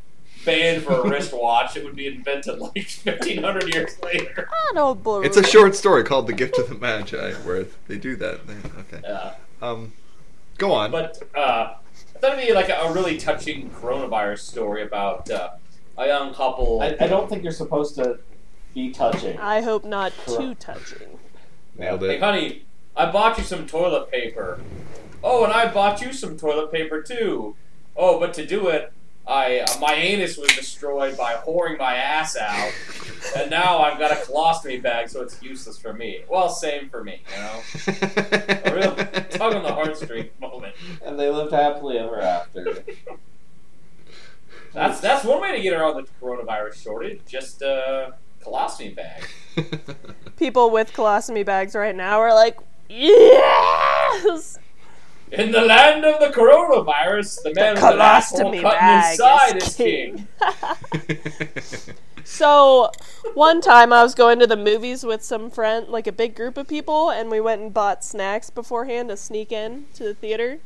band 0.45 0.83
for 0.83 0.93
a 0.95 1.09
wristwatch. 1.09 1.77
It 1.77 1.85
would 1.85 1.95
be 1.95 2.05
invented 2.07 2.59
like 2.59 2.83
fifteen 2.85 3.41
hundred 3.43 3.73
years 3.73 3.97
later. 4.03 4.49
I 4.51 4.73
don't 4.73 5.01
believe. 5.01 5.25
It's 5.25 5.37
a 5.37 5.43
short 5.43 5.73
story 5.73 6.03
called 6.03 6.27
The 6.27 6.33
Gift 6.33 6.57
of 6.59 6.67
the 6.67 6.75
Magi 6.75 7.31
where 7.45 7.65
they 7.87 7.97
do 7.97 8.17
that. 8.17 8.45
They- 8.45 8.55
Okay. 8.81 9.01
Yeah, 9.07 9.33
Um, 9.61 9.93
go 10.57 10.73
on. 10.73 10.91
but 10.91 11.17
uh, 11.33 11.75
I 12.21 12.27
thought 12.27 12.37
it'd 12.37 12.47
be 12.49 12.53
like 12.53 12.69
a, 12.69 12.73
a 12.73 12.93
really 12.93 13.17
touching 13.17 13.71
coronavirus 13.71 14.39
story 14.41 14.83
about 14.83 15.27
uh, 15.31 15.49
a 15.97 16.05
young 16.05 16.35
couple. 16.35 16.79
I, 16.79 16.95
I 16.99 17.07
don't 17.07 17.27
think 17.27 17.41
you're 17.41 17.51
supposed 17.51 17.95
to 17.95 18.19
be 18.75 18.91
touching. 18.91 19.39
I 19.39 19.61
hope 19.61 19.83
not 19.83 20.13
too 20.27 20.53
touching. 20.53 21.17
Nailed 21.75 22.01
Hey, 22.01 22.17
it. 22.17 22.21
honey, 22.21 22.65
I 22.95 23.11
bought 23.11 23.39
you 23.39 23.43
some 23.43 23.65
toilet 23.65 24.11
paper. 24.11 24.59
Oh, 25.23 25.43
and 25.45 25.51
I 25.51 25.73
bought 25.73 25.99
you 26.03 26.13
some 26.13 26.37
toilet 26.37 26.71
paper 26.71 27.01
too. 27.01 27.55
Oh, 27.97 28.19
but 28.19 28.35
to 28.35 28.45
do 28.45 28.67
it, 28.67 28.93
I 29.27 29.59
uh, 29.59 29.79
my 29.79 29.93
anus 29.93 30.37
was 30.37 30.49
destroyed 30.55 31.15
by 31.17 31.33
whoring 31.35 31.77
my 31.77 31.95
ass 31.95 32.35
out, 32.35 32.71
and 33.37 33.51
now 33.51 33.79
I've 33.79 33.99
got 33.99 34.11
a 34.11 34.15
colostomy 34.15 34.81
bag, 34.81 35.09
so 35.09 35.21
it's 35.21 35.41
useless 35.41 35.77
for 35.77 35.93
me. 35.93 36.23
Well, 36.29 36.49
same 36.49 36.89
for 36.89 37.03
me, 37.03 37.21
you 37.31 37.41
know. 37.41 37.61
A 38.65 38.75
real 38.75 38.95
tug 39.29 39.53
on 39.53 39.63
the 39.63 39.69
heartstring 39.69 40.29
moment. 40.39 40.75
And 41.05 41.19
they 41.19 41.29
lived 41.29 41.51
happily 41.51 41.97
ever 41.97 42.19
after. 42.19 42.83
That's 44.73 45.01
that's 45.01 45.25
one 45.25 45.41
way 45.41 45.55
to 45.55 45.61
get 45.61 45.73
around 45.73 45.97
the 45.97 46.07
coronavirus 46.21 46.81
shortage. 46.81 47.19
Just 47.27 47.61
a 47.61 48.13
colostomy 48.41 48.95
bag. 48.95 49.27
People 50.37 50.69
with 50.69 50.93
colostomy 50.93 51.45
bags 51.45 51.75
right 51.75 51.95
now 51.95 52.19
are 52.19 52.33
like, 52.33 52.57
yes. 52.87 54.57
In 55.31 55.51
the 55.51 55.61
land 55.61 56.03
of 56.03 56.19
the 56.19 56.27
coronavirus, 56.27 57.43
the 57.43 57.53
man 57.53 57.75
with 57.75 57.83
an 57.83 58.01
asshole 58.01 58.51
Colostomy 58.51 58.61
cut 58.61 58.73
in 58.73 58.79
bag 58.79 59.09
his 59.09 59.17
side 59.17 59.57
is 59.57 59.67
is 59.67 59.75
king. 59.75 60.27
king. 60.39 61.95
So, 62.23 62.91
one 63.33 63.61
time 63.61 63.91
I 63.91 64.03
was 64.03 64.15
going 64.15 64.39
to 64.39 64.47
the 64.47 64.55
movies 64.55 65.03
with 65.03 65.21
some 65.21 65.49
friend, 65.49 65.89
like 65.89 66.07
a 66.07 66.11
big 66.11 66.33
group 66.33 66.57
of 66.57 66.67
people, 66.67 67.09
and 67.09 67.29
we 67.29 67.41
went 67.41 67.61
and 67.61 67.73
bought 67.73 68.05
snacks 68.05 68.49
beforehand 68.49 69.09
to 69.09 69.17
sneak 69.17 69.51
in 69.51 69.85
to 69.95 70.03
the 70.03 70.13
theater. 70.13 70.59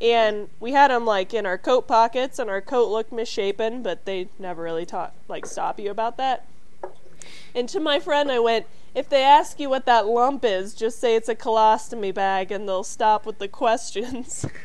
And 0.00 0.48
we 0.58 0.72
had 0.72 0.90
them 0.90 1.06
like 1.06 1.32
in 1.32 1.46
our 1.46 1.56
coat 1.56 1.86
pockets, 1.86 2.38
and 2.38 2.50
our 2.50 2.60
coat 2.60 2.90
looked 2.90 3.12
misshapen, 3.12 3.82
but 3.82 4.06
they 4.06 4.28
never 4.38 4.62
really 4.62 4.84
taught 4.84 5.14
like 5.28 5.46
stop 5.46 5.78
you 5.78 5.90
about 5.90 6.16
that. 6.16 6.46
And 7.54 7.68
to 7.68 7.80
my 7.80 8.00
friend, 8.00 8.32
I 8.32 8.40
went, 8.40 8.66
if 8.94 9.08
they 9.08 9.22
ask 9.22 9.58
you 9.58 9.68
what 9.68 9.86
that 9.86 10.06
lump 10.06 10.44
is, 10.44 10.74
just 10.74 11.00
say 11.00 11.16
it's 11.16 11.28
a 11.28 11.34
colostomy 11.34 12.14
bag, 12.14 12.52
and 12.52 12.68
they'll 12.68 12.84
stop 12.84 13.26
with 13.26 13.38
the 13.38 13.48
questions. 13.48 14.46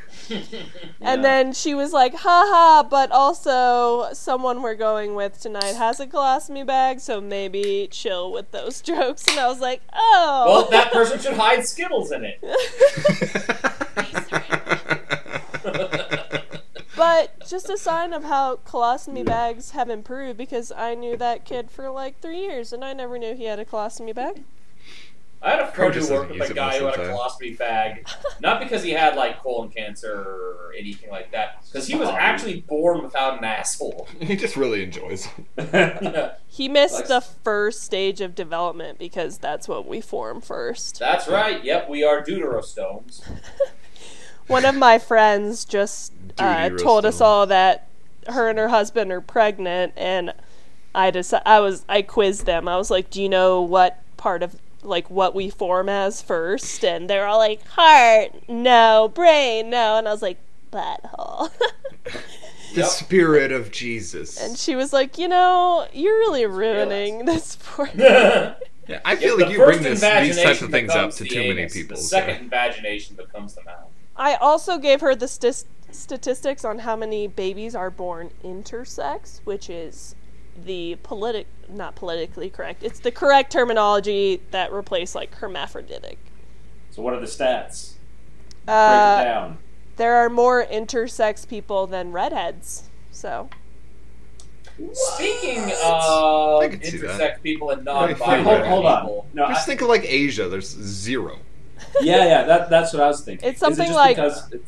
And 1.02 1.26
then 1.26 1.54
she 1.54 1.74
was 1.74 1.92
like, 1.92 2.14
haha, 2.14 2.88
but 2.88 3.12
also 3.12 4.14
someone 4.14 4.62
we're 4.62 4.76
going 4.76 5.16
with 5.16 5.42
tonight 5.42 5.76
has 5.76 6.00
a 6.00 6.06
colostomy 6.06 6.68
bag, 6.68 7.00
so 7.00 7.20
maybe 7.20 7.88
chill 7.90 8.32
with 8.32 8.52
those 8.52 8.80
jokes. 8.82 9.28
And 9.28 9.40
I 9.40 9.48
was 9.48 9.60
like, 9.60 9.82
oh. 9.92 10.46
Well, 10.48 10.70
that 10.70 10.92
person 10.92 11.20
should 11.20 11.34
hide 11.34 11.66
Skittles 11.66 12.12
in 12.12 12.26
it. 12.26 12.40
but 17.00 17.47
just 17.50 17.70
a 17.70 17.78
sign 17.78 18.14
of 18.14 18.24
how 18.26 18.58
colostomy 18.58 19.26
bags 19.26 19.72
have 19.72 19.89
improved 19.89 20.38
because 20.38 20.72
I 20.72 20.93
knew 20.93 21.18
that 21.18 21.45
kid 21.45 21.72
for 21.72 21.89
like 21.89 22.20
three 22.22 22.41
years 22.41 22.72
and 22.74 22.84
I 22.86 22.93
never 22.93 23.18
knew 23.18 23.34
he 23.36 23.45
had 23.45 23.58
a 23.58 23.66
colostomy 23.66 24.14
bag. 24.14 24.43
I 25.41 25.52
had 25.52 25.60
a 25.62 25.72
friend 25.72 25.93
who 25.93 26.00
just 26.02 26.12
worked 26.12 26.32
with 26.38 26.50
a 26.50 26.54
guy 26.54 26.78
who 26.80 26.86
had 26.88 26.95
a 26.95 26.97
the 26.97 27.08
time. 27.08 27.16
colostomy 27.18 27.58
bag, 27.58 28.06
not 28.41 28.60
because 28.60 28.84
he 28.84 28.91
had 28.91 29.16
like 29.16 29.39
colon 29.41 29.70
cancer 29.70 30.12
or 30.14 30.74
anything 30.78 31.10
like 31.10 31.32
that, 31.32 31.64
because 31.66 31.88
he 31.88 31.95
was 31.95 32.10
actually 32.10 32.60
born 32.60 33.02
without 33.02 33.38
an 33.38 33.45
asshole. 33.45 34.10
he 34.20 34.36
just 34.36 34.58
really 34.58 34.84
enjoys. 34.84 35.30
it. 35.58 35.70
Yeah, 36.04 36.34
He 36.45 36.68
missed 36.68 36.95
Like- 36.95 37.08
the 37.08 37.22
first 37.22 37.84
stage 37.84 38.20
of 38.20 38.36
development 38.36 39.00
because 39.00 39.38
that's 39.38 39.70
what 39.70 39.88
we 39.88 40.02
form 40.02 40.41
first. 40.41 41.00
That's 41.00 41.26
right. 41.30 41.64
Yep, 41.64 41.88
we 41.89 42.04
are 42.04 42.22
deuterostomes. 42.22 43.22
One 44.50 44.66
of 44.66 44.76
my 44.76 45.00
friends 45.00 45.64
just 45.64 46.12
uh, 46.38 46.70
told 46.72 47.06
us 47.06 47.22
all 47.22 47.45
that 47.47 47.88
her 48.28 48.50
and 48.50 48.60
her 48.60 48.68
husband 48.68 49.12
are 49.12 49.22
pregnant, 49.22 49.93
and 49.95 50.34
I 50.93 51.12
just 51.12 51.34
I 51.45 51.60
was 51.60 51.86
I 51.88 52.02
quizzed 52.02 52.45
them. 52.45 52.68
I 52.68 52.76
was 52.78 52.89
like, 52.91 53.10
"Do 53.10 53.22
you 53.22 53.30
know 53.30 53.62
what 53.62 54.02
part 54.18 54.43
of 54.43 54.56
like 54.84 55.10
what 55.10 55.36
we 55.36 55.50
form 55.50 55.88
as 55.89 56.22
first? 56.22 56.84
And 56.84 57.10
they're 57.10 57.26
all 57.28 57.38
like, 57.38 57.66
"Heart, 57.68 58.50
no. 58.50 59.12
Brain, 59.14 59.70
no." 59.70 59.97
And 59.97 60.08
I 60.08 60.12
was 60.12 60.22
like, 60.22 60.38
"Butthole." 60.72 61.50
The 62.76 62.82
Yep. 62.82 62.88
spirit 62.89 63.52
of 63.52 63.72
Jesus. 63.72 64.39
and 64.39 64.56
she 64.56 64.76
was 64.76 64.93
like, 64.93 65.18
"You 65.18 65.28
know, 65.28 65.88
you're 65.91 66.20
really 66.20 66.45
ruining 66.45 67.26
this 67.26 67.56
for 67.56 67.86
me." 67.95 68.04
yeah, 68.04 68.54
yeah, 68.88 69.00
I 69.04 69.16
feel 69.16 69.38
the 69.38 69.45
like 69.45 69.52
you 69.54 69.64
bring 69.66 69.82
this, 69.82 70.02
these 70.02 70.39
types 70.43 70.62
of 70.62 70.70
things 70.70 70.91
up 70.91 71.10
to 71.14 71.24
the 71.24 71.30
too 71.30 71.39
many 71.39 71.62
anus. 71.62 71.74
people. 71.74 71.95
The 71.97 72.04
so- 72.04 72.18
second 72.18 72.43
invagination 72.43 73.16
becomes 73.16 73.56
the 73.56 73.64
mouth. 73.64 73.89
I 74.20 74.36
also 74.36 74.78
gave 74.78 75.01
her 75.01 75.15
the 75.15 75.28
st- 75.28 75.65
statistics 75.91 76.63
on 76.65 76.80
how 76.80 76.95
many 76.95 77.26
babies 77.28 77.74
are 77.74 77.89
born 77.89 78.32
intersex, 78.43 79.39
which 79.45 79.70
is 79.70 80.13
the 80.61 80.95
politic 81.03 81.47
not 81.70 81.95
politically 81.95 82.49
correct. 82.49 82.84
It's 82.84 82.99
the 82.99 83.11
correct 83.11 83.51
terminology 83.51 84.41
that 84.51 84.72
replaced 84.74 85.15
like 85.15 85.34
hermaphroditic. 85.36 86.17
so 86.91 87.01
what 87.01 87.13
are 87.13 87.20
the 87.20 87.26
stats? 87.28 87.93
Break 88.65 88.67
it 88.67 88.72
Uh, 88.74 89.24
down. 89.24 89.57
there 89.95 90.15
are 90.17 90.30
more 90.30 90.65
intersex 90.65 91.47
people 91.47 91.88
than 91.88 92.11
redheads. 92.11 92.89
So 93.11 93.49
Speaking 94.93 95.63
of 95.84 96.61
I 96.61 96.67
could 96.70 96.86
see 96.86 96.97
that. 96.97 97.20
intersex 97.20 97.41
people 97.41 97.70
and 97.72 97.86
Right, 97.86 98.17
non-binary 98.17 98.43
Hold, 98.43 98.65
hold 98.67 98.86
on. 98.86 99.01
people, 99.01 99.26
No, 99.34 99.45
I, 99.45 99.53
Just 99.53 99.65
think 99.65 99.82
of 99.82 99.88
like 99.88 100.03
Asia. 100.05 100.47
There's 100.49 100.67
zero. 100.70 101.38
yeah, 102.01 102.25
yeah. 102.25 102.43
That, 102.43 102.69
that's 102.69 102.93
what 102.93 103.01
I 103.01 103.07
was 103.07 103.21
thinking. 103.21 103.47
It's 103.47 103.61
Is 103.61 103.67
it 103.67 103.75
something 103.77 103.93
like 103.93 104.17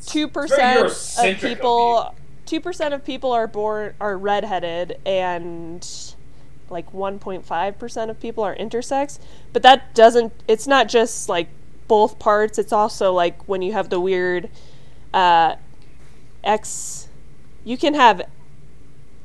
two 0.05 0.27
percent 0.27 0.85
of 1.19 1.39
people 1.39 2.15
two 2.51 2.59
percent 2.59 2.93
of 2.93 3.05
people 3.05 3.31
are 3.31 3.47
born 3.47 3.93
are 4.01 4.17
redheaded 4.17 4.99
and 5.05 5.87
like 6.69 6.91
1.5 6.91 7.77
percent 7.77 8.11
of 8.11 8.19
people 8.19 8.43
are 8.43 8.55
intersex 8.57 9.19
but 9.53 9.61
that 9.61 9.95
doesn't 9.95 10.33
it's 10.49 10.67
not 10.67 10.89
just 10.89 11.29
like 11.29 11.47
both 11.87 12.19
parts 12.19 12.59
it's 12.59 12.73
also 12.73 13.13
like 13.13 13.47
when 13.47 13.61
you 13.61 13.71
have 13.71 13.89
the 13.89 14.01
weird 14.01 14.49
uh 15.13 15.55
x 16.43 17.07
you 17.63 17.77
can 17.77 17.93
have 17.93 18.21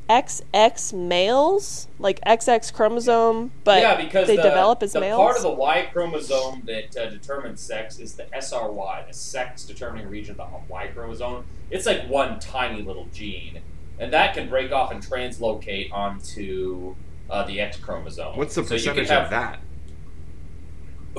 xx 0.09 0.93
males 0.93 1.89
like 1.99 2.21
xx 2.21 2.73
chromosome 2.73 3.51
but 3.65 3.81
yeah, 3.81 3.97
because 4.01 4.29
they 4.29 4.37
the, 4.37 4.43
develop 4.43 4.81
as 4.83 4.93
the 4.93 5.01
males 5.01 5.19
part 5.19 5.37
of 5.37 5.43
the 5.43 5.51
Y 5.51 5.89
chromosome 5.93 6.63
that 6.67 6.97
uh, 6.97 7.11
determines 7.11 7.61
sex 7.61 7.99
is 7.99 8.15
the 8.15 8.23
SRY, 8.33 9.05
the 9.09 9.13
sex 9.13 9.65
determining 9.65 10.09
region 10.09 10.39
of 10.39 10.51
the 10.51 10.73
Y 10.73 10.87
chromosome. 10.95 11.45
It's 11.71 11.87
like 11.87 12.09
one 12.09 12.39
tiny 12.39 12.83
little 12.83 13.09
gene, 13.13 13.61
and 13.99 14.13
that 14.13 14.35
can 14.35 14.49
break 14.49 14.71
off 14.71 14.93
and 14.93 15.03
translocate 15.03 15.93
onto 15.93 16.95
uh, 17.29 17.43
the 17.45 17.61
X 17.61 17.77
chromosome. 17.79 18.37
What's 18.37 18.55
the 18.55 18.65
So 18.65 18.75
you 18.77 18.81
can 18.83 18.95
percentage 18.95 19.09
have- 19.09 19.25
of 19.25 19.31
that? 19.31 19.59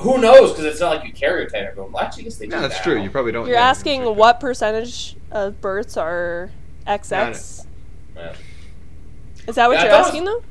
Who 0.00 0.16
knows? 0.18 0.52
Because 0.52 0.64
it's 0.64 0.80
not 0.80 0.96
like 0.96 1.04
you 1.06 1.12
karyotype 1.12 1.54
everyone. 1.54 1.90
Well, 1.92 2.04
actually, 2.04 2.22
I 2.22 2.24
guess 2.24 2.36
they 2.38 2.46
do. 2.46 2.52
No, 2.52 2.60
that's 2.62 2.76
now. 2.76 2.82
true. 2.84 3.02
You 3.02 3.10
probably 3.10 3.32
don't. 3.32 3.46
you're 3.46 3.56
yeah, 3.56 3.68
asking 3.68 4.04
what 4.14 4.38
percentage 4.38 5.16
of 5.32 5.60
births 5.60 5.96
are 5.96 6.50
xx 6.86 7.66
Yeah. 8.16 8.32
Is 9.48 9.54
that 9.56 9.66
what 9.68 9.74
Yeah, 9.74 9.80
I 9.80 9.82
you're 9.84 9.92
thought 9.92 10.00
it 10.00 10.06
asking 10.08 10.24
though? 10.24 10.42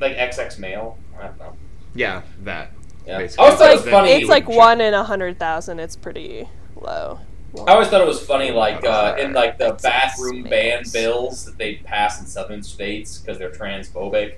Like 0.00 0.16
XX 0.16 0.58
male. 0.58 0.98
I 1.18 1.22
don't 1.28 1.38
know. 1.38 1.56
Yeah, 1.94 2.22
that. 2.42 2.72
Yeah. 3.06 3.18
Basically. 3.18 3.42
I 3.42 3.46
always 3.46 3.58
thought 3.60 3.70
it 3.70 3.74
was 3.76 3.84
Then 3.84 3.92
funny. 3.92 4.10
It's 4.10 4.28
like 4.28 4.48
one 4.48 4.80
in 4.80 4.92
a 4.94 5.04
hundred 5.04 5.38
thousand. 5.38 5.78
It's 5.78 5.94
pretty 5.96 6.48
low. 6.76 7.20
I 7.68 7.72
always 7.74 7.86
thought 7.86 8.00
it 8.00 8.06
was 8.06 8.20
funny, 8.20 8.50
like 8.50 8.84
uh, 8.84 9.14
in 9.16 9.32
like 9.32 9.58
the 9.58 9.78
bathroom 9.80 10.42
ban 10.42 10.82
bills 10.92 11.44
that 11.44 11.56
they 11.56 11.76
pass 11.76 12.20
in 12.20 12.26
southern 12.26 12.64
states 12.64 13.18
because 13.18 13.38
they're 13.38 13.50
transphobic, 13.52 14.34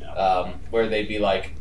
Yeah. 0.00 0.12
um, 0.14 0.54
where 0.70 0.88
they'd 0.88 1.06
be 1.06 1.20
like, 1.20 1.52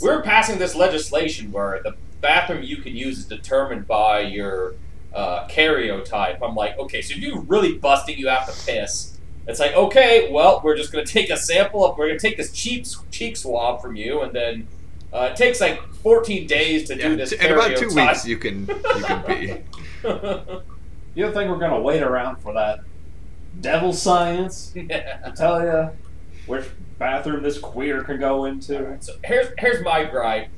"We're 0.00 0.20
passing 0.20 0.58
this 0.58 0.74
legislation 0.74 1.52
where 1.52 1.80
the 1.84 1.94
bathroom 2.20 2.64
you 2.64 2.78
can 2.78 2.96
use 2.96 3.18
is 3.20 3.24
determined 3.26 3.86
by 3.86 4.22
your 4.22 4.74
uh, 5.14 5.46
karyotype." 5.46 6.38
I'm 6.42 6.56
like, 6.56 6.76
okay, 6.76 7.02
so 7.02 7.14
if 7.14 7.20
you're 7.20 7.40
really 7.42 7.78
busting, 7.78 8.18
you 8.18 8.26
have 8.26 8.52
to 8.52 8.66
piss. 8.66 9.16
It's 9.46 9.58
like, 9.60 9.72
okay, 9.74 10.30
well, 10.30 10.60
we're 10.64 10.76
just 10.76 10.92
gonna 10.92 11.04
take 11.18 11.30
a 11.30 11.36
sample 11.36 11.84
of, 11.84 11.98
we're 11.98 12.08
gonna 12.08 12.18
take 12.20 12.36
this 12.36 12.52
cheek 12.52 12.86
cheek 13.10 13.36
swab 13.36 13.80
from 13.82 13.96
you, 13.96 14.22
and 14.22 14.32
then 14.32 14.68
uh, 15.12 15.28
it 15.32 15.36
takes 15.36 15.60
like 15.60 15.80
14 16.02 16.46
days 16.46 16.88
to 16.88 16.96
Yeah, 16.96 17.08
do 17.08 17.16
this. 17.16 17.30
t- 17.30 17.36
in 17.44 17.52
about 17.52 17.76
two 17.76 17.86
karyotype. 17.88 18.08
weeks, 18.08 18.26
you 18.26 18.36
can 18.38 18.66
you 18.66 19.04
can 19.04 19.24
be. 19.26 19.56
You 21.14 21.24
don't 21.24 21.34
think 21.34 21.50
we're 21.50 21.58
gonna 21.58 21.80
wait 21.80 22.02
around 22.02 22.36
for 22.36 22.54
that 22.54 22.80
devil 23.60 23.92
science 23.92 24.72
Yeah. 24.74 25.18
to 25.18 25.32
tell 25.32 25.62
you 25.62 25.90
which 26.46 26.64
bathroom 26.98 27.42
this 27.42 27.58
queer 27.58 28.02
can 28.02 28.18
go 28.18 28.46
into? 28.46 28.78
Alright, 28.78 29.04
so 29.04 29.12
here's 29.22 29.48
here's 29.58 29.84
my 29.84 30.04
gripe 30.04 30.48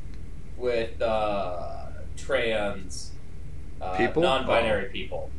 with 0.57 1.03
uh, 1.03 1.87
trans 2.17 3.11
uh, 3.81 3.97
People? 3.97 4.23
non-binary 4.23 4.91
people. 4.91 5.31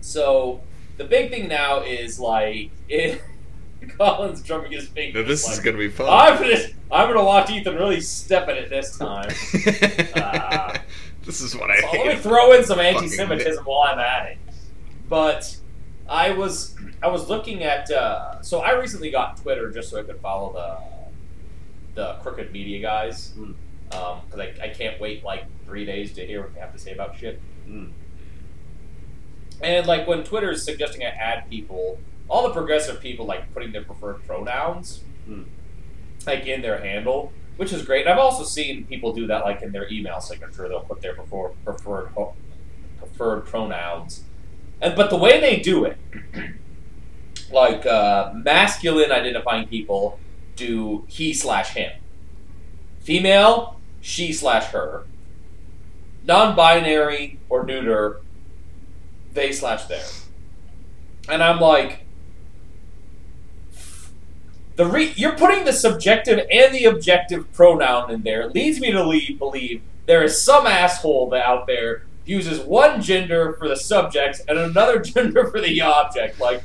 So 0.00 0.60
the 0.96 1.04
big 1.04 1.30
thing 1.30 1.48
now 1.48 1.80
is 1.82 2.18
like 2.20 2.70
it, 2.88 3.20
Colin's 3.98 4.42
drumming 4.42 4.72
his 4.72 4.88
fingers. 4.88 5.22
Now, 5.22 5.28
this 5.28 5.48
is 5.48 5.60
gonna 5.60 5.78
be 5.78 5.88
fun. 5.88 6.08
I'm 6.10 6.40
gonna 6.40 6.56
I'm 6.92 7.08
gonna 7.08 7.24
watch 7.24 7.50
Ethan 7.50 7.76
really 7.76 8.00
step 8.00 8.48
in 8.48 8.56
it 8.56 8.68
this 8.70 8.96
time. 8.98 9.30
Ah. 10.16 10.82
this 11.24 11.40
is 11.40 11.56
what 11.56 11.70
I 11.70 11.80
So 11.80 11.86
hate. 11.88 12.06
let 12.06 12.16
me 12.16 12.22
throw 12.22 12.52
in 12.52 12.64
some 12.64 12.80
anti-Semitism 12.80 13.64
while 13.64 13.82
I'm 13.92 13.98
at 13.98 14.32
it. 14.32 14.38
But 15.08 15.56
I 16.08 16.30
was 16.32 16.74
I 17.02 17.08
was 17.08 17.28
looking 17.28 17.62
at 17.62 17.90
uh, 17.90 18.42
so 18.42 18.60
I 18.60 18.72
recently 18.78 19.10
got 19.10 19.36
Twitter 19.38 19.70
just 19.70 19.90
so 19.90 19.98
I 19.98 20.02
could 20.02 20.20
follow 20.20 20.52
the 20.52 20.90
the 21.94 22.12
crooked 22.22 22.52
media 22.52 22.80
guys 22.80 23.32
Mm. 23.36 23.54
because 23.90 24.38
I, 24.40 24.54
I 24.64 24.68
can't 24.68 25.00
wait 25.00 25.24
like 25.24 25.44
three 25.66 25.84
days 25.84 26.12
to 26.14 26.24
hear 26.26 26.42
what 26.42 26.54
they 26.54 26.60
have 26.60 26.72
to 26.72 26.78
say 26.78 26.92
about 26.92 27.16
shit. 27.18 27.40
Mm. 27.68 27.90
And 29.62 29.86
like 29.86 30.06
when 30.06 30.24
Twitter 30.24 30.50
is 30.50 30.64
suggesting 30.64 31.02
I 31.02 31.06
add 31.08 31.48
people, 31.50 31.98
all 32.28 32.42
the 32.46 32.54
progressive 32.54 33.00
people 33.00 33.26
like 33.26 33.52
putting 33.52 33.72
their 33.72 33.84
preferred 33.84 34.24
pronouns 34.26 35.02
Hmm. 35.26 35.42
like 36.26 36.46
in 36.46 36.62
their 36.62 36.78
handle, 36.82 37.32
which 37.56 37.72
is 37.72 37.82
great. 37.84 38.06
And 38.06 38.12
I've 38.12 38.18
also 38.18 38.42
seen 38.44 38.84
people 38.86 39.12
do 39.12 39.26
that 39.26 39.44
like 39.44 39.62
in 39.62 39.70
their 39.72 39.88
email 39.92 40.20
signature. 40.20 40.68
They'll 40.68 40.80
put 40.80 41.00
their 41.02 41.14
preferred 41.14 41.52
preferred 41.64 42.08
ho- 42.14 42.34
preferred 42.98 43.42
pronouns, 43.46 44.24
and 44.80 44.96
but 44.96 45.10
the 45.10 45.16
way 45.16 45.40
they 45.40 45.58
do 45.60 45.84
it, 45.84 45.98
like 47.52 47.84
uh, 47.86 48.32
masculine 48.34 49.12
identifying 49.12 49.66
people 49.68 50.18
do 50.56 51.04
he 51.08 51.32
slash 51.34 51.70
him, 51.74 51.92
female 53.00 53.78
she 54.00 54.32
slash 54.32 54.66
her, 54.66 55.04
non-binary 56.24 57.38
or 57.48 57.64
neuter 57.64 58.20
they 59.32 59.52
slash 59.52 59.84
there. 59.84 60.04
And 61.28 61.42
I'm 61.42 61.60
like, 61.60 62.04
the 64.76 64.86
re- 64.86 65.12
you're 65.16 65.36
putting 65.36 65.64
the 65.64 65.72
subjective 65.72 66.46
and 66.50 66.74
the 66.74 66.84
objective 66.86 67.52
pronoun 67.52 68.10
in 68.10 68.22
there 68.22 68.48
leads 68.48 68.80
me 68.80 68.90
to 68.92 69.02
le- 69.04 69.36
believe 69.38 69.82
there 70.06 70.22
is 70.24 70.40
some 70.42 70.66
asshole 70.66 71.28
that 71.30 71.44
out 71.44 71.66
there 71.66 72.04
uses 72.24 72.60
one 72.60 73.02
gender 73.02 73.52
for 73.58 73.68
the 73.68 73.76
subject 73.76 74.40
and 74.48 74.58
another 74.58 74.98
gender 75.02 75.46
for 75.50 75.60
the 75.60 75.80
object. 75.80 76.40
Like, 76.40 76.62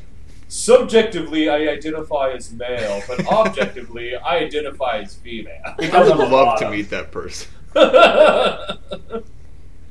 subjectively, 0.47 1.49
I 1.49 1.67
identify 1.67 2.31
as 2.31 2.51
male, 2.53 3.01
but 3.07 3.25
objectively, 3.31 4.15
I 4.15 4.37
identify 4.37 4.99
as 4.99 5.15
female. 5.15 5.61
I 5.65 5.75
would 6.03 6.17
love 6.31 6.57
to 6.59 6.69
meet 6.71 6.89
that 6.91 7.11
person. 7.11 7.49
Uh, 7.75 8.75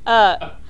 It's 0.05 0.64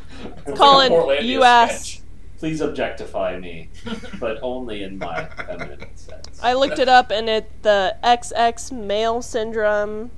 Colin, 0.54 0.92
like 0.92 1.20
Portlandia 1.20 1.24
you 1.24 1.44
asked- 1.44 2.02
Please 2.38 2.60
objectify 2.62 3.40
me, 3.40 3.70
but 4.20 4.38
only 4.42 4.84
in 4.84 4.98
my 5.00 5.26
feminine 5.26 5.96
sense. 5.96 6.40
I 6.44 6.54
looked 6.54 6.80
it 6.80 6.90
up, 6.90 7.10
and 7.10 7.30
it 7.30 7.50
the 7.64 7.96
XX 8.04 8.72
male 8.74 9.22
syndrome 9.22 10.12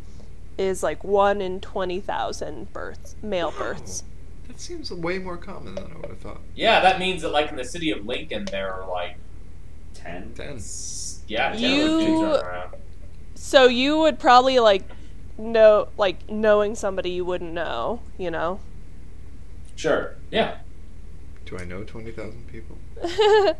is 0.57 0.82
like 0.82 1.03
one 1.03 1.41
in 1.41 1.61
twenty 1.61 1.99
thousand 2.01 2.73
births, 2.73 3.15
male 3.21 3.51
births. 3.57 4.03
That 4.47 4.59
seems 4.59 4.91
way 4.91 5.19
more 5.19 5.38
common 5.38 5.75
than 5.75 5.91
I 5.91 5.95
would 5.97 6.09
have 6.09 6.17
thought. 6.19 6.41
Yeah, 6.55 6.80
that 6.82 6.99
means 6.99 7.21
that, 7.21 7.30
like, 7.30 7.49
in 7.51 7.55
the 7.57 7.63
city 7.65 7.91
of 7.91 8.05
Lincoln, 8.05 8.45
there 8.45 8.73
are, 8.73 8.88
like, 8.89 9.17
Ten. 9.93 10.32
Ten. 10.36 10.59
yeah, 11.28 11.51
10 11.51 11.59
You- 11.61 11.99
dudes 11.99 12.41
around. 12.43 12.75
So 13.36 13.67
you 13.67 13.99
would 13.99 14.17
probably 14.19 14.57
like 14.59 14.84
know, 15.38 15.89
like 15.97 16.28
knowing 16.30 16.73
somebody 16.75 17.11
you 17.11 17.23
wouldn't 17.25 17.53
know, 17.53 18.01
you 18.17 18.32
know. 18.32 18.59
Sure. 19.78 20.15
Yeah. 20.32 20.57
Do 21.45 21.57
I 21.57 21.63
know 21.63 21.84
20,000 21.84 22.47
people? 22.47 22.78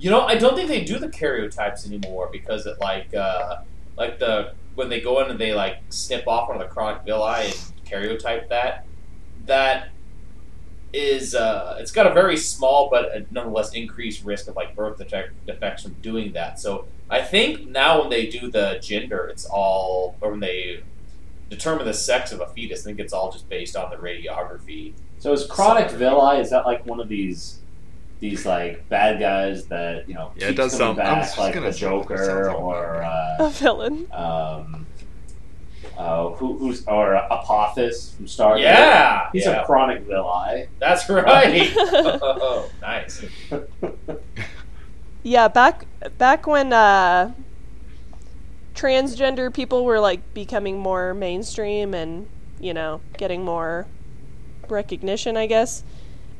You 0.00 0.10
know, 0.10 0.22
I 0.22 0.36
don't 0.36 0.54
think 0.54 0.68
they 0.68 0.84
do 0.84 0.98
the 0.98 1.08
karyotypes 1.08 1.84
anymore 1.84 2.28
because 2.30 2.66
it 2.66 2.78
like 2.80 3.12
uh 3.14 3.62
like 3.96 4.20
the 4.20 4.52
when 4.76 4.88
they 4.88 5.00
go 5.00 5.20
in 5.20 5.30
and 5.30 5.40
they 5.40 5.52
like 5.52 5.78
snip 5.88 6.28
off 6.28 6.48
one 6.48 6.56
of 6.56 6.62
the 6.62 6.72
chronic 6.72 7.02
villi 7.02 7.46
and 7.46 7.54
karyotype 7.84 8.48
that 8.48 8.86
that 9.46 9.88
is 10.92 11.34
uh 11.34 11.76
it's 11.80 11.90
got 11.90 12.06
a 12.06 12.14
very 12.14 12.36
small 12.36 12.88
but 12.88 13.06
a 13.06 13.26
nonetheless 13.32 13.74
increased 13.74 14.24
risk 14.24 14.46
of 14.46 14.54
like 14.54 14.76
birth 14.76 14.98
defect, 14.98 15.32
defects 15.46 15.82
from 15.82 15.94
doing 15.94 16.32
that. 16.32 16.60
So 16.60 16.86
I 17.10 17.20
think 17.22 17.66
now 17.66 18.00
when 18.00 18.10
they 18.10 18.26
do 18.26 18.50
the 18.52 18.78
gender, 18.80 19.26
it's 19.26 19.46
all 19.46 20.14
or 20.20 20.30
when 20.30 20.40
they 20.40 20.84
determine 21.50 21.86
the 21.86 21.94
sex 21.94 22.32
of 22.32 22.40
a 22.40 22.46
fetus, 22.48 22.82
I 22.82 22.84
think 22.90 23.00
it's 23.00 23.12
all 23.12 23.30
just 23.32 23.48
based 23.48 23.76
on 23.76 23.90
the 23.90 23.96
radiography. 23.96 24.92
So 25.18 25.32
is 25.32 25.46
chronic 25.46 25.90
villi? 25.90 26.40
Is 26.40 26.50
that 26.50 26.66
like 26.66 26.84
one 26.86 27.00
of 27.00 27.08
these 27.08 27.58
these 28.20 28.44
like 28.44 28.88
bad 28.88 29.20
guys 29.20 29.66
that 29.66 30.08
you 30.08 30.14
know 30.14 30.32
Yeah, 30.36 30.48
it 30.48 30.54
does 30.56 30.72
coming 30.76 30.96
sound- 30.96 31.00
I 31.00 31.18
was 31.18 31.20
back 31.20 31.24
just 31.28 31.38
like 31.38 31.54
gonna 31.54 31.66
the 31.66 31.72
say, 31.72 31.86
it 31.86 31.90
sounds 31.90 32.02
Joker 32.08 32.44
like 32.46 32.54
a 32.54 32.58
or 32.58 32.94
A 33.00 33.36
uh, 33.40 33.48
villain. 33.50 34.06
um, 34.12 34.86
uh, 35.96 36.30
who, 36.30 36.56
who's 36.58 36.84
or 36.86 37.14
Apophis 37.14 38.14
from 38.14 38.26
Star 38.28 38.52
Trek? 38.54 38.62
Yeah, 38.62 39.30
he's 39.32 39.44
yeah. 39.46 39.62
a 39.62 39.66
chronic 39.66 40.02
villi. 40.02 40.68
That's 40.78 41.08
right. 41.10 41.72
oh, 41.76 42.70
nice. 42.80 43.24
Yeah, 45.24 45.48
back 45.48 45.84
back 46.16 46.46
when 46.46 46.72
uh, 46.72 47.32
transgender 48.78 49.52
people 49.52 49.84
were 49.84 49.98
like 49.98 50.20
becoming 50.34 50.78
more 50.78 51.12
mainstream 51.12 51.94
and 51.94 52.28
you 52.60 52.72
know 52.72 53.00
getting 53.16 53.44
more 53.44 53.86
recognition, 54.68 55.36
I 55.36 55.46
guess. 55.46 55.82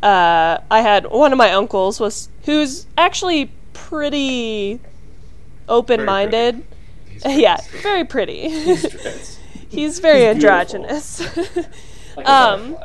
Uh, 0.03 0.59
I 0.70 0.80
had 0.80 1.11
one 1.11 1.32
of 1.32 1.39
my 1.39 1.53
uncles 1.53 1.99
was 1.99 2.28
who's 2.45 2.86
actually 2.97 3.51
pretty 3.72 4.80
open-minded. 5.68 6.64
Yeah, 7.26 7.57
very 7.82 8.05
pretty. 8.05 8.49
He's 8.49 9.39
He's 9.68 9.99
very 9.99 10.20
He's 10.20 10.36
androgynous. 10.36 11.36
like 12.16 12.28
Um, 12.28 12.76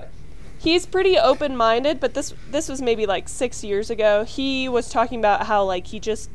he's 0.58 0.88
pretty 0.88 1.20
open-minded 1.20 2.00
but 2.00 2.16
this 2.16 2.34
this 2.50 2.68
was 2.68 2.82
maybe 2.82 3.06
like 3.06 3.30
six 3.30 3.64
years 3.64 3.92
ago 3.92 4.24
he 4.24 4.68
was 4.68 4.90
talking 4.90 5.20
about 5.20 5.46
how 5.46 5.64
like 5.64 5.86
he 5.88 6.00
just 6.00 6.32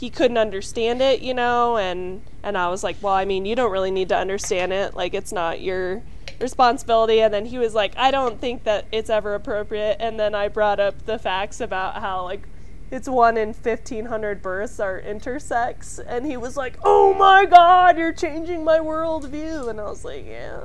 he 0.00 0.08
couldn't 0.08 0.38
understand 0.38 1.02
it 1.02 1.20
you 1.20 1.34
know 1.34 1.76
and 1.76 2.22
and 2.42 2.56
i 2.56 2.68
was 2.68 2.82
like 2.82 2.96
well 3.02 3.12
i 3.12 3.26
mean 3.26 3.44
you 3.44 3.54
don't 3.54 3.70
really 3.70 3.90
need 3.90 4.08
to 4.08 4.16
understand 4.16 4.72
it. 4.72 4.96
Like 4.96 5.12
it's 5.12 5.30
not 5.30 5.60
your 5.60 6.02
responsibility. 6.40 7.20
And 7.20 7.34
then 7.34 7.44
he 7.44 7.58
was 7.58 7.74
like 7.74 7.96
i 7.98 8.10
don't 8.10 8.40
think 8.40 8.64
that 8.64 8.86
it's 8.90 9.10
ever 9.10 9.34
appropriate. 9.34 9.98
And 10.00 10.18
then 10.18 10.34
i 10.34 10.48
brought 10.48 10.80
up 10.80 11.04
the 11.04 11.18
facts 11.18 11.60
about 11.60 12.00
how 12.00 12.24
like 12.24 12.48
it's 12.90 13.08
one 13.08 13.36
in 13.36 13.48
1500 13.48 14.42
births 14.42 14.80
are 14.80 15.00
intersex. 15.00 16.00
And 16.04 16.24
he 16.24 16.38
was 16.38 16.56
like 16.56 16.78
oh 16.82 17.12
my 17.12 17.44
god 17.44 17.98
you're 17.98 18.14
changing 18.14 18.64
my 18.64 18.78
worldview. 18.78 19.68
And 19.68 19.78
i 19.78 19.84
was 19.84 20.04
like 20.04 20.24
yeah. 20.26 20.62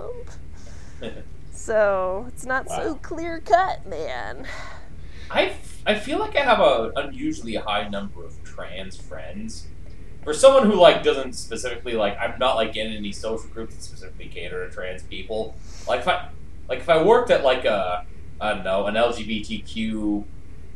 So 1.52 2.26
it's 2.28 2.46
not 2.46 2.70
so 2.70 2.96
clear 2.96 3.42
cut, 3.42 3.86
man. 3.86 4.46
I, 5.32 5.54
I 5.86 5.96
feel 5.96 6.20
like 6.20 6.36
I 6.36 6.44
have 6.44 6.60
an 6.60 6.92
unusually 6.96 7.56
high 7.56 7.90
number 7.90 8.24
of 8.24 8.45
trans 8.56 8.96
friends. 8.98 9.68
For 10.24 10.34
someone 10.34 10.66
who 10.70 10.76
like 10.80 11.04
doesn't 11.04 11.34
specifically 11.34 11.94
like, 11.94 12.18
I'm 12.20 12.40
not 12.40 12.56
like 12.56 12.76
in 12.76 12.92
any 12.92 13.12
social 13.12 13.48
groups 13.50 13.76
that 13.76 13.84
specifically 13.84 14.28
cater 14.28 14.68
to 14.68 14.74
trans 14.74 15.04
people. 15.04 15.56
Like 15.88 16.00
if 16.02 16.08
I 16.08 16.30
like 16.68 16.80
if 16.80 16.90
I 16.90 17.04
worked 17.04 17.30
at 17.30 17.44
like 17.44 17.66
a 17.66 18.06
I 18.42 18.54
don't 18.54 18.64
know 18.64 18.88
an 18.88 18.96
LGBTQ 18.96 20.24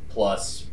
plus 0.09 0.67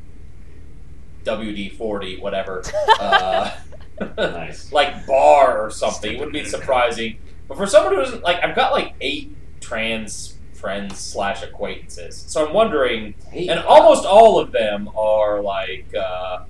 WD 1.24 1.76
forty 1.76 2.18
whatever 2.20 2.62
uh, 3.00 3.50
Nice. 4.18 4.72
like 4.72 5.06
bar 5.06 5.58
or 5.58 5.70
something, 5.70 6.12
it 6.12 6.18
wouldn't 6.18 6.34
be 6.34 6.44
surprising. 6.44 7.18
But 7.48 7.56
for 7.56 7.66
someone 7.66 7.94
who 7.94 8.00
isn't 8.02 8.22
like, 8.22 8.42
I've 8.44 8.54
got 8.54 8.72
like 8.72 8.94
eight 9.00 9.34
trans 9.60 10.36
friends 10.52 10.98
slash 10.98 11.42
acquaintances, 11.42 12.16
so 12.28 12.46
I'm 12.46 12.52
wondering 12.52 13.14
Hey, 13.30 13.48
and 13.48 13.60
almost 13.60 14.04
all 14.04 14.38
of 14.38 14.52
them 14.52 14.90
are 14.96 15.40
like 15.40 15.86
uh, 15.94 16.44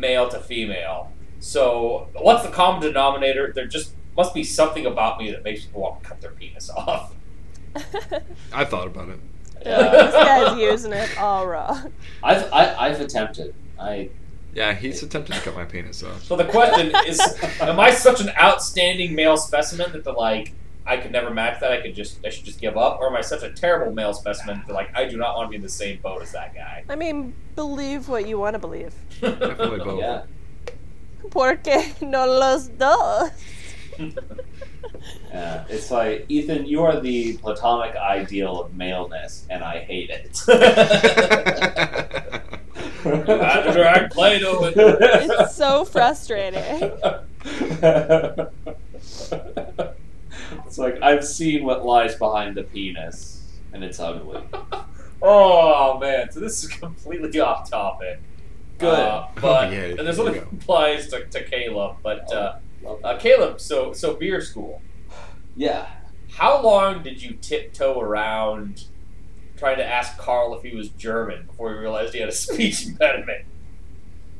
male 0.00 0.28
to 0.28 0.38
female. 0.40 1.12
So 1.40 2.08
what's 2.14 2.44
the 2.44 2.50
common 2.50 2.80
denominator? 2.80 3.52
There 3.54 3.66
just 3.66 3.94
must 4.16 4.34
be 4.34 4.44
something 4.44 4.86
about 4.86 5.18
me 5.18 5.30
that 5.30 5.42
makes 5.42 5.64
people 5.64 5.82
want 5.82 6.02
to 6.02 6.08
cut 6.08 6.20
their 6.20 6.30
penis 6.32 6.70
off. 6.76 7.14
I 8.52 8.64
thought 8.64 8.86
about 8.86 9.08
it. 9.08 9.18
Yeah, 9.64 9.90
this 9.90 10.12
guy's 10.12 10.58
using 10.58 10.92
it 10.92 11.16
all 11.20 11.46
wrong. 11.46 11.92
I've 12.20 12.52
I, 12.52 12.74
I've 12.74 13.00
attempted. 13.00 13.54
I 13.78 14.10
Yeah, 14.52 14.74
he's 14.74 15.04
attempted 15.04 15.34
to 15.36 15.40
cut 15.40 15.54
my 15.54 15.64
penis 15.64 16.02
off. 16.02 16.24
So 16.24 16.34
the 16.34 16.46
question 16.46 16.92
is, 17.06 17.20
am 17.60 17.78
I 17.78 17.92
such 17.92 18.20
an 18.20 18.30
outstanding 18.30 19.14
male 19.14 19.36
specimen 19.36 19.92
that 19.92 20.02
the 20.02 20.10
like 20.10 20.52
I 20.86 20.96
could 20.96 21.12
never 21.12 21.30
match 21.30 21.60
that? 21.60 21.72
I 21.72 21.80
could 21.80 21.94
just 21.94 22.24
I 22.24 22.30
should 22.30 22.44
just 22.44 22.60
give 22.60 22.76
up, 22.76 22.98
or 23.00 23.08
am 23.08 23.16
I 23.16 23.20
such 23.20 23.42
a 23.42 23.50
terrible 23.50 23.92
male 23.92 24.14
specimen 24.14 24.62
that 24.66 24.72
like 24.72 24.94
I 24.96 25.06
do 25.06 25.16
not 25.16 25.36
want 25.36 25.46
to 25.46 25.50
be 25.50 25.56
in 25.56 25.62
the 25.62 25.68
same 25.68 25.98
boat 26.00 26.22
as 26.22 26.32
that 26.32 26.54
guy? 26.54 26.84
I 26.88 26.96
mean, 26.96 27.34
believe 27.54 28.08
what 28.08 28.26
you 28.26 28.38
want 28.38 28.54
to 28.54 28.58
believe. 28.58 28.94
Definitely 29.20 29.78
both. 29.78 30.00
yeah. 30.00 30.22
Porque 31.30 31.94
no 32.00 32.26
los 32.26 32.68
dos. 32.68 33.30
Yeah, 35.32 35.64
it's 35.68 35.90
like 35.90 36.26
Ethan, 36.28 36.66
you 36.66 36.82
are 36.82 37.00
the 37.00 37.36
platonic 37.38 37.96
ideal 37.96 38.60
of 38.60 38.74
maleness, 38.74 39.46
and 39.50 39.64
I 39.64 39.80
hate 39.80 40.10
it. 40.10 40.40
You 43.04 43.10
had 43.10 43.62
to 43.62 43.72
drag 43.72 44.10
Play-Doh 44.12 44.66
in. 44.66 44.74
It's 44.76 45.56
so 45.56 45.84
frustrating. 45.84 46.92
it's 50.66 50.78
like 50.78 51.00
I've 51.02 51.24
seen 51.26 51.64
what 51.64 51.84
lies 51.84 52.14
behind 52.16 52.56
the 52.56 52.62
penis, 52.64 53.42
and 53.72 53.82
it's 53.84 54.00
ugly. 54.00 54.42
Oh 55.24 56.00
man, 56.00 56.32
so 56.32 56.40
this 56.40 56.64
is 56.64 56.68
completely 56.68 57.38
off 57.48 57.70
topic. 57.70 58.20
Good. 58.78 58.98
Uh, 58.98 59.28
but 59.40 59.68
Oh, 59.68 59.70
yeah, 59.70 59.84
and 59.96 60.00
this 60.00 60.18
only 60.18 60.38
applies 60.38 61.06
to, 61.10 61.24
to 61.26 61.44
Caleb. 61.44 61.98
But 62.02 62.32
uh, 62.32 62.56
uh, 63.04 63.18
Caleb, 63.18 63.60
so 63.60 63.92
so 63.92 64.14
beer 64.14 64.40
school. 64.40 64.82
yeah. 65.56 65.86
How 66.32 66.60
long 66.60 67.04
did 67.04 67.22
you 67.22 67.34
tiptoe 67.34 68.00
around 68.00 68.86
trying 69.56 69.76
to 69.76 69.86
ask 69.86 70.18
Carl 70.18 70.56
if 70.56 70.64
he 70.64 70.74
was 70.74 70.88
German 70.88 71.46
before 71.46 71.70
you 71.72 71.78
realized 71.78 72.14
he 72.14 72.18
had 72.18 72.28
a 72.28 72.32
speech 72.32 72.84
impediment? 72.88 73.44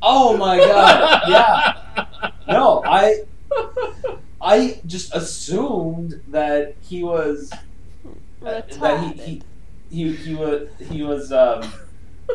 Oh 0.01 0.35
my 0.35 0.57
god. 0.57 1.21
Yeah. 1.29 2.31
No, 2.49 2.83
I 2.85 3.21
I 4.43 4.81
just 4.85 5.15
assumed 5.15 6.21
that 6.27 6.75
he 6.81 7.03
was 7.03 7.51
that 8.41 8.69
he, 9.15 9.23
he 9.23 9.41
he 9.89 10.15
he 10.15 10.35
was 10.35 10.67
he 10.91 11.01
was 11.01 11.31
um, 11.31 11.71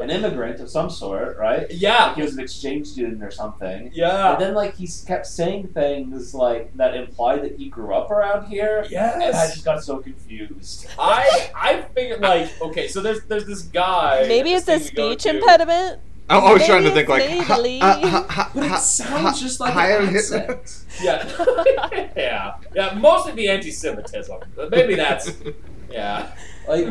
an 0.00 0.10
immigrant 0.10 0.60
of 0.60 0.70
some 0.70 0.88
sort, 0.88 1.36
right? 1.38 1.70
Yeah. 1.70 2.06
Like 2.06 2.16
he 2.16 2.22
was 2.22 2.34
an 2.34 2.40
exchange 2.40 2.86
student 2.86 3.22
or 3.22 3.30
something. 3.30 3.90
Yeah. 3.92 4.32
And 4.32 4.40
then 4.40 4.54
like 4.54 4.76
he 4.76 4.88
kept 5.06 5.26
saying 5.26 5.68
things 5.68 6.34
like 6.34 6.74
that 6.76 6.94
implied 6.94 7.42
that 7.42 7.56
he 7.56 7.68
grew 7.68 7.94
up 7.94 8.10
around 8.10 8.46
here. 8.46 8.86
And 9.14 9.22
I 9.34 9.46
just 9.48 9.64
got 9.64 9.82
so 9.84 9.98
confused. 9.98 10.86
I 10.98 11.50
I 11.54 11.82
figured 11.94 12.20
like 12.20 12.60
okay, 12.62 12.88
so 12.88 13.00
there's 13.02 13.24
there's 13.24 13.46
this 13.46 13.62
guy. 13.62 14.24
Maybe 14.28 14.52
it's 14.52 14.68
a 14.68 14.78
thing 14.78 14.84
we 14.84 14.90
go 14.96 15.10
speech 15.10 15.22
to- 15.24 15.30
impediment. 15.38 16.00
I, 16.30 16.38
I 16.38 16.52
was 16.52 16.64
trying 16.66 16.84
to 16.84 16.90
think 16.90 17.08
like. 17.08 17.22
it's 17.24 17.44
ha- 17.46 17.56
Maybelline. 17.58 17.80
ha- 17.80 18.26
ha- 18.28 18.50
But 18.54 18.64
it 18.64 18.78
sounds 18.78 19.10
ha- 19.22 19.36
just 19.38 19.60
like 19.60 19.72
Heil 19.72 20.02
an 20.02 20.08
Hitler. 20.14 20.38
accent. 20.60 20.84
Yeah, 21.02 22.10
yeah, 22.16 22.54
yeah. 22.74 22.94
Mostly 22.94 23.32
the 23.32 23.48
anti-Semitism. 23.48 24.36
But 24.54 24.70
Maybe 24.70 24.94
that's 24.94 25.32
yeah. 25.90 26.32
Like 26.68 26.86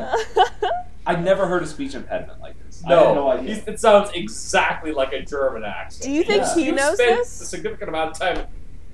I 1.06 1.16
never 1.16 1.48
heard 1.48 1.64
a 1.64 1.68
speech 1.68 1.94
impediment 1.94 2.40
like 2.42 2.56
this. 2.66 2.82
I 2.86 2.90
No, 2.90 3.14
no 3.14 3.30
idea. 3.30 3.64
it 3.68 3.80
sounds 3.80 4.10
exactly 4.14 4.92
like 4.92 5.14
a 5.14 5.22
German 5.24 5.64
accent. 5.64 6.04
Do 6.04 6.12
you 6.12 6.24
think 6.24 6.42
Yeah. 6.44 6.56
he 6.56 6.66
You 6.66 6.72
knows 6.74 6.96
spent 6.98 7.18
this? 7.20 7.42
A 7.42 7.46
significant 7.46 7.90
amount 7.90 8.12
of 8.12 8.20
time. 8.20 8.48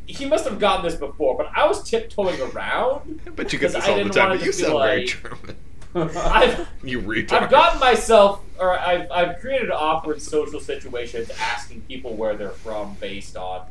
He 0.05 0.25
must 0.25 0.43
have 0.43 0.59
gotten 0.59 0.83
this 0.83 0.95
before, 0.95 1.37
but 1.37 1.49
I 1.55 1.65
was 1.65 1.89
tiptoeing 1.89 2.39
around. 2.41 3.21
But 3.37 3.53
you 3.53 3.57
get 3.59 3.71
Because 3.71 3.73
this 3.73 3.85
I 3.85 3.91
all 3.91 3.95
the 3.97 4.03
didn't 4.03 4.13
time. 4.15 4.29
But 4.37 4.45
you 4.45 4.51
to 4.51 4.57
be 4.57 4.63
sound 4.63 4.73
very 4.79 4.99
like- 4.99 5.07
German. 5.07 5.55
I've 6.15 6.67
You 6.83 7.01
retard. 7.01 7.43
I've 7.43 7.51
gotten 7.51 7.79
myself, 7.79 8.41
or 8.59 8.77
I've 8.77 9.11
I've 9.11 9.39
created 9.39 9.69
awkward 9.71 10.21
social 10.21 10.59
situations 10.59 11.29
asking 11.39 11.81
people 11.81 12.15
where 12.15 12.35
they're 12.35 12.49
from 12.49 12.95
based 12.95 13.37
on. 13.37 13.67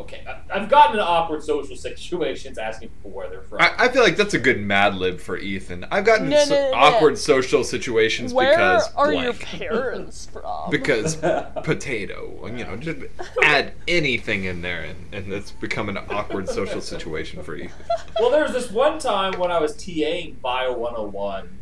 Okay, 0.00 0.24
I- 0.26 0.40
I've 0.58 0.68
gotten 0.70 0.94
in 0.96 1.00
awkward 1.00 1.42
social 1.42 1.76
situations 1.88 2.56
asking 2.58 2.88
people 2.88 3.10
where 3.10 3.28
they're 3.28 3.42
from. 3.42 3.60
I, 3.60 3.72
I 3.78 3.88
feel 3.88 4.02
like 4.02 4.16
that's 4.16 4.32
a 4.34 4.38
good 4.38 4.58
Mad 4.60 4.94
Lib 4.94 5.20
for 5.20 5.36
Ethan. 5.36 5.84
I've 5.90 6.04
gotten 6.04 6.30
No, 6.30 6.42
so- 6.44 6.54
no, 6.54 6.60
no, 6.62 6.70
no. 6.70 6.76
awkward 6.76 7.18
social 7.18 7.62
situations 7.64 8.32
Where 8.32 8.50
because 8.52 8.92
are 8.94 9.10
blank. 9.10 9.22
your 9.24 9.68
parents 9.70 10.26
from? 10.32 10.70
because 10.70 11.16
potato. 11.62 12.46
You 12.46 12.64
know, 12.64 12.76
just 12.76 12.98
add 13.42 13.74
anything 13.86 14.44
in 14.44 14.62
there, 14.62 14.82
and, 14.82 14.96
and 15.14 15.32
it's 15.32 15.50
become 15.50 15.88
an 15.88 15.98
awkward 15.98 16.48
social 16.48 16.80
situation 16.80 17.42
for 17.42 17.54
Ethan. 17.56 17.84
Well, 18.18 18.30
there 18.30 18.42
was 18.42 18.52
this 18.52 18.70
one 18.70 18.98
time 18.98 19.38
when 19.38 19.50
I 19.50 19.60
was 19.60 19.74
TAing 19.76 20.40
Bio 20.40 20.72
101, 20.76 21.58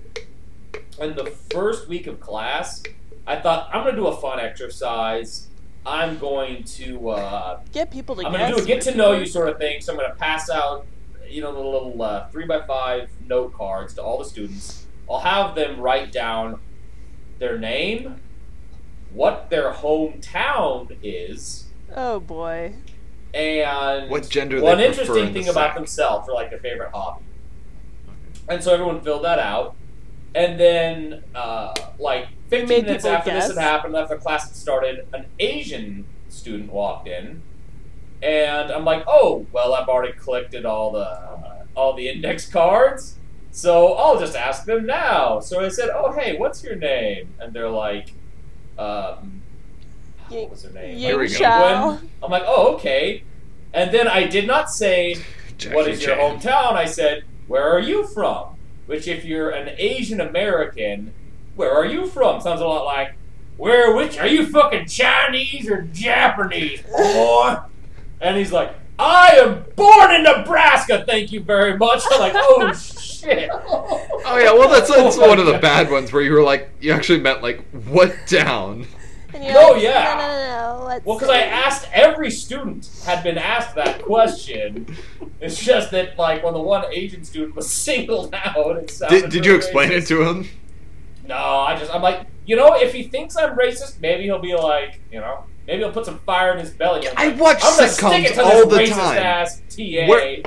and 1.01 1.17
the 1.17 1.27
first 1.27 1.89
week 1.89 2.07
of 2.07 2.21
class, 2.21 2.83
I 3.27 3.37
thought, 3.41 3.69
I'm 3.73 3.83
going 3.83 3.95
to 3.97 4.01
do 4.01 4.07
a 4.07 4.17
fun 4.21 4.39
exercise. 4.41 5.48
I'm 5.89 6.19
going 6.19 6.65
to, 6.65 7.09
uh, 7.11 7.61
Get 7.73 7.91
people 7.91 8.15
to 8.17 8.27
I'm 8.27 8.33
going 8.33 8.51
to 8.51 8.57
do 8.59 8.63
a 8.63 8.67
get 8.67 8.83
to 8.83 8.95
know 8.95 9.13
you 9.13 9.21
you 9.21 9.27
sort 9.27 9.49
of 9.49 9.59
thing. 9.59 9.81
So 9.81 9.93
I'm 9.93 9.99
going 9.99 10.11
to 10.11 10.17
pass 10.17 10.51
out, 10.51 10.87
you 11.29 11.41
know, 11.41 11.53
the 11.53 11.59
little 11.61 12.01
uh, 12.03 12.29
three 12.29 12.45
by 12.47 12.61
five 12.67 13.11
note 13.27 13.55
cards 13.55 13.95
to 13.95 14.03
all 14.03 14.19
the 14.19 14.25
students. 14.25 14.87
I'll 15.11 15.21
have 15.21 15.55
them 15.55 15.81
write 15.81 16.13
down 16.13 16.61
their 17.39 17.59
name, 17.59 18.21
what 19.13 19.49
their 19.49 19.73
hometown 19.73 20.95
is, 21.03 21.65
Oh 21.97 22.21
boy. 22.21 22.75
and 23.33 24.11
What 24.11 24.29
gender 24.29 24.61
one 24.61 24.77
they 24.77 24.89
prefer 24.89 25.01
interesting 25.03 25.27
in 25.29 25.33
the 25.33 25.41
thing 25.41 25.49
about 25.49 25.75
themselves 25.75 26.29
or 26.29 26.35
like 26.35 26.51
their 26.51 26.59
favorite 26.59 26.91
hobby. 26.93 27.25
And 28.49 28.63
so 28.63 28.73
everyone 28.75 29.01
filled 29.01 29.25
that 29.25 29.39
out. 29.39 29.77
And 30.35 30.61
then, 30.61 31.25
uh, 31.35 31.75
like 31.99 32.29
15 32.49 32.69
made 32.69 32.85
minutes 32.87 33.05
people 33.05 33.17
after 33.17 33.31
this 33.33 33.49
had 33.49 33.59
happened, 33.59 33.97
after 33.97 34.17
class 34.17 34.49
had 34.49 34.57
started, 34.57 35.07
an 35.13 35.27
Asian 35.39 36.07
student 36.29 36.73
walked 36.73 37.09
in. 37.09 37.43
And 38.23 38.71
I'm 38.73 38.85
like, 38.85 39.05
oh, 39.07 39.47
well, 39.53 39.75
I've 39.75 39.89
already 39.89 40.13
collected 40.15 40.65
all 40.67 40.93
the 40.93 41.39
all 41.77 41.95
the 41.95 42.09
index 42.09 42.51
cards, 42.51 43.15
so 43.53 43.95
I'll 43.95 44.19
just 44.19 44.35
ask 44.35 44.65
them 44.65 44.85
now. 44.85 45.39
So 45.39 45.65
I 45.65 45.69
said, 45.69 45.91
oh, 45.95 46.13
hey, 46.13 46.37
what's 46.37 46.65
your 46.65 46.75
name? 46.75 47.33
And 47.39 47.53
they're 47.53 47.71
like, 47.71 48.13
um, 48.77 49.43
what 50.29 50.51
was 50.51 50.65
her 50.65 50.71
name? 50.71 50.99
Here 50.99 51.19
we 51.19 51.29
go. 51.29 52.01
I'm 52.23 52.31
like, 52.31 52.43
oh, 52.47 52.75
okay. 52.75 53.23
And 53.73 53.93
then 53.93 54.09
I 54.09 54.27
did 54.27 54.47
not 54.47 54.71
say, 54.71 55.17
Jackie 55.57 55.75
what 55.77 55.89
is 55.89 56.03
your 56.03 56.17
Chan. 56.17 56.41
hometown? 56.41 56.73
I 56.73 56.85
said, 56.87 57.25
where 57.47 57.69
are 57.69 57.81
you 57.81 58.07
from? 58.07 58.57
Which, 58.87 59.07
if 59.07 59.25
you're 59.25 59.51
an 59.51 59.75
Asian 59.79 60.21
American, 60.21 61.13
where 61.59 61.75
are 61.75 61.85
you 61.85 62.07
from? 62.07 62.41
Sounds 62.41 62.61
a 62.61 62.65
lot 62.65 62.85
like, 62.85 63.15
where, 63.57 63.95
which, 63.97 64.17
are 64.17 64.29
you 64.29 64.47
fucking 64.47 64.87
Chinese 64.87 65.69
or 65.69 65.83
Japanese, 65.93 66.83
boy? 66.83 67.57
And 68.21 68.37
he's 68.37 68.53
like, 68.53 68.75
I 68.97 69.31
am 69.39 69.65
born 69.75 70.15
in 70.15 70.23
Nebraska, 70.23 71.05
thank 71.05 71.33
you 71.33 71.41
very 71.41 71.77
much. 71.77 72.03
I'm 72.11 72.21
like, 72.21 72.33
oh, 72.37 72.73
shit. 72.75 73.51
Oh 73.53 74.39
yeah, 74.41 74.53
well 74.53 74.69
that's, 74.69 74.89
that's 74.89 75.19
oh, 75.19 75.29
one 75.29 75.41
of 75.41 75.47
the 75.47 75.59
bad 75.59 75.91
ones 75.91 76.13
where 76.13 76.23
you 76.23 76.33
were 76.33 76.43
like 76.43 76.71
you 76.81 76.93
actually 76.93 77.21
meant 77.21 77.43
like 77.43 77.65
what 77.71 78.15
down. 78.27 78.87
oh 79.35 79.73
like, 79.73 79.83
yeah. 79.83 80.15
No, 80.15 80.21
no, 80.21 80.29
no, 80.29 80.79
no. 80.79 80.87
Let's 80.87 81.05
Well, 81.05 81.19
because 81.19 81.35
I 81.35 81.41
asked 81.41 81.89
every 81.93 82.31
student 82.31 82.89
had 83.05 83.23
been 83.25 83.39
asked 83.39 83.75
that 83.75 84.03
question. 84.03 84.97
It's 85.41 85.63
just 85.63 85.91
that, 85.91 86.19
like, 86.19 86.43
when 86.43 86.55
the 86.55 86.61
one 86.61 86.85
Asian 86.93 87.23
student 87.25 87.55
was 87.55 87.71
singled 87.71 88.35
out, 88.35 88.77
it 88.77 88.91
sounded 88.91 89.23
Did, 89.23 89.31
did 89.31 89.45
you 89.45 89.53
really 89.53 89.65
explain 89.65 89.93
it 89.93 90.07
to 90.07 90.23
him? 90.23 90.49
No, 91.29 91.37
I 91.37 91.77
just, 91.79 91.95
I'm 91.95 92.03
like, 92.03 92.27
you 92.47 92.57
know, 92.57 92.75
if 92.75 92.93
he 92.93 93.05
thinks 93.05 93.37
I'm 93.37 93.57
racist, 93.57 94.01
maybe 94.01 94.25
he'll 94.25 94.39
be 94.39 94.55
like, 94.55 95.01
you 95.13 95.21
know, 95.21 95.45
maybe 95.67 95.83
he'll 95.83 95.93
put 95.93 96.07
some 96.07 96.19
fire 96.21 96.53
in 96.53 96.59
his 96.59 96.71
belly. 96.71 97.07
and 97.07 97.17
I 97.19 97.29
watch 97.31 97.59
I'm 97.63 97.85
sitcoms 97.89 98.25
it 98.25 98.35
to 98.35 98.43
all 98.43 98.67
this 98.67 98.89
the 98.91 98.95
racist 98.95 98.99
time. 98.99 99.19
ass 99.19 99.63
TA. 99.69 100.09
Where- 100.09 100.43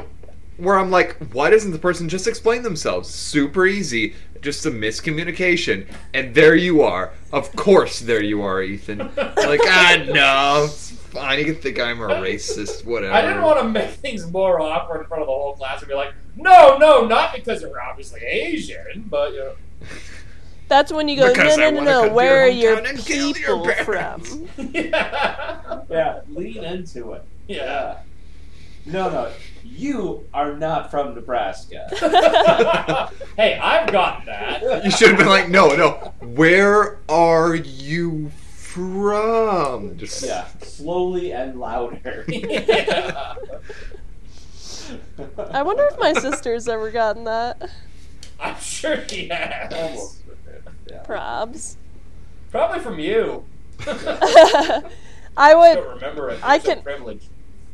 Where 0.57 0.77
I'm 0.77 0.91
like, 0.91 1.15
why 1.33 1.49
doesn't 1.49 1.71
the 1.71 1.79
person 1.79 2.09
just 2.09 2.27
explain 2.27 2.61
themselves? 2.63 3.09
Super 3.09 3.65
easy, 3.67 4.15
just 4.41 4.65
a 4.65 4.71
miscommunication, 4.71 5.87
and 6.13 6.33
there 6.35 6.55
you 6.55 6.81
are. 6.81 7.13
Of 7.31 7.55
course, 7.55 7.99
there 7.99 8.21
you 8.23 8.41
are, 8.41 8.61
Ethan. 8.61 8.97
Like, 9.15 9.61
ah, 9.63 10.03
no, 10.07 10.65
it's 10.65 10.91
fine. 10.91 11.39
You 11.39 11.45
can 11.45 11.55
think 11.55 11.79
I'm 11.79 12.01
a 12.01 12.07
racist, 12.07 12.85
whatever. 12.85 13.13
I 13.13 13.21
didn't 13.21 13.41
want 13.43 13.59
to 13.59 13.69
make 13.69 13.89
things 13.91 14.29
more 14.31 14.59
awkward 14.61 15.01
in 15.01 15.07
front 15.07 15.21
of 15.21 15.27
the 15.27 15.33
whole 15.33 15.53
class 15.53 15.79
and 15.81 15.89
be 15.89 15.95
like, 15.95 16.13
no, 16.35 16.77
no, 16.77 17.05
not 17.05 17.33
because 17.35 17.61
you're 17.61 17.81
obviously 17.81 18.21
Asian, 18.21 19.05
but 19.09 19.31
you 19.33 19.39
know. 19.39 19.53
That's 20.71 20.93
when 20.93 21.09
you 21.09 21.17
go, 21.17 21.27
Because 21.27 21.57
no, 21.57 21.69
no, 21.69 21.83
no, 21.83 22.05
no. 22.07 22.13
Where 22.13 22.43
are 22.43 22.47
your 22.47 22.75
your 22.75 22.81
hometown 22.81 22.89
and 22.91 22.99
kill 23.05 23.37
your 23.37 23.73
people 23.73 23.83
from? 23.83 24.47
yeah. 24.73 25.81
yeah, 25.89 26.21
lean 26.29 26.63
into 26.63 27.11
it. 27.11 27.25
Yeah. 27.49 27.97
No, 28.85 29.09
no, 29.09 29.33
you 29.65 30.25
are 30.33 30.53
not 30.53 30.89
from 30.89 31.13
Nebraska. 31.13 31.89
hey, 33.35 33.59
I've 33.59 33.91
got 33.91 34.25
that. 34.25 34.85
You 34.85 34.91
should 34.91 35.09
have 35.09 35.17
been 35.17 35.27
like, 35.27 35.49
no, 35.49 35.75
no. 35.75 36.13
Where 36.21 36.99
are 37.09 37.53
you 37.53 38.29
from? 38.29 39.97
Just 39.97 40.23
yeah, 40.23 40.47
slowly 40.61 41.33
and 41.33 41.59
louder. 41.59 42.23
Yeah. 42.29 43.35
I 45.51 45.63
wonder 45.63 45.85
if 45.91 45.99
my 45.99 46.13
sister's 46.13 46.69
ever 46.69 46.91
gotten 46.91 47.25
that. 47.25 47.69
I'm 48.39 48.57
sure 48.61 48.95
he 49.09 49.27
has. 49.27 49.73
Almost. 49.73 50.20
Yeah. 50.91 51.03
Probs. 51.03 51.75
Probably 52.51 52.79
from 52.79 52.99
you. 52.99 53.45
I 53.87 54.83
I 55.37 55.55
would. 55.55 55.75
don't 55.75 55.95
remember 55.95 56.29
it. 56.29 56.39
I 56.43 56.55
I 56.55 56.59
can. 56.59 56.75
can- 56.75 56.83
Privilege. 56.83 57.27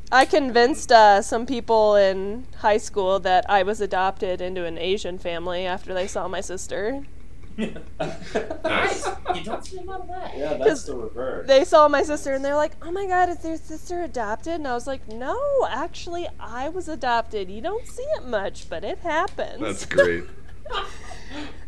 I 0.09 0.23
convinced 0.25 0.89
uh, 0.91 1.21
some 1.21 1.45
people 1.45 1.95
in 1.97 2.45
high 2.59 2.77
school 2.77 3.19
that 3.19 3.45
I 3.49 3.63
was 3.63 3.81
adopted 3.81 4.39
into 4.39 4.63
an 4.63 4.77
Asian 4.77 5.17
family 5.17 5.65
after 5.65 5.93
they 5.93 6.07
saw 6.07 6.29
my 6.29 6.39
sister. 6.39 7.03
nice. 7.57 9.07
You 9.35 9.43
don't 9.43 9.65
see 9.65 9.77
a 9.79 9.81
lot 9.81 10.01
of 10.01 10.07
that. 10.07 10.37
Yeah, 10.37 10.57
'Cause 10.57 10.65
that's 10.65 10.83
the 10.85 10.95
reverse. 10.95 11.47
They 11.47 11.65
saw 11.65 11.87
my 11.89 12.03
sister 12.03 12.33
and 12.33 12.45
they're 12.45 12.55
like, 12.55 12.73
"Oh 12.81 12.91
my 12.91 13.05
God, 13.07 13.27
is 13.29 13.43
your 13.43 13.57
sister 13.57 14.03
adopted?" 14.03 14.53
And 14.53 14.67
I 14.67 14.73
was 14.75 14.87
like, 14.87 15.07
"No, 15.09 15.37
actually, 15.69 16.27
I 16.39 16.69
was 16.69 16.87
adopted. 16.87 17.49
You 17.49 17.59
don't 17.61 17.85
see 17.87 18.03
it 18.17 18.25
much, 18.25 18.69
but 18.69 18.83
it 18.85 18.99
happens." 18.99 19.59
That's 19.59 19.85
great. 19.85 20.23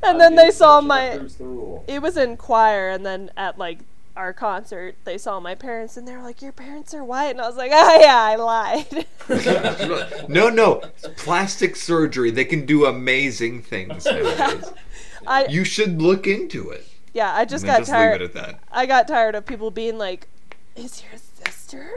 and 0.04 0.20
then 0.20 0.36
they 0.36 0.52
saw 0.52 0.82
my. 0.82 1.18
The. 1.18 1.82
It 1.88 2.02
was 2.02 2.18
in 2.18 2.38
choir, 2.38 2.90
and 2.90 3.06
then 3.06 3.32
at 3.38 3.58
like 3.58 3.80
our 4.16 4.34
concert, 4.34 4.96
they 5.06 5.18
saw 5.18 5.40
my 5.40 5.56
parents, 5.56 5.96
and 5.98 6.08
they 6.08 6.16
were 6.16 6.22
like, 6.22 6.42
"Your 6.42 6.52
parents 6.52 6.94
are 6.94 7.04
white," 7.04 7.30
and 7.30 7.42
I 7.42 7.48
was 7.48 7.56
like, 7.58 7.72
"Ah, 7.74 8.00
yeah, 8.00 8.22
I 8.22 8.36
lied." 8.36 9.06
no, 10.30 10.50
no. 10.50 10.82
It's 10.84 11.08
plastic 11.22 11.76
surgery. 11.76 12.32
They 12.32 12.46
can 12.46 12.66
do 12.66 12.86
amazing 12.86 13.62
things. 13.62 14.06
I 15.28 15.46
You 15.50 15.64
should 15.64 16.02
look 16.02 16.28
into 16.28 16.70
it. 16.70 16.86
yeah, 17.14 17.34
I 17.36 17.46
just 17.46 17.66
got 17.66 17.80
just 17.80 17.92
tired. 17.92 18.22
leave 18.22 18.32
it 18.32 18.36
at 18.36 18.46
that. 18.46 18.60
I 18.72 18.86
got 18.86 19.08
tired 19.08 19.36
of 19.36 19.46
people 19.46 19.72
being 19.72 19.98
like, 19.98 20.28
"Is 20.76 21.04
your 21.04 21.20
sister 21.46 21.90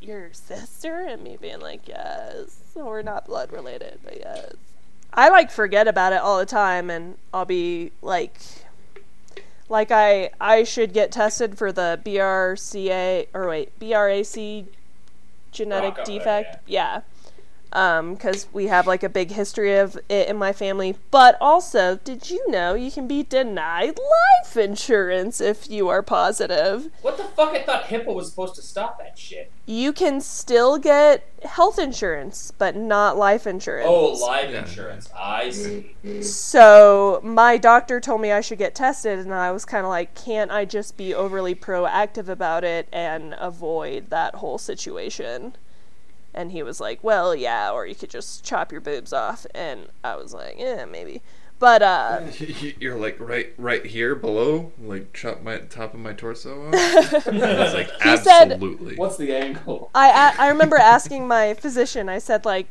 your 0.00 0.30
sister?" 0.32 1.00
and 1.00 1.22
me 1.22 1.36
being 1.40 1.60
like, 1.60 1.88
"Yes." 1.88 2.56
We're 2.74 3.02
not 3.02 3.26
blood 3.26 3.52
related, 3.52 3.98
but 4.04 4.18
yes. 4.20 4.54
I 5.12 5.28
like 5.30 5.50
forget 5.50 5.88
about 5.88 6.12
it 6.12 6.20
all 6.20 6.38
the 6.38 6.46
time, 6.46 6.90
and 6.90 7.16
I'll 7.32 7.44
be 7.44 7.92
like, 8.02 8.38
like 9.68 9.90
I 9.90 10.30
I 10.40 10.64
should 10.64 10.92
get 10.92 11.10
tested 11.12 11.58
for 11.58 11.72
the 11.72 12.00
BRCA 12.04 13.26
or 13.34 13.48
wait 13.48 13.78
BRAC 13.78 14.66
genetic 15.50 15.96
Rock 15.98 16.08
over 16.08 16.18
there, 16.18 16.18
defect. 16.18 16.56
yeah. 16.68 17.00
Um, 17.72 18.14
because 18.14 18.46
we 18.52 18.68
have 18.68 18.86
like 18.86 19.02
a 19.02 19.10
big 19.10 19.30
history 19.30 19.76
of 19.76 19.98
it 20.08 20.28
in 20.28 20.36
my 20.36 20.52
family. 20.54 20.96
But 21.10 21.36
also, 21.40 21.96
did 22.02 22.30
you 22.30 22.50
know 22.50 22.74
you 22.74 22.90
can 22.90 23.06
be 23.06 23.22
denied 23.22 23.98
life 23.98 24.56
insurance 24.56 25.40
if 25.40 25.68
you 25.70 25.88
are 25.88 26.02
positive? 26.02 26.90
What 27.02 27.18
the 27.18 27.24
fuck? 27.24 27.54
I 27.54 27.62
thought 27.62 27.84
HIPAA 27.84 28.14
was 28.14 28.30
supposed 28.30 28.54
to 28.54 28.62
stop 28.62 28.98
that 28.98 29.18
shit. 29.18 29.50
You 29.66 29.92
can 29.92 30.22
still 30.22 30.78
get 30.78 31.28
health 31.44 31.78
insurance, 31.78 32.52
but 32.56 32.74
not 32.74 33.18
life 33.18 33.46
insurance. 33.46 33.86
Oh, 33.86 34.12
life 34.26 34.50
Yeah. 34.50 34.60
insurance. 34.60 35.10
I 35.14 35.50
see. 35.50 35.94
So 36.22 37.20
my 37.22 37.58
doctor 37.58 38.00
told 38.00 38.22
me 38.22 38.32
I 38.32 38.40
should 38.40 38.58
get 38.58 38.74
tested, 38.74 39.18
and 39.18 39.34
I 39.34 39.52
was 39.52 39.66
kind 39.66 39.84
of 39.84 39.90
like, 39.90 40.14
can't 40.14 40.50
I 40.50 40.64
just 40.64 40.96
be 40.96 41.14
overly 41.14 41.54
proactive 41.54 42.28
about 42.28 42.64
it 42.64 42.88
and 42.92 43.34
avoid 43.38 44.08
that 44.08 44.36
whole 44.36 44.56
situation? 44.56 45.54
And 46.38 46.52
he 46.52 46.62
was 46.62 46.80
like, 46.80 47.02
well, 47.02 47.34
yeah, 47.34 47.72
or 47.72 47.84
you 47.84 47.96
could 47.96 48.10
just 48.10 48.44
chop 48.44 48.70
your 48.70 48.80
boobs 48.80 49.12
off. 49.12 49.44
And 49.56 49.88
I 50.04 50.14
was 50.14 50.32
like, 50.32 50.54
yeah, 50.56 50.84
maybe. 50.84 51.20
But 51.58 51.82
uh, 51.82 52.20
You're 52.78 52.96
like 52.96 53.16
right, 53.18 53.52
right 53.58 53.84
here 53.84 54.14
below, 54.14 54.70
like 54.80 55.12
chop 55.12 55.42
my 55.42 55.58
top 55.58 55.94
of 55.94 55.98
my 55.98 56.12
torso 56.12 56.68
off. 56.68 56.74
I 57.26 57.30
was 57.64 57.74
like, 57.74 57.90
He 58.02 58.16
said- 58.18 58.52
absolutely. 58.52 58.94
What's 58.94 59.16
the 59.16 59.34
angle? 59.34 59.90
I, 59.96 60.10
I 60.38 60.46
I 60.46 60.48
remember 60.50 60.76
asking 60.76 61.26
my 61.26 61.54
physician. 61.54 62.08
I 62.08 62.18
said 62.20 62.44
like, 62.44 62.68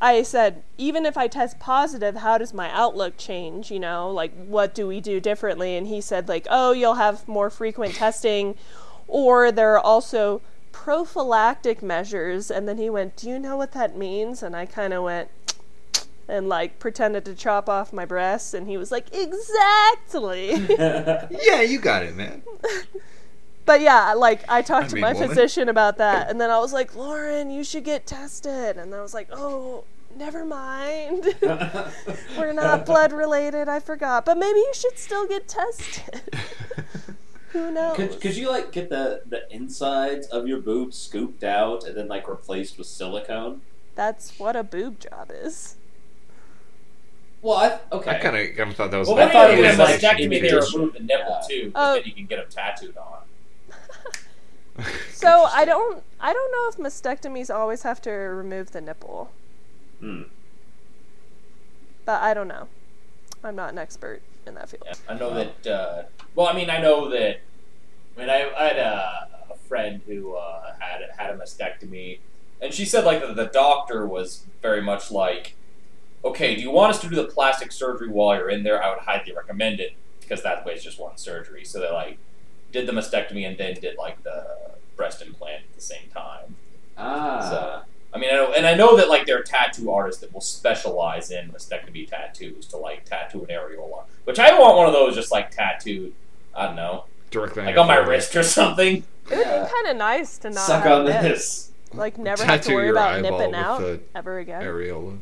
I 0.00 0.22
said 0.22 0.62
even 0.78 1.04
if 1.04 1.18
I 1.18 1.28
test 1.28 1.58
positive, 1.58 2.16
how 2.16 2.38
does 2.38 2.54
my 2.54 2.70
outlook 2.70 3.18
change? 3.18 3.70
You 3.70 3.80
know, 3.80 4.10
like 4.10 4.32
what 4.46 4.74
do 4.74 4.86
we 4.86 5.02
do 5.02 5.20
differently? 5.20 5.76
And 5.76 5.86
he 5.86 6.00
said 6.00 6.28
like, 6.28 6.46
oh, 6.48 6.72
you'll 6.72 6.94
have 6.94 7.28
more 7.28 7.50
frequent 7.50 7.94
testing, 7.96 8.54
or 9.06 9.52
there 9.52 9.74
are 9.74 9.80
also 9.80 10.40
prophylactic 10.84 11.82
measures. 11.82 12.50
And 12.50 12.68
then 12.68 12.76
he 12.78 12.90
went, 12.90 13.16
do 13.16 13.28
you 13.30 13.38
know 13.38 13.56
what 13.56 13.72
that 13.72 13.96
means? 13.96 14.42
And 14.42 14.54
I 14.54 14.66
kind 14.66 14.92
of 14.92 15.02
went. 15.04 15.30
And 16.28 16.48
like 16.48 16.80
pretended 16.80 17.24
to 17.26 17.36
chop 17.36 17.68
off 17.68 17.92
my 17.92 18.04
breasts, 18.04 18.52
and 18.52 18.66
he 18.66 18.76
was 18.76 18.90
like, 18.90 19.14
"Exactly." 19.14 20.48
Yeah, 21.46 21.60
you 21.62 21.78
got 21.78 22.02
it, 22.02 22.16
man. 22.16 22.42
But 23.64 23.80
yeah, 23.80 24.12
like 24.14 24.42
I 24.48 24.60
talked 24.62 24.86
I 24.86 24.88
to 24.88 24.94
mean, 24.96 25.02
my 25.02 25.12
woman. 25.12 25.28
physician 25.28 25.68
about 25.68 25.98
that, 25.98 26.28
and 26.28 26.40
then 26.40 26.50
I 26.50 26.58
was 26.58 26.72
like, 26.72 26.96
Lauren, 26.96 27.50
you 27.52 27.62
should 27.62 27.84
get 27.84 28.06
tested. 28.06 28.76
And 28.76 28.92
I 28.92 29.02
was 29.02 29.14
like, 29.14 29.28
oh, 29.30 29.84
never 30.16 30.44
mind. 30.44 31.32
We're 32.36 32.52
not 32.52 32.86
blood 32.86 33.12
related. 33.12 33.68
I 33.68 33.78
forgot. 33.78 34.24
But 34.24 34.36
maybe 34.36 34.58
you 34.58 34.72
should 34.74 34.98
still 34.98 35.26
get 35.28 35.46
tested. 35.46 36.22
Who 37.56 37.70
knows? 37.70 37.96
Could, 37.96 38.20
could 38.20 38.36
you 38.36 38.50
like 38.50 38.70
get 38.70 38.90
the 38.90 39.22
the 39.24 39.50
insides 39.50 40.26
of 40.26 40.46
your 40.46 40.60
boobs 40.60 40.98
scooped 40.98 41.42
out 41.42 41.84
and 41.84 41.96
then 41.96 42.06
like 42.06 42.28
replaced 42.28 42.76
with 42.76 42.86
silicone? 42.86 43.62
That's 43.94 44.38
what 44.38 44.56
a 44.56 44.62
boob 44.62 45.00
job 45.00 45.30
is. 45.32 45.76
Well, 47.40 47.56
I 47.56 47.78
okay. 47.96 48.10
I 48.10 48.18
kind 48.18 48.36
of 48.36 48.56
kind 48.56 48.74
thought 48.76 48.90
that 48.90 48.98
was. 48.98 49.08
Well, 49.08 49.18
I 49.26 49.30
thought 49.32 49.50
it 49.52 49.58
was 49.62 49.78
a 49.78 49.82
like 49.82 50.00
mastectomy, 50.00 50.28
they 50.28 50.36
invitation. 50.36 50.80
remove 50.80 50.92
the 50.94 51.00
nipple 51.00 51.38
Yeah. 51.40 51.48
too, 51.48 51.70
'cause 51.70 51.72
Oh. 51.74 51.94
then 51.94 52.02
you 52.04 52.12
can 52.12 52.26
get 52.26 52.36
them 52.36 52.46
tattooed 52.50 52.96
on. 52.98 53.18
So 55.10 55.44
I 55.50 55.64
don't, 55.64 56.02
I 56.20 56.34
don't 56.34 56.52
know 56.52 56.68
if 56.68 56.92
mastectomies 56.92 57.48
always 57.54 57.82
have 57.84 58.02
to 58.02 58.10
remove 58.10 58.72
the 58.72 58.82
nipple, 58.82 59.30
Hmm. 60.00 60.24
but 62.04 62.20
I 62.20 62.34
don't 62.34 62.48
know. 62.48 62.68
I'm 63.44 63.56
not 63.56 63.70
an 63.72 63.78
expert 63.78 64.22
in 64.46 64.54
that 64.54 64.68
field. 64.68 64.84
Yeah, 64.86 64.94
I 65.08 65.14
know 65.18 65.34
that. 65.34 65.66
Uh, 65.66 66.02
well, 66.34 66.46
I 66.48 66.52
mean, 66.52 66.70
I 66.70 66.80
know 66.80 67.10
that. 67.10 67.40
I 68.16 68.20
mean, 68.20 68.30
I, 68.30 68.50
I 68.56 68.64
had 68.68 68.78
a, 68.78 69.28
a 69.50 69.56
friend 69.68 70.00
who 70.06 70.34
uh, 70.34 70.74
had 70.78 71.02
had 71.16 71.30
a 71.30 71.36
mastectomy, 71.38 72.18
and 72.60 72.72
she 72.72 72.84
said 72.84 73.04
like 73.04 73.20
the, 73.20 73.34
the 73.34 73.46
doctor 73.46 74.06
was 74.06 74.44
very 74.62 74.82
much 74.82 75.10
like, 75.10 75.54
"Okay, 76.24 76.54
do 76.56 76.62
you 76.62 76.70
want 76.70 76.94
us 76.94 77.00
to 77.02 77.08
do 77.08 77.16
the 77.16 77.24
plastic 77.24 77.72
surgery 77.72 78.08
while 78.08 78.36
you're 78.36 78.50
in 78.50 78.62
there? 78.62 78.82
I 78.82 78.90
would 78.90 79.00
highly 79.00 79.32
recommend 79.32 79.80
it 79.80 79.92
because 80.20 80.42
that 80.42 80.64
way 80.64 80.74
it's 80.74 80.84
just 80.84 80.98
one 80.98 81.16
surgery." 81.16 81.64
So 81.64 81.80
they 81.80 81.90
like 81.90 82.18
did 82.72 82.86
the 82.86 82.92
mastectomy 82.92 83.46
and 83.46 83.56
then 83.58 83.74
did 83.74 83.96
like 83.96 84.22
the 84.22 84.46
breast 84.96 85.22
implant 85.22 85.62
at 85.64 85.74
the 85.74 85.80
same 85.80 86.08
time. 86.12 86.56
Ah. 86.96 87.40
So, 87.50 87.82
I 88.12 88.18
mean, 88.18 88.30
I 88.30 88.34
know, 88.34 88.52
and 88.52 88.66
I 88.66 88.74
know 88.74 88.96
that 88.96 89.08
like 89.08 89.26
there 89.26 89.38
are 89.38 89.42
tattoo 89.42 89.90
artists 89.90 90.20
that 90.22 90.32
will 90.32 90.40
specialize 90.40 91.30
in 91.30 91.50
mastectomy 91.50 92.08
tattoos 92.08 92.66
to 92.68 92.76
like 92.78 93.04
tattoo 93.04 93.42
an 93.44 93.48
areola, 93.48 94.04
which 94.24 94.38
I 94.38 94.58
want 94.58 94.76
one 94.76 94.86
of 94.86 94.92
those 94.92 95.14
just 95.14 95.30
like 95.32 95.50
tattooed. 95.50 96.12
I 96.54 96.66
don't 96.66 96.76
know, 96.76 97.04
directly 97.30 97.64
like 97.64 97.76
on 97.76 97.86
my 97.86 97.96
wrist 97.96 98.34
or 98.36 98.42
something. 98.42 99.04
It 99.30 99.36
would 99.36 99.44
be 99.44 99.70
kind 99.74 99.86
of 99.88 99.96
nice 99.96 100.38
to 100.38 100.50
not 100.50 100.66
Suck 100.66 100.86
on 100.86 101.04
nips. 101.04 101.22
this. 101.22 101.72
Like 101.92 102.16
never 102.18 102.44
have 102.44 102.60
to 102.62 102.74
worry 102.74 102.90
about 102.90 103.20
nipping 103.22 103.54
out 103.54 104.00
ever 104.14 104.38
again. 104.38 104.62
areola. 104.62 105.18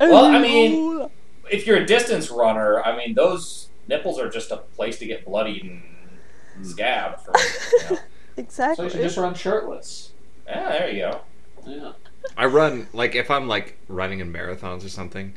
Well, 0.00 0.24
I 0.26 0.38
mean- 0.38 1.08
If 1.50 1.66
you're 1.66 1.78
a 1.78 1.86
distance 1.86 2.30
runner, 2.30 2.82
I 2.82 2.94
mean, 2.96 3.14
those 3.14 3.68
nipples 3.88 4.18
are 4.20 4.28
just 4.28 4.50
a 4.52 4.58
place 4.58 4.98
to 4.98 5.06
get 5.06 5.24
bloodied 5.24 5.64
and 5.64 6.66
scabbed. 6.66 7.20
For, 7.22 7.32
you 7.72 7.96
know. 7.96 8.02
So 8.76 8.84
you 8.84 8.90
should 8.90 9.00
just 9.02 9.16
run 9.16 9.34
shirtless. 9.34 10.12
Yeah, 10.46 10.68
there 10.70 10.90
you 10.92 11.00
go. 11.00 11.20
Yeah. 11.66 11.92
I 12.36 12.46
run 12.46 12.88
like 12.92 13.14
if 13.14 13.30
I'm 13.30 13.48
like 13.48 13.76
running 13.88 14.20
in 14.20 14.32
marathons 14.32 14.84
or 14.84 14.88
something. 14.88 15.34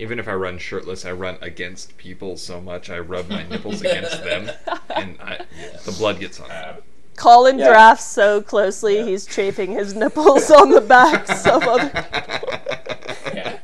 Even 0.00 0.20
if 0.20 0.28
I 0.28 0.32
run 0.34 0.58
shirtless, 0.58 1.04
I 1.04 1.10
run 1.10 1.38
against 1.40 1.96
people 1.98 2.36
so 2.36 2.60
much 2.60 2.88
I 2.88 3.00
rub 3.00 3.28
my 3.28 3.42
nipples 3.48 3.80
against 3.80 4.22
them, 4.24 4.48
and 4.94 5.18
I, 5.20 5.40
the 5.84 5.90
blood 5.90 6.20
gets 6.20 6.38
on. 6.38 6.48
Uh, 6.50 6.72
them. 6.74 6.82
Colin 7.16 7.58
Yeah. 7.58 7.70
drafts 7.70 8.04
so 8.06 8.40
closely 8.40 9.02
he's 9.02 9.26
chafing 9.26 9.72
his 9.72 9.94
nipples 9.94 10.50
on 10.52 10.70
the 10.70 10.80
backs 10.80 11.44
of 11.48 11.64
other. 11.64 11.90
yeah. 13.34 13.58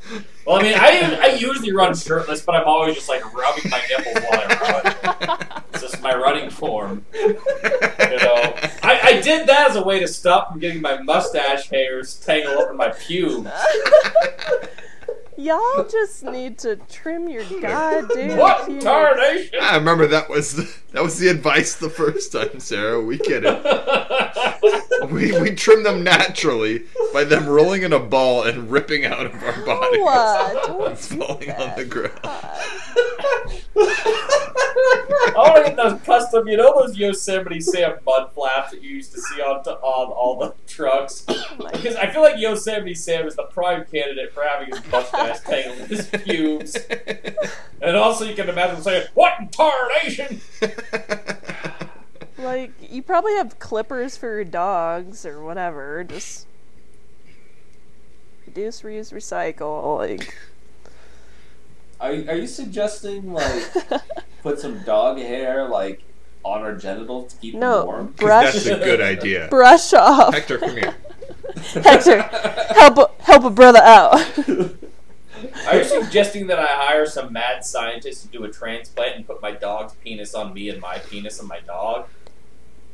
Well, 0.45 0.57
I 0.57 0.63
mean, 0.63 0.75
I 0.75 1.19
I 1.23 1.27
usually 1.37 1.73
run 1.73 1.95
shirtless, 1.95 2.43
but 2.43 2.57
I'm 2.57 2.67
always 2.67 2.97
just 2.97 3.09
like 3.09 3.23
rubbing 3.33 3.71
my 3.71 3.81
nipples 3.89 4.25
while 4.29 4.41
I 4.43 5.25
run. 5.39 5.63
It's 5.73 5.83
just 5.83 6.03
my 6.03 6.15
running 6.17 6.51
form. 6.51 7.05
You 7.15 7.35
know, 8.19 8.55
I, 8.85 9.01
I 9.03 9.21
did 9.21 9.47
that 9.49 9.71
as 9.71 9.77
a 9.77 9.83
way 9.83 10.01
to 10.01 10.09
stop 10.09 10.51
from 10.51 10.61
getting 10.61 10.81
my 10.81 11.01
mustache 11.03 11.69
hairs 11.71 12.15
tangled 12.17 12.59
up 12.59 12.71
in 12.71 12.77
my 12.77 12.91
pubes. 12.91 13.51
Y'all 15.37 15.89
just 15.89 16.23
need 16.23 16.59
to 16.59 16.77
trim 16.89 17.29
your 17.29 17.45
goddamn 17.61 18.39
What 18.39 18.67
pubes. 18.67 18.85
tarnation? 18.85 19.59
I 19.61 19.77
remember 19.77 20.07
that 20.07 20.29
was 20.29 20.55
the, 20.55 20.75
that 20.93 21.03
was 21.03 21.19
the 21.19 21.29
advice 21.29 21.75
the 21.75 21.91
first 21.91 22.33
time, 22.33 22.61
Sarah. 22.61 23.01
We 23.03 23.19
get 23.19 23.43
it. 23.45 23.65
We 25.11 25.39
we 25.39 25.55
trim 25.55 25.83
them 25.83 26.03
naturally 26.03 26.85
by 27.13 27.25
them 27.25 27.47
rolling 27.47 27.83
in 27.83 27.93
a 27.93 27.99
ball 27.99 28.45
and 28.45 28.71
ripping 28.71 29.05
out 29.05 29.27
of 29.27 29.35
our 29.35 29.65
bodies. 29.67 30.01
What? 30.01 30.67
Don't 30.67 30.87
And 30.89 30.99
falling 30.99 31.51
on 31.51 31.77
the 31.77 31.85
ground. 31.85 32.19
I 33.77 35.33
want 35.37 35.57
to 35.57 35.63
get 35.71 35.77
those 35.77 36.01
custom, 36.03 36.49
you 36.49 36.57
know, 36.57 36.81
those 36.81 36.97
Yosemite 36.97 37.61
Sam 37.61 37.97
mud 38.07 38.33
flaps 38.35 38.71
that 38.71 38.83
you 38.83 38.91
used 38.91 39.13
to 39.13 39.21
see 39.21 39.41
on 39.43 39.57
on 39.59 40.13
all 40.13 40.39
the 40.39 40.55
trucks. 40.67 41.25
Oh 41.29 41.45
because 41.73 41.97
I 41.97 42.09
feel 42.11 42.23
like 42.23 42.39
Yosemite 42.39 42.95
Sam 42.95 43.27
is 43.27 43.37
the 43.37 43.45
prime 43.45 43.85
candidate 43.85 44.33
for 44.33 44.43
having 44.45 44.69
his 44.69 44.81
mustache 44.91 45.24
tangled 45.41 45.79
in 45.79 45.87
his 45.89 46.07
pubes. 46.07 46.77
And 47.81 47.97
also, 47.97 48.25
you 48.25 48.35
can 48.35 48.49
imagine 48.49 48.83
saying, 48.83 49.07
"What 49.15 49.35
in 49.41 49.49
tarnation?" 49.49 50.41
Like, 52.39 52.73
you 52.81 53.03
probably 53.03 53.35
have 53.35 53.59
clippers 53.59 54.17
for 54.17 54.35
your 54.35 54.45
dogs 54.45 55.25
or 55.25 55.43
whatever. 55.43 56.05
Just 56.05 56.47
reduce, 58.47 58.83
reuse, 58.83 59.13
recycle. 59.13 59.99
Like, 59.99 60.37
Are 62.01 62.13
you, 62.13 62.29
are 62.29 62.37
you 62.37 62.47
suggesting 62.47 63.33
like 63.33 63.65
put 64.43 64.61
some 64.61 64.83
dog 64.85 65.19
hair 65.19 65.69
like 65.69 66.03
on 66.43 66.61
our 66.61 66.75
genitals 66.75 67.33
to 67.33 67.41
keep 67.41 67.53
them 67.53 67.61
no, 67.61 67.85
warm? 67.87 68.07
brush, 68.17 68.53
That's 68.53 68.67
a 68.67 68.77
good 68.77 69.01
idea. 69.01 69.47
brush 69.51 69.95
off. 69.95 70.35
Hector, 70.35 70.59
come 70.59 70.77
here. 70.77 70.95
Hector, 71.73 72.21
help, 72.75 73.21
help 73.21 73.45
a 73.45 73.51
brother 73.51 73.81
out. 73.81 74.21
Are 75.67 75.77
you 75.77 75.85
suggesting 75.85 76.47
that 76.49 76.59
I 76.59 76.67
hire 76.67 77.07
some 77.07 77.33
mad 77.33 77.65
scientist 77.65 78.23
to 78.23 78.29
do 78.29 78.45
a 78.45 78.51
transplant 78.51 79.17
and 79.17 79.27
put 79.27 79.41
my 79.41 79.53
dog's 79.53 79.95
penis 79.95 80.35
on 80.35 80.53
me 80.53 80.69
and 80.69 80.81
my 80.81 80.99
penis 80.99 81.41
on 81.41 81.49
my 81.49 81.61
dog? 81.61 82.07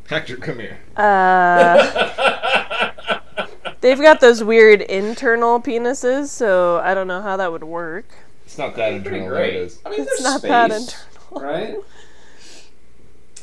Hector, 0.08 0.36
come 0.36 0.58
here. 0.58 0.78
Uh, 0.96 3.20
they've 3.80 4.00
got 4.00 4.20
those 4.20 4.42
weird 4.42 4.82
internal 4.82 5.60
penises, 5.60 6.28
so 6.28 6.78
I 6.78 6.94
don't 6.94 7.06
know 7.08 7.20
how 7.22 7.36
that 7.36 7.50
would 7.52 7.64
work. 7.64 8.06
It's 8.44 8.58
not 8.58 8.74
that 8.76 8.90
Pretty 9.02 9.18
internal. 9.18 9.28
great. 9.28 9.54
It 9.54 9.62
is. 9.62 9.78
I 9.86 9.90
mean, 9.90 10.00
It's 10.00 10.10
there's 10.10 10.22
not 10.24 10.38
space, 10.40 10.48
that 10.50 10.70
internal. 10.72 11.50
right? 11.50 11.76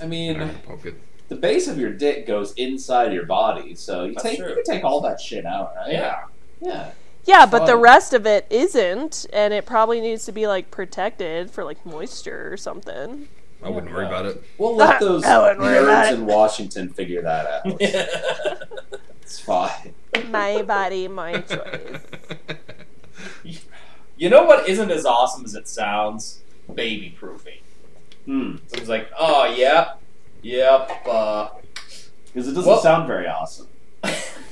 I 0.01 0.05
mean, 0.05 0.39
Alright, 0.41 0.65
poke 0.65 0.85
it. 0.85 0.95
the 1.29 1.35
base 1.35 1.67
of 1.67 1.79
your 1.79 1.91
dick 1.91 2.27
goes 2.27 2.53
inside 2.53 3.13
your 3.13 3.25
body, 3.25 3.73
so 3.75 4.03
you 4.03 4.13
That's 4.13 4.23
take 4.23 4.39
true. 4.39 4.49
you 4.49 4.55
can 4.55 4.63
take 4.63 4.83
all 4.83 5.01
that 5.01 5.19
shit 5.21 5.45
out, 5.45 5.73
right? 5.75 5.91
yeah. 5.93 6.23
yeah. 6.61 6.91
Yeah, 7.27 7.45
but 7.45 7.65
the 7.65 7.75
rest 7.77 8.13
of 8.13 8.25
it 8.25 8.47
isn't, 8.49 9.25
and 9.33 9.53
it 9.53 9.65
probably 9.65 9.99
needs 10.01 10.25
to 10.25 10.31
be 10.31 10.47
like 10.47 10.71
protected 10.71 11.51
for 11.51 11.63
like 11.63 11.85
moisture 11.85 12.51
or 12.51 12.57
something. 12.57 13.27
I 13.61 13.69
wouldn't 13.69 13.91
worry 13.93 14.05
about 14.05 14.25
it. 14.25 14.41
We'll 14.57 14.75
let 14.75 14.99
those 15.01 15.23
I 15.25 15.37
wouldn't 15.39 15.59
worry 15.59 15.77
nerds 15.85 16.11
it. 16.11 16.13
in 16.15 16.25
Washington 16.25 16.89
figure 16.89 17.21
that 17.23 17.45
out. 17.65 17.81
It's 19.21 19.41
fine. 19.41 19.93
My 20.29 20.61
body, 20.61 21.09
my 21.09 21.41
choice. 21.41 21.99
You 24.15 24.29
know 24.29 24.43
what 24.45 24.69
isn't 24.69 24.89
as 24.89 25.05
awesome 25.05 25.43
as 25.43 25.53
it 25.53 25.67
sounds? 25.67 26.39
Baby 26.73 27.09
proofing. 27.17 27.59
Hmm. 28.25 28.55
So 28.67 28.77
it's 28.77 28.87
like, 28.87 29.09
oh, 29.19 29.53
yep, 29.53 29.99
yep. 30.41 30.89
Uh, 31.05 31.49
Because 32.27 32.47
it 32.47 32.53
doesn't 32.53 32.65
Well- 32.71 32.81
sound 32.81 33.05
very 33.05 33.27
awesome. 33.27 33.67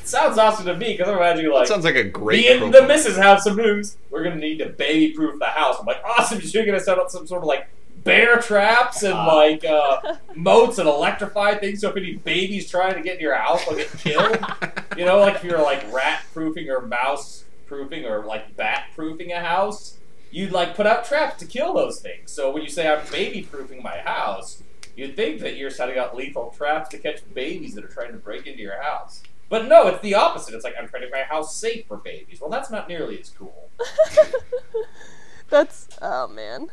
It 0.05 0.09
sounds 0.09 0.37
awesome 0.37 0.65
to 0.67 0.75
me 0.75 0.93
because 0.95 1.07
I'm 1.09 1.17
imagining 1.17 1.51
like, 1.51 1.67
Sounds 1.67 1.83
like 1.83 1.95
a 1.95 2.03
great. 2.03 2.41
me 2.45 2.47
and 2.51 2.59
profile. 2.61 2.81
the 2.81 2.87
missus 2.87 3.17
have 3.17 3.41
some 3.41 3.55
news. 3.57 3.97
We're 4.11 4.23
gonna 4.23 4.35
need 4.35 4.59
to 4.59 4.67
baby 4.69 5.13
proof 5.13 5.39
the 5.39 5.45
house. 5.45 5.77
I'm 5.79 5.85
like, 5.85 6.01
awesome. 6.03 6.39
You're 6.43 6.65
gonna 6.65 6.79
set 6.79 6.99
up 6.99 7.09
some 7.09 7.25
sort 7.27 7.41
of 7.41 7.47
like 7.47 7.67
bear 8.03 8.37
traps 8.37 9.01
and 9.01 9.13
Ah. 9.15 9.25
like 9.35 9.65
uh, 9.65 10.15
moats 10.35 10.77
and 10.77 10.87
electrify 10.87 11.55
things 11.55 11.81
so 11.81 11.89
if 11.89 11.97
any 11.97 12.13
babies 12.17 12.69
trying 12.69 12.93
to 12.93 13.01
get 13.01 13.15
in 13.15 13.21
your 13.21 13.35
house 13.35 13.65
will 13.67 13.75
get 13.77 13.91
killed. 13.97 14.37
You 14.97 15.03
know, 15.03 15.19
like 15.19 15.35
if 15.35 15.43
you're 15.43 15.61
like 15.61 15.91
rat 15.91 16.23
proofing 16.33 16.69
or 16.69 16.79
mouse 16.81 17.43
proofing 17.65 18.05
or 18.05 18.23
like 18.25 18.55
bat 18.55 18.85
proofing 18.95 19.33
a 19.33 19.41
house, 19.41 19.97
you'd 20.31 20.53
like 20.53 20.73
put 20.75 20.85
out 20.87 21.03
traps 21.03 21.37
to 21.39 21.45
kill 21.45 21.73
those 21.73 21.99
things. 21.99 22.31
So 22.31 22.49
when 22.51 22.63
you 22.63 22.69
say 22.69 22.87
I'm 22.87 23.05
baby 23.11 23.41
proofing 23.41 23.83
my 23.83 23.97
house, 23.97 24.63
you'd 24.95 25.17
think 25.17 25.41
that 25.41 25.57
you're 25.57 25.69
setting 25.69 25.97
out 25.97 26.15
lethal 26.15 26.53
traps 26.55 26.87
to 26.89 26.97
catch 26.97 27.19
babies 27.33 27.73
that 27.75 27.83
are 27.83 27.89
trying 27.89 28.11
to 28.13 28.17
break 28.17 28.47
into 28.47 28.61
your 28.61 28.81
house. 28.81 29.21
But 29.49 29.67
no, 29.67 29.87
it's 29.87 30.01
the 30.01 30.15
opposite. 30.15 30.53
It's 30.55 30.63
like 30.63 30.73
I'm 30.79 30.87
trying 30.87 31.03
to 31.03 31.07
make 31.07 31.13
my 31.13 31.23
house 31.35 31.55
safe 31.55 31.85
for 31.87 31.97
babies. 31.97 32.41
Well, 32.41 32.49
that's 32.49 32.71
not 32.71 32.87
nearly 32.89 33.19
as 33.19 33.29
cool. 33.29 33.69
That's 35.49 35.87
oh 36.01 36.27
man. 36.27 36.69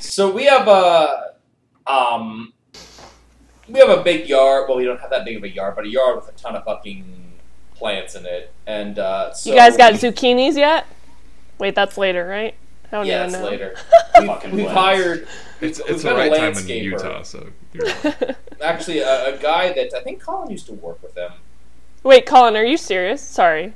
So 0.00 0.30
we 0.32 0.44
have 0.46 0.66
a 0.66 1.34
um 1.86 2.52
we 3.68 3.78
have 3.78 3.90
a 3.90 4.02
big 4.02 4.28
yard. 4.28 4.64
Well, 4.68 4.76
we 4.78 4.84
don't 4.84 5.00
have 5.00 5.10
that 5.10 5.24
big 5.24 5.36
of 5.36 5.44
a 5.44 5.48
yard, 5.48 5.76
but 5.76 5.84
a 5.84 5.88
yard 5.88 6.16
with 6.16 6.28
a 6.28 6.32
ton 6.32 6.56
of 6.56 6.64
fucking 6.64 7.32
plants 7.74 8.14
in 8.14 8.26
it. 8.26 8.52
And 8.66 8.98
uh, 8.98 9.32
so 9.32 9.50
you 9.50 9.56
guys 9.56 9.76
got 9.76 9.94
zucchinis 9.94 10.56
yet? 10.56 10.86
Wait, 11.58 11.74
that's 11.74 11.96
later, 11.98 12.26
right? 12.26 12.54
I 12.90 12.96
don't 12.96 13.06
Yeah, 13.06 13.26
even 13.26 13.34
it's 13.34 13.42
know. 13.42 13.48
later. 13.48 13.76
Fucking 14.16 14.50
We've 14.52 14.66
hired 14.66 15.28
It's 15.60 15.78
We've 15.78 15.90
it's 15.90 16.02
the 16.02 16.08
got 16.10 16.16
a 16.16 16.30
right 16.30 16.54
time 16.54 16.70
in. 16.70 16.84
Utah, 16.84 17.22
so. 17.22 17.48
You're, 17.72 17.86
actually 18.62 19.00
a, 19.00 19.34
a 19.34 19.38
guy 19.38 19.72
that 19.74 19.92
I 19.94 20.02
think 20.02 20.22
Colin 20.22 20.50
used 20.50 20.66
to 20.66 20.72
work 20.72 21.02
with 21.02 21.14
them. 21.14 21.32
Wait, 22.02 22.26
Colin, 22.26 22.56
are 22.56 22.64
you 22.64 22.76
serious? 22.76 23.22
Sorry. 23.22 23.74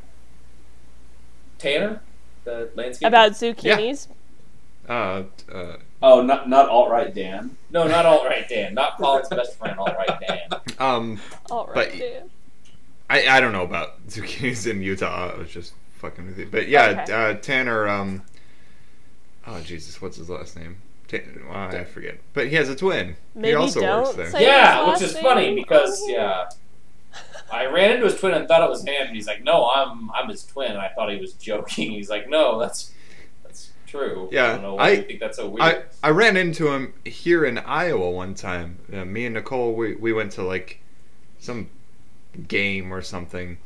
Tanner, 1.59 2.01
the 2.45 2.71
landscaper. 2.77 3.07
About 3.09 3.33
zucchinis? 3.33 4.09
uh, 4.89 5.23
uh, 5.53 5.77
Oh, 6.05 6.21
not 6.21 6.49
not 6.49 6.69
alt 6.69 6.91
right 6.91 7.15
Dan. 7.15 7.57
no, 7.71 7.87
not 7.87 8.05
all 8.07 8.25
right, 8.25 8.49
Dan. 8.49 8.75
Not 8.75 8.99
Colin's 8.99 9.29
best 9.29 9.57
friend. 9.57 9.79
All 9.79 9.87
right, 9.95 10.19
Dan. 10.21 10.61
um, 10.81 11.21
All 11.51 11.67
right, 11.67 11.75
But- 11.91 11.99
Dan. 11.99 12.31
I 13.09 13.29
I 13.37 13.41
don't 13.41 13.53
know 13.53 13.63
about 13.63 14.05
zucchinis 14.09 14.69
in 14.69 14.83
Utah. 14.83 15.33
I 15.35 15.39
was 15.39 15.51
just 15.51 15.75
fucking 15.99 16.27
with 16.27 16.39
you, 16.39 16.49
but 16.51 16.67
yeah, 16.69 17.05
Okay. 17.05 17.13
uh, 17.13 17.35
Tanner. 17.35 17.87
Um, 17.87 18.23
oh 19.47 19.61
Jesus, 19.61 20.01
what's 20.03 20.17
his 20.17 20.29
last 20.31 20.57
name? 20.57 20.79
Well, 21.13 21.55
I 21.55 21.85
forget. 21.85 22.17
But 22.33 22.49
he 22.49 22.57
has 22.57 22.71
a 22.71 22.75
twin. 22.75 23.17
Maybe 23.35 23.49
he 23.49 23.55
also 23.55 23.81
don't 23.81 24.03
works 24.05 24.17
there. 24.17 24.31
say- 24.31 24.43
yeah, 24.47 24.79
his 24.79 25.03
which 25.03 25.11
last 25.11 25.17
is 25.17 25.23
funny 25.23 25.55
because 25.55 26.03
yeah, 26.09 26.49
I 27.53 27.67
ran 27.67 27.91
into 27.93 28.05
his 28.07 28.19
twin 28.19 28.33
and 28.35 28.49
thought 28.49 28.63
it 28.63 28.69
was 28.71 28.83
him, 28.83 29.07
and 29.09 29.15
he's 29.15 29.27
like, 29.27 29.43
"No, 29.45 29.69
I'm 29.69 30.11
I'm 30.13 30.29
his 30.29 30.45
twin." 30.45 30.71
And 30.73 30.81
I 30.81 30.89
thought 30.89 31.11
he 31.11 31.19
was 31.19 31.35
joking. 31.35 31.91
He's 31.99 32.09
like, 32.11 32.29
"No, 32.29 32.59
that's 32.59 32.93
that's 33.45 33.71
true." 33.87 34.29
I 34.33 34.35
Yeah, 34.35 34.53
don't 34.53 34.63
know 34.63 34.75
why 34.77 34.85
I- 34.85 34.91
you 34.93 35.03
think 35.03 35.21
that's 35.21 35.37
so 35.37 35.49
weird. 35.49 35.63
I, 35.63 35.83
I 36.09 36.11
ran 36.11 36.37
into 36.37 36.69
him 36.73 36.95
here 37.05 37.45
in 37.45 37.59
Iowa 37.59 38.11
one 38.11 38.35
time. 38.35 38.79
Uh, 38.93 39.05
me 39.05 39.27
and 39.27 39.35
Nicole, 39.35 39.75
we, 39.75 39.95
we 39.97 40.13
went 40.13 40.33
to 40.33 40.43
like 40.43 40.81
some 41.39 41.69
game 42.49 42.93
or 42.93 43.03
something, 43.03 43.59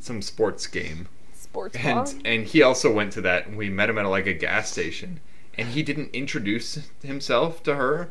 some 0.00 0.20
sports 0.20 0.66
game, 0.66 1.08
Sports 1.34 1.76
bar. 1.78 2.02
and 2.02 2.22
and 2.26 2.46
he 2.46 2.62
also 2.62 2.92
went 2.92 3.12
to 3.14 3.22
that. 3.22 3.46
And 3.46 3.56
we 3.56 3.70
met 3.70 3.88
him 3.88 3.96
at 3.98 4.04
like 4.06 4.26
a 4.26 4.34
gas 4.34 4.70
station, 4.70 5.20
and 5.56 5.68
he 5.68 5.82
didn't 5.82 6.10
introduce 6.14 6.78
himself 7.02 7.62
to 7.62 7.76
her, 7.76 8.10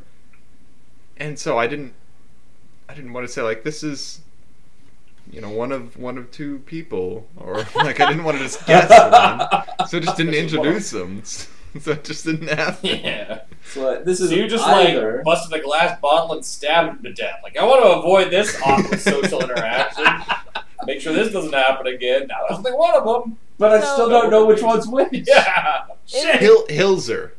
and 1.17 1.37
so 1.37 1.59
I 1.59 1.67
didn't, 1.67 1.93
I 2.89 2.95
didn't 2.95 3.13
want 3.13 3.27
to 3.27 3.31
say 3.31 3.43
like 3.43 3.63
this 3.63 3.83
is. 3.83 4.21
You 5.29 5.41
know, 5.41 5.49
one 5.49 5.71
of 5.71 5.97
one 5.97 6.17
of 6.17 6.31
two 6.31 6.59
people, 6.59 7.27
or 7.37 7.55
like 7.75 7.99
I 7.99 8.07
didn't 8.07 8.23
want 8.23 8.37
to 8.37 8.43
just 8.43 8.65
guess 8.65 8.89
one, 8.89 9.87
so 9.87 9.97
I 9.97 10.01
just 10.01 10.17
didn't 10.17 10.31
This 10.33 10.51
is 10.51 10.57
one 10.57 10.67
of- 10.67 10.73
introduce 10.73 10.89
them. 10.91 11.23
So 11.79 11.91
it 11.91 12.03
just 12.03 12.25
didn't 12.25 12.49
happen. 12.49 12.99
yeah. 13.01 13.41
So 13.63 14.03
this 14.03 14.19
So 14.19 14.25
is 14.25 14.31
you 14.33 14.45
just 14.49 14.67
either. 14.67 15.15
like 15.15 15.23
busted 15.23 15.57
a 15.57 15.63
glass 15.63 15.97
bottle 16.01 16.33
and 16.33 16.43
stabbed 16.45 16.97
him 16.97 17.03
to 17.03 17.13
death. 17.13 17.39
Like 17.43 17.55
I 17.55 17.63
want 17.63 17.81
to 17.83 17.89
avoid 17.91 18.29
this 18.29 18.59
awkward 18.61 18.99
social 18.99 19.41
interaction. 19.41 20.03
Make 20.85 20.99
sure 20.99 21.13
this 21.13 21.31
doesn't 21.31 21.53
happen 21.53 21.87
again. 21.87 22.27
Now 22.27 22.39
that's 22.49 22.57
only 22.57 22.73
one 22.73 22.93
of 22.95 23.05
them. 23.05 23.37
but 23.57 23.71
I 23.71 23.79
So- 23.79 23.93
still 23.93 24.09
don't 24.09 24.29
know 24.29 24.45
which 24.45 24.61
one's 24.61 24.85
which. 24.85 25.07
Yeah. 25.13 25.83
Shit. 26.05 26.41
Hil- 26.41 26.67
Hilzer. 26.67 27.31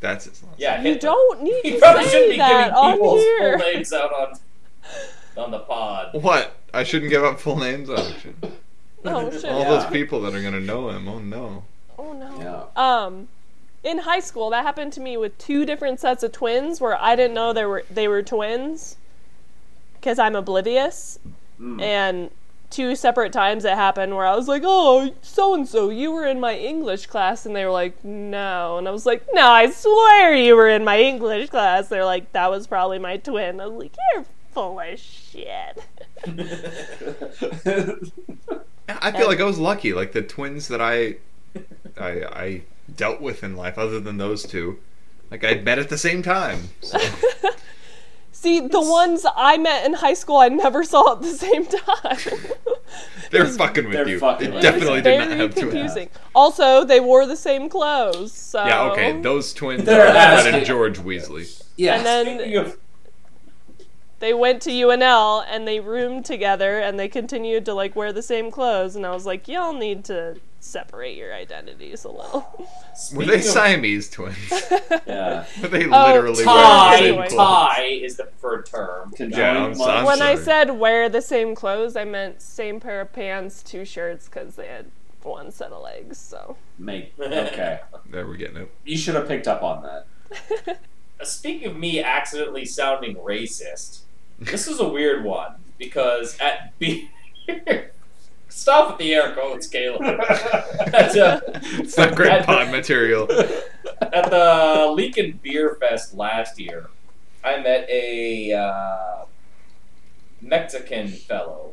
That's 0.00 0.24
his 0.24 0.42
last 0.42 0.58
Yeah. 0.58 0.80
you 0.82 0.98
don't 0.98 1.42
need 1.42 1.60
He 1.62 1.72
to 1.72 1.78
probably 1.78 2.04
shouldn't 2.04 2.24
say 2.24 2.30
be 2.30 2.36
that 2.38 2.58
giving 2.68 2.74
on 2.78 2.92
people's 2.94 3.20
here. 3.20 3.58
full 3.58 3.68
names 3.70 3.92
out 3.92 4.12
on 4.14 4.32
on 5.44 5.50
the 5.50 5.58
pod. 5.58 6.14
What? 6.22 6.54
I 6.74 6.84
shouldn't 6.84 7.10
give 7.10 7.24
up 7.24 7.40
full 7.40 7.56
names? 7.58 7.88
Oh. 7.90 8.14
Oh 9.06 9.30
shit. 9.30 9.44
All 9.44 9.60
Yeah. 9.60 9.68
those 9.68 9.84
people 9.92 10.22
that 10.22 10.34
are 10.34 10.40
going 10.40 10.54
to 10.54 10.60
know 10.62 10.88
him. 10.88 11.06
Oh, 11.08 11.18
no. 11.18 11.64
Oh 11.98 12.14
no. 12.14 12.38
Yeah. 12.40 13.04
Um, 13.04 13.28
in 13.82 13.98
high 13.98 14.20
school, 14.20 14.48
that 14.48 14.64
happened 14.64 14.94
to 14.94 15.00
me 15.00 15.18
with 15.18 15.36
two 15.36 15.66
different 15.66 16.00
sets 16.00 16.22
of 16.22 16.32
twins 16.32 16.80
where 16.80 16.96
I 16.98 17.14
didn't 17.14 17.34
know 17.34 17.52
they 17.52 17.66
were 17.66 17.84
they 17.90 18.08
were 18.08 18.22
twins 18.22 18.96
because 19.94 20.18
I'm 20.18 20.34
oblivious, 20.34 21.18
Mm. 21.60 21.82
and 21.82 22.30
two 22.70 22.96
separate 22.96 23.30
times 23.32 23.66
it 23.66 23.74
happened 23.74 24.16
where 24.16 24.24
I 24.26 24.34
was 24.34 24.48
like, 24.48 24.62
"Oh, 24.64 25.12
so 25.20 25.52
and 25.52 25.68
so, 25.68 25.90
you 25.90 26.10
were 26.10 26.26
in 26.26 26.40
my 26.40 26.56
English 26.56 27.04
class," 27.06 27.44
and 27.44 27.54
they 27.54 27.66
were 27.66 27.70
like, 27.72 28.02
"No," 28.06 28.78
and 28.78 28.88
I 28.88 28.90
was 28.90 29.04
like, 29.04 29.22
"No, 29.34 29.46
I 29.50 29.68
swear 29.70 30.34
you 30.34 30.56
were 30.56 30.68
in 30.70 30.82
my 30.82 30.98
English 30.98 31.50
class." 31.50 31.88
They're 31.88 32.06
like, 32.06 32.32
"That 32.32 32.50
was 32.50 32.66
probably 32.66 32.98
my 32.98 33.18
twin." 33.18 33.60
I 33.60 33.66
was 33.66 33.78
like, 33.82 33.94
"You're 34.14 34.24
full 34.52 34.80
of 34.80 34.98
shit." 34.98 35.84
I 38.88 39.12
feel 39.12 39.26
like 39.26 39.40
I 39.40 39.44
was 39.44 39.58
lucky. 39.58 39.92
Like 39.92 40.12
the 40.12 40.22
twins 40.22 40.68
that 40.68 40.80
I, 40.80 41.16
I, 41.98 42.10
I 42.24 42.62
dealt 42.94 43.20
with 43.20 43.42
in 43.42 43.56
life, 43.56 43.78
other 43.78 44.00
than 44.00 44.18
those 44.18 44.42
two, 44.44 44.78
like 45.30 45.44
I 45.44 45.54
met 45.54 45.78
at 45.78 45.88
the 45.88 45.98
same 45.98 46.22
time. 46.22 46.68
So, 46.80 46.98
See, 48.32 48.60
the 48.60 48.80
ones 48.80 49.24
I 49.36 49.56
met 49.56 49.86
in 49.86 49.94
high 49.94 50.12
school, 50.12 50.36
I 50.36 50.48
never 50.48 50.84
saw 50.84 51.12
at 51.14 51.22
the 51.22 51.32
same 51.32 51.64
time. 51.64 52.18
they're 53.30 53.46
fucking 53.46 53.84
with 53.84 53.94
They're 53.94 54.06
you. 54.08 54.18
fucking 54.18 54.48
They 54.50 54.54
with 54.56 54.62
definitely 54.62 55.00
did 55.00 55.18
not 55.18 55.28
very 55.28 55.40
have 55.40 55.54
twins. 55.54 56.08
Also, 56.34 56.84
they 56.84 57.00
wore 57.00 57.24
the 57.26 57.36
same 57.36 57.70
clothes. 57.70 58.32
So 58.34 58.62
Yeah, 58.66 58.90
okay. 58.90 59.18
Those 59.22 59.54
twins 59.54 59.84
They're 59.84 60.08
are 60.08 60.42
Fred 60.42 60.54
and 60.54 60.66
George 60.66 60.98
Weasley. 60.98 61.62
yeah. 61.78 61.94
And 61.96 62.04
then- 62.04 62.38
Speaking 62.38 62.56
of 62.58 62.76
they 64.24 64.32
went 64.32 64.62
to 64.62 64.70
UNL 64.70 65.44
and 65.46 65.68
they 65.68 65.80
roomed 65.80 66.24
together 66.24 66.80
and 66.80 66.98
they 66.98 67.08
continued 67.08 67.66
to 67.66 67.74
like 67.74 67.94
wear 67.94 68.10
the 68.10 68.22
same 68.22 68.50
clothes. 68.50 68.96
And 68.96 69.04
I 69.04 69.10
was 69.10 69.26
like, 69.26 69.46
y'all 69.48 69.74
need 69.74 70.02
to 70.06 70.40
separate 70.60 71.18
your 71.18 71.34
identities 71.34 72.04
a 72.04 72.08
little. 72.08 72.66
Were 73.14 73.26
they 73.26 73.34
of 73.34 73.42
Siamese 73.42 74.08
twins? 74.08 74.38
yeah. 75.06 75.44
Were 75.60 75.68
they 75.68 75.84
Oh, 75.84 76.06
literally 76.06 76.36
wearing 76.36 76.36
the 76.36 76.42
tie, 76.44 76.96
same 76.96 77.04
Anyway. 77.08 77.28
clothes? 77.28 77.36
Thai 77.76 77.82
is 77.82 78.16
the 78.16 78.24
preferred 78.24 78.64
term. 78.64 79.12
Yeah, 79.18 79.66
I'm 79.66 79.78
I'm 79.82 80.06
when 80.06 80.22
I 80.22 80.36
said 80.36 80.70
wear 80.70 81.10
the 81.10 81.20
same 81.20 81.54
clothes, 81.54 81.94
I 81.94 82.06
meant 82.06 82.40
same 82.40 82.80
pair 82.80 83.02
of 83.02 83.12
pants, 83.12 83.62
two 83.62 83.84
shirts, 83.84 84.24
because 84.24 84.56
they 84.56 84.68
had 84.68 84.86
one 85.22 85.50
set 85.52 85.70
of 85.70 85.82
legs. 85.82 86.16
So 86.16 86.56
Make 86.78 87.12
okay. 87.20 87.80
There 88.08 88.26
we're 88.26 88.36
getting 88.36 88.56
it. 88.56 88.70
You 88.86 88.96
should 88.96 89.16
have 89.16 89.28
picked 89.28 89.46
up 89.48 89.62
on 89.62 89.82
that. 89.82 90.78
Speaking 91.22 91.68
of 91.68 91.76
me 91.76 92.02
accidentally 92.02 92.64
sounding 92.64 93.16
racist, 93.16 94.00
this 94.38 94.68
is 94.68 94.80
a 94.80 94.88
weird 94.88 95.24
one 95.24 95.54
because 95.78 96.38
at 96.38 96.78
B. 96.78 97.10
Stop 98.48 98.90
with 98.90 98.98
the 98.98 99.12
air 99.12 99.32
quotes, 99.32 99.66
Caleb. 99.66 100.02
At, 100.20 101.16
uh, 101.18 101.40
It's 101.80 101.98
not 101.98 102.14
great 102.14 102.30
at, 102.30 102.46
pod 102.46 102.70
material. 102.70 103.28
at 104.00 104.30
the 104.30 104.92
Lincoln 104.94 105.40
Beer 105.42 105.76
Fest 105.80 106.14
last 106.14 106.60
year, 106.60 106.88
I 107.42 107.60
met 107.60 107.84
a 107.90 108.52
uh, 108.52 109.24
Mexican 110.40 111.08
fellow. 111.08 111.72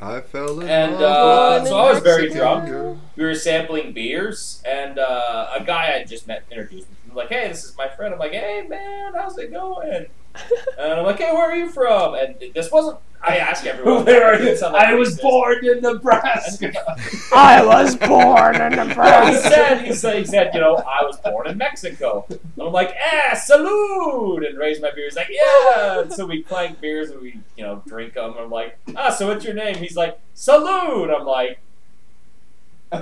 I 0.00 0.22
fell 0.22 0.60
in 0.60 0.70
And, 0.70 0.92
love 0.94 1.02
uh, 1.02 1.60
with 1.60 1.68
so 1.68 1.78
I 1.78 1.92
was 1.92 2.02
very 2.02 2.30
drunk. 2.30 2.98
We 3.14 3.22
were 3.22 3.34
sampling 3.34 3.92
beers, 3.92 4.62
and 4.66 4.98
uh, 4.98 5.50
a 5.54 5.62
guy 5.62 5.94
I 6.00 6.04
just 6.04 6.26
met 6.26 6.44
introduced 6.50 6.88
me. 6.88 6.96
I'm 7.10 7.16
like, 7.16 7.28
"Hey, 7.28 7.48
this 7.48 7.64
is 7.64 7.76
my 7.76 7.88
friend." 7.88 8.12
I'm 8.14 8.20
like, 8.20 8.32
"Hey, 8.32 8.66
man, 8.68 9.12
how's 9.14 9.36
it 9.38 9.50
going?" 9.52 10.06
And 10.78 10.92
I'm 10.92 11.04
like, 11.04 11.18
"Hey, 11.18 11.32
where 11.32 11.50
are 11.50 11.56
you 11.56 11.68
from?" 11.68 12.14
And 12.14 12.36
this 12.54 12.70
wasn't. 12.70 12.98
I 13.22 13.36
asked 13.36 13.66
everyone. 13.66 14.04
Where 14.06 14.24
are 14.32 14.42
you? 14.42 14.56
sounded 14.56 14.78
like 14.78 14.86
I 14.86 14.94
was 14.94 15.18
racist. 15.18 15.20
born 15.22 15.62
in 15.66 15.80
Nebraska. 15.82 16.72
I 17.34 17.62
was 17.62 17.94
born 17.94 18.54
in 18.54 18.72
No, 18.72 18.82
he 18.84 18.88
Nebraska. 18.88 19.48
said, 19.50 19.84
he 19.84 19.92
said, 19.92 20.16
he 20.20 20.24
said, 20.24 20.54
you 20.54 20.60
know, 20.60 20.76
I 20.76 21.04
was 21.04 21.18
born 21.18 21.46
in 21.46 21.58
Mexico. 21.58 22.24
And 22.30 22.40
I'm 22.58 22.72
like, 22.72 22.94
eh, 22.98 23.34
salute! 23.34 24.44
And 24.46 24.56
raise 24.58 24.80
my 24.80 24.90
beer. 24.92 25.04
He's 25.04 25.16
like, 25.16 25.28
yeah. 25.30 26.00
And 26.00 26.10
so 26.10 26.24
we 26.24 26.42
clank 26.42 26.80
beers 26.80 27.10
and 27.10 27.20
we, 27.20 27.38
you 27.58 27.62
know, 27.64 27.82
drink 27.86 28.14
them. 28.14 28.34
I'm 28.38 28.48
like, 28.50 28.78
ah, 28.96 29.10
so 29.10 29.26
what's 29.28 29.44
your 29.44 29.52
name? 29.52 29.76
He's 29.76 29.96
like, 29.96 30.18
salute! 30.32 31.10
I'm 31.10 31.26
like, 31.26 31.58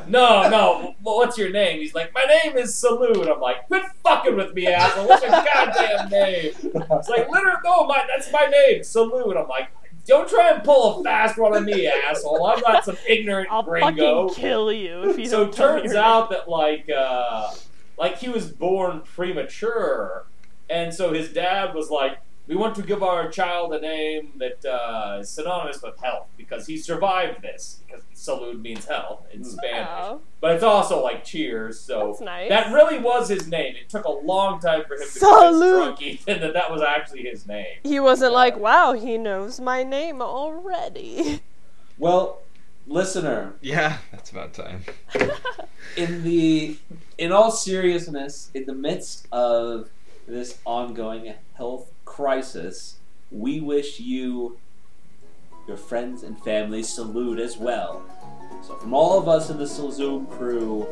no, 0.09 0.49
no, 0.49 0.95
well, 1.03 1.17
what's 1.17 1.39
your 1.39 1.51
name? 1.51 1.81
He's 1.81 1.95
like, 1.95 2.13
my 2.15 2.25
name 2.25 2.57
is 2.57 2.75
Salute. 2.75 3.29
I'm 3.29 3.41
like, 3.41 3.67
quit 3.69 3.85
fucking 4.03 4.37
with 4.37 4.55
me, 4.55 4.67
asshole. 4.67 5.09
What's 5.09 5.23
your 5.23 5.31
goddamn 5.31 6.11
name? 6.11 6.53
It's 6.63 7.09
like, 7.09 7.29
literally, 7.31 7.59
no, 7.65 7.87
my, 7.87 8.05
that's 8.09 8.31
my 8.33 8.47
name, 8.47 8.85
Salute. 8.85 9.37
I'm 9.37 9.49
like, 9.49 9.69
don't 10.07 10.29
try 10.29 10.51
and 10.53 10.63
pull 10.65 11.01
a 11.01 11.05
fast 11.05 11.39
one 11.39 11.55
on 11.55 11.65
me, 11.65 11.87
asshole. 11.87 12.47
I'm 12.47 12.61
not 12.61 12.85
some 12.85 12.97
ignorant 13.07 13.49
I'll 13.51 13.63
gringo. 13.63 14.29
fucking 14.29 14.43
kill 14.43 14.73
you 14.73 15.11
if 15.11 15.19
you 15.19 15.27
So 15.27 15.45
don't 15.45 15.55
turns 15.55 15.95
out 15.95 16.31
that 16.31 16.49
like 16.49 16.89
uh, 16.95 17.51
like 17.99 18.19
he 18.19 18.29
was 18.31 18.47
born 18.51 19.03
premature, 19.03 20.25
and 20.71 20.95
so 20.95 21.13
his 21.13 21.31
dad 21.33 21.75
was 21.75 21.91
like, 21.91 22.19
"We 22.49 22.57
want 22.57 22.75
to 22.77 22.83
give 22.83 23.03
our 23.03 23.29
child 23.31 23.73
a 23.75 23.81
name 23.81 24.33
that 24.39 24.65
uh, 24.65 25.19
is 25.21 25.29
synonymous 25.31 25.81
with 25.83 25.99
health 26.01 26.27
because 26.37 26.67
he 26.67 26.77
survived 26.77 27.43
this 27.43 27.81
because 27.87 28.03
salud 28.17 28.61
means 28.61 28.85
health 28.87 29.27
in 29.33 29.41
Hmm. 29.41 29.49
Spanish, 29.51 29.89
Oh, 29.91 30.21
but 30.41 30.55
it's 30.55 30.65
also 30.65 31.03
like 31.03 31.25
cheers. 31.25 31.79
So 31.79 32.09
that's 32.09 32.21
nice. 32.23 32.49
that 32.49 32.73
really 32.73 32.99
was 32.99 33.29
his 33.29 33.47
name. 33.49 33.77
It 33.77 33.89
took 33.89 34.05
a 34.05 34.11
long 34.11 34.59
time 34.61 34.83
for 34.89 34.95
him 34.95 35.01
to 35.01 35.07
Salud. 35.07 35.85
drunk 35.85 36.03
Ethan 36.03 36.41
that 36.41 36.55
that 36.55 36.71
was 36.73 36.83
actually 36.83 37.23
his 37.23 37.47
name. 37.47 37.77
he 37.85 38.01
wasn't 38.01 38.33
like, 38.33 38.57
wow, 38.59 38.93
he 38.95 39.17
knows 39.19 39.61
my 39.61 39.83
name 39.85 40.21
already. 40.23 41.41
Well, 41.99 42.43
listener, 42.87 43.55
Yeah, 43.61 43.99
that's 44.13 44.31
about 44.31 44.55
time. 44.55 44.85
in 45.97 46.23
the 46.25 46.77
in 47.19 47.33
all 47.33 47.51
seriousness, 47.51 48.51
in 48.55 48.65
the 48.67 48.75
midst 48.75 49.27
of 49.33 49.91
this 50.29 50.59
ongoing 50.65 51.35
health 51.55 51.91
crisis, 52.05 52.99
we 53.31 53.61
wish 53.61 53.99
you, 54.01 54.59
your 55.67 55.77
friends 55.77 56.23
and 56.23 56.43
family, 56.43 56.83
salute 56.83 57.39
as 57.39 57.57
well. 57.57 58.03
So, 58.67 58.77
from 58.77 58.93
all 58.95 59.19
of 59.19 59.29
us 59.29 59.51
in 59.51 59.59
the 59.59 59.67
Zoom 59.67 60.27
crew, 60.27 60.87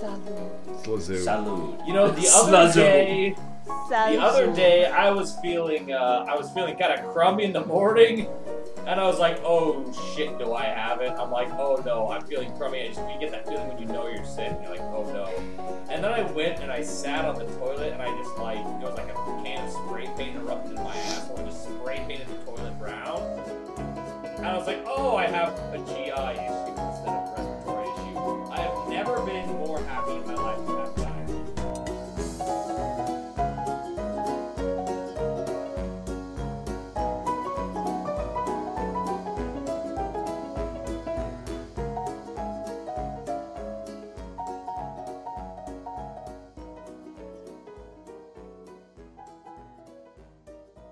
Slazoo. 0.00 1.22
salute. 1.22 1.80
You 1.86 1.92
know, 1.94 2.10
the 2.10 2.22
Slazoo. 2.22 2.52
other 2.52 2.72
day 2.72 3.36
the 3.66 4.18
other 4.20 4.52
day 4.52 4.86
I 4.86 5.10
was 5.10 5.36
feeling 5.40 5.92
uh, 5.92 6.26
I 6.28 6.36
was 6.36 6.50
feeling 6.50 6.76
kind 6.76 6.92
of 6.98 7.12
crummy 7.12 7.44
in 7.44 7.52
the 7.52 7.64
morning, 7.74 8.28
and 8.86 9.00
I 9.00 9.04
was 9.04 9.18
like, 9.18 9.40
oh 9.44 9.90
shit, 10.14 10.38
do 10.38 10.52
I 10.52 10.64
have 10.64 11.00
it? 11.00 11.12
I'm 11.12 11.30
like, 11.30 11.50
oh 11.52 11.82
no, 11.84 12.10
I'm 12.10 12.22
feeling 12.26 12.54
crummy. 12.56 12.82
I 12.82 12.88
just 12.88 13.00
you 13.00 13.18
get 13.20 13.30
that 13.32 13.46
feeling 13.46 13.68
when 13.68 13.78
you 13.78 13.86
know 13.86 14.06
you're 14.08 14.24
sick. 14.24 14.50
and 14.52 14.62
You're 14.62 14.72
like, 14.72 14.80
oh 14.82 15.04
no. 15.12 15.26
And 15.88 16.02
then 16.04 16.12
I 16.12 16.22
went 16.32 16.60
and 16.60 16.70
I 16.70 16.82
sat 16.82 17.24
on 17.24 17.36
the 17.36 17.46
toilet 17.56 17.92
and 17.92 18.02
I 18.02 18.08
just 18.22 18.36
like 18.38 18.58
it 18.58 18.84
was 18.84 18.96
like 18.96 19.08
a 19.08 19.14
can 19.42 19.66
of 19.66 19.72
spray 19.72 20.10
paint 20.16 20.36
erupted 20.36 20.76
in 20.76 20.84
my 20.84 20.94
asshole. 20.96 21.36
and 21.38 21.48
just 21.48 21.64
spray 21.64 22.04
painted 22.06 22.28
the 22.28 22.34
toilet 22.44 22.78
brown, 22.78 23.20
and 24.36 24.46
I 24.46 24.56
was 24.56 24.66
like, 24.66 24.82
oh, 24.86 25.16
I 25.16 25.26
have 25.26 25.56
a 25.72 25.78
GI 25.78 26.10
issue 26.10 26.74
instead 26.76 27.08
of 27.08 27.38
respiratory 27.38 27.88
issue. 27.88 28.52
I 28.52 28.58
have 28.60 28.88
never 28.88 29.20
been 29.24 29.46
more 29.58 29.82
happy 29.84 30.12
in 30.12 30.26
my 30.26 30.34
life. 30.34 31.03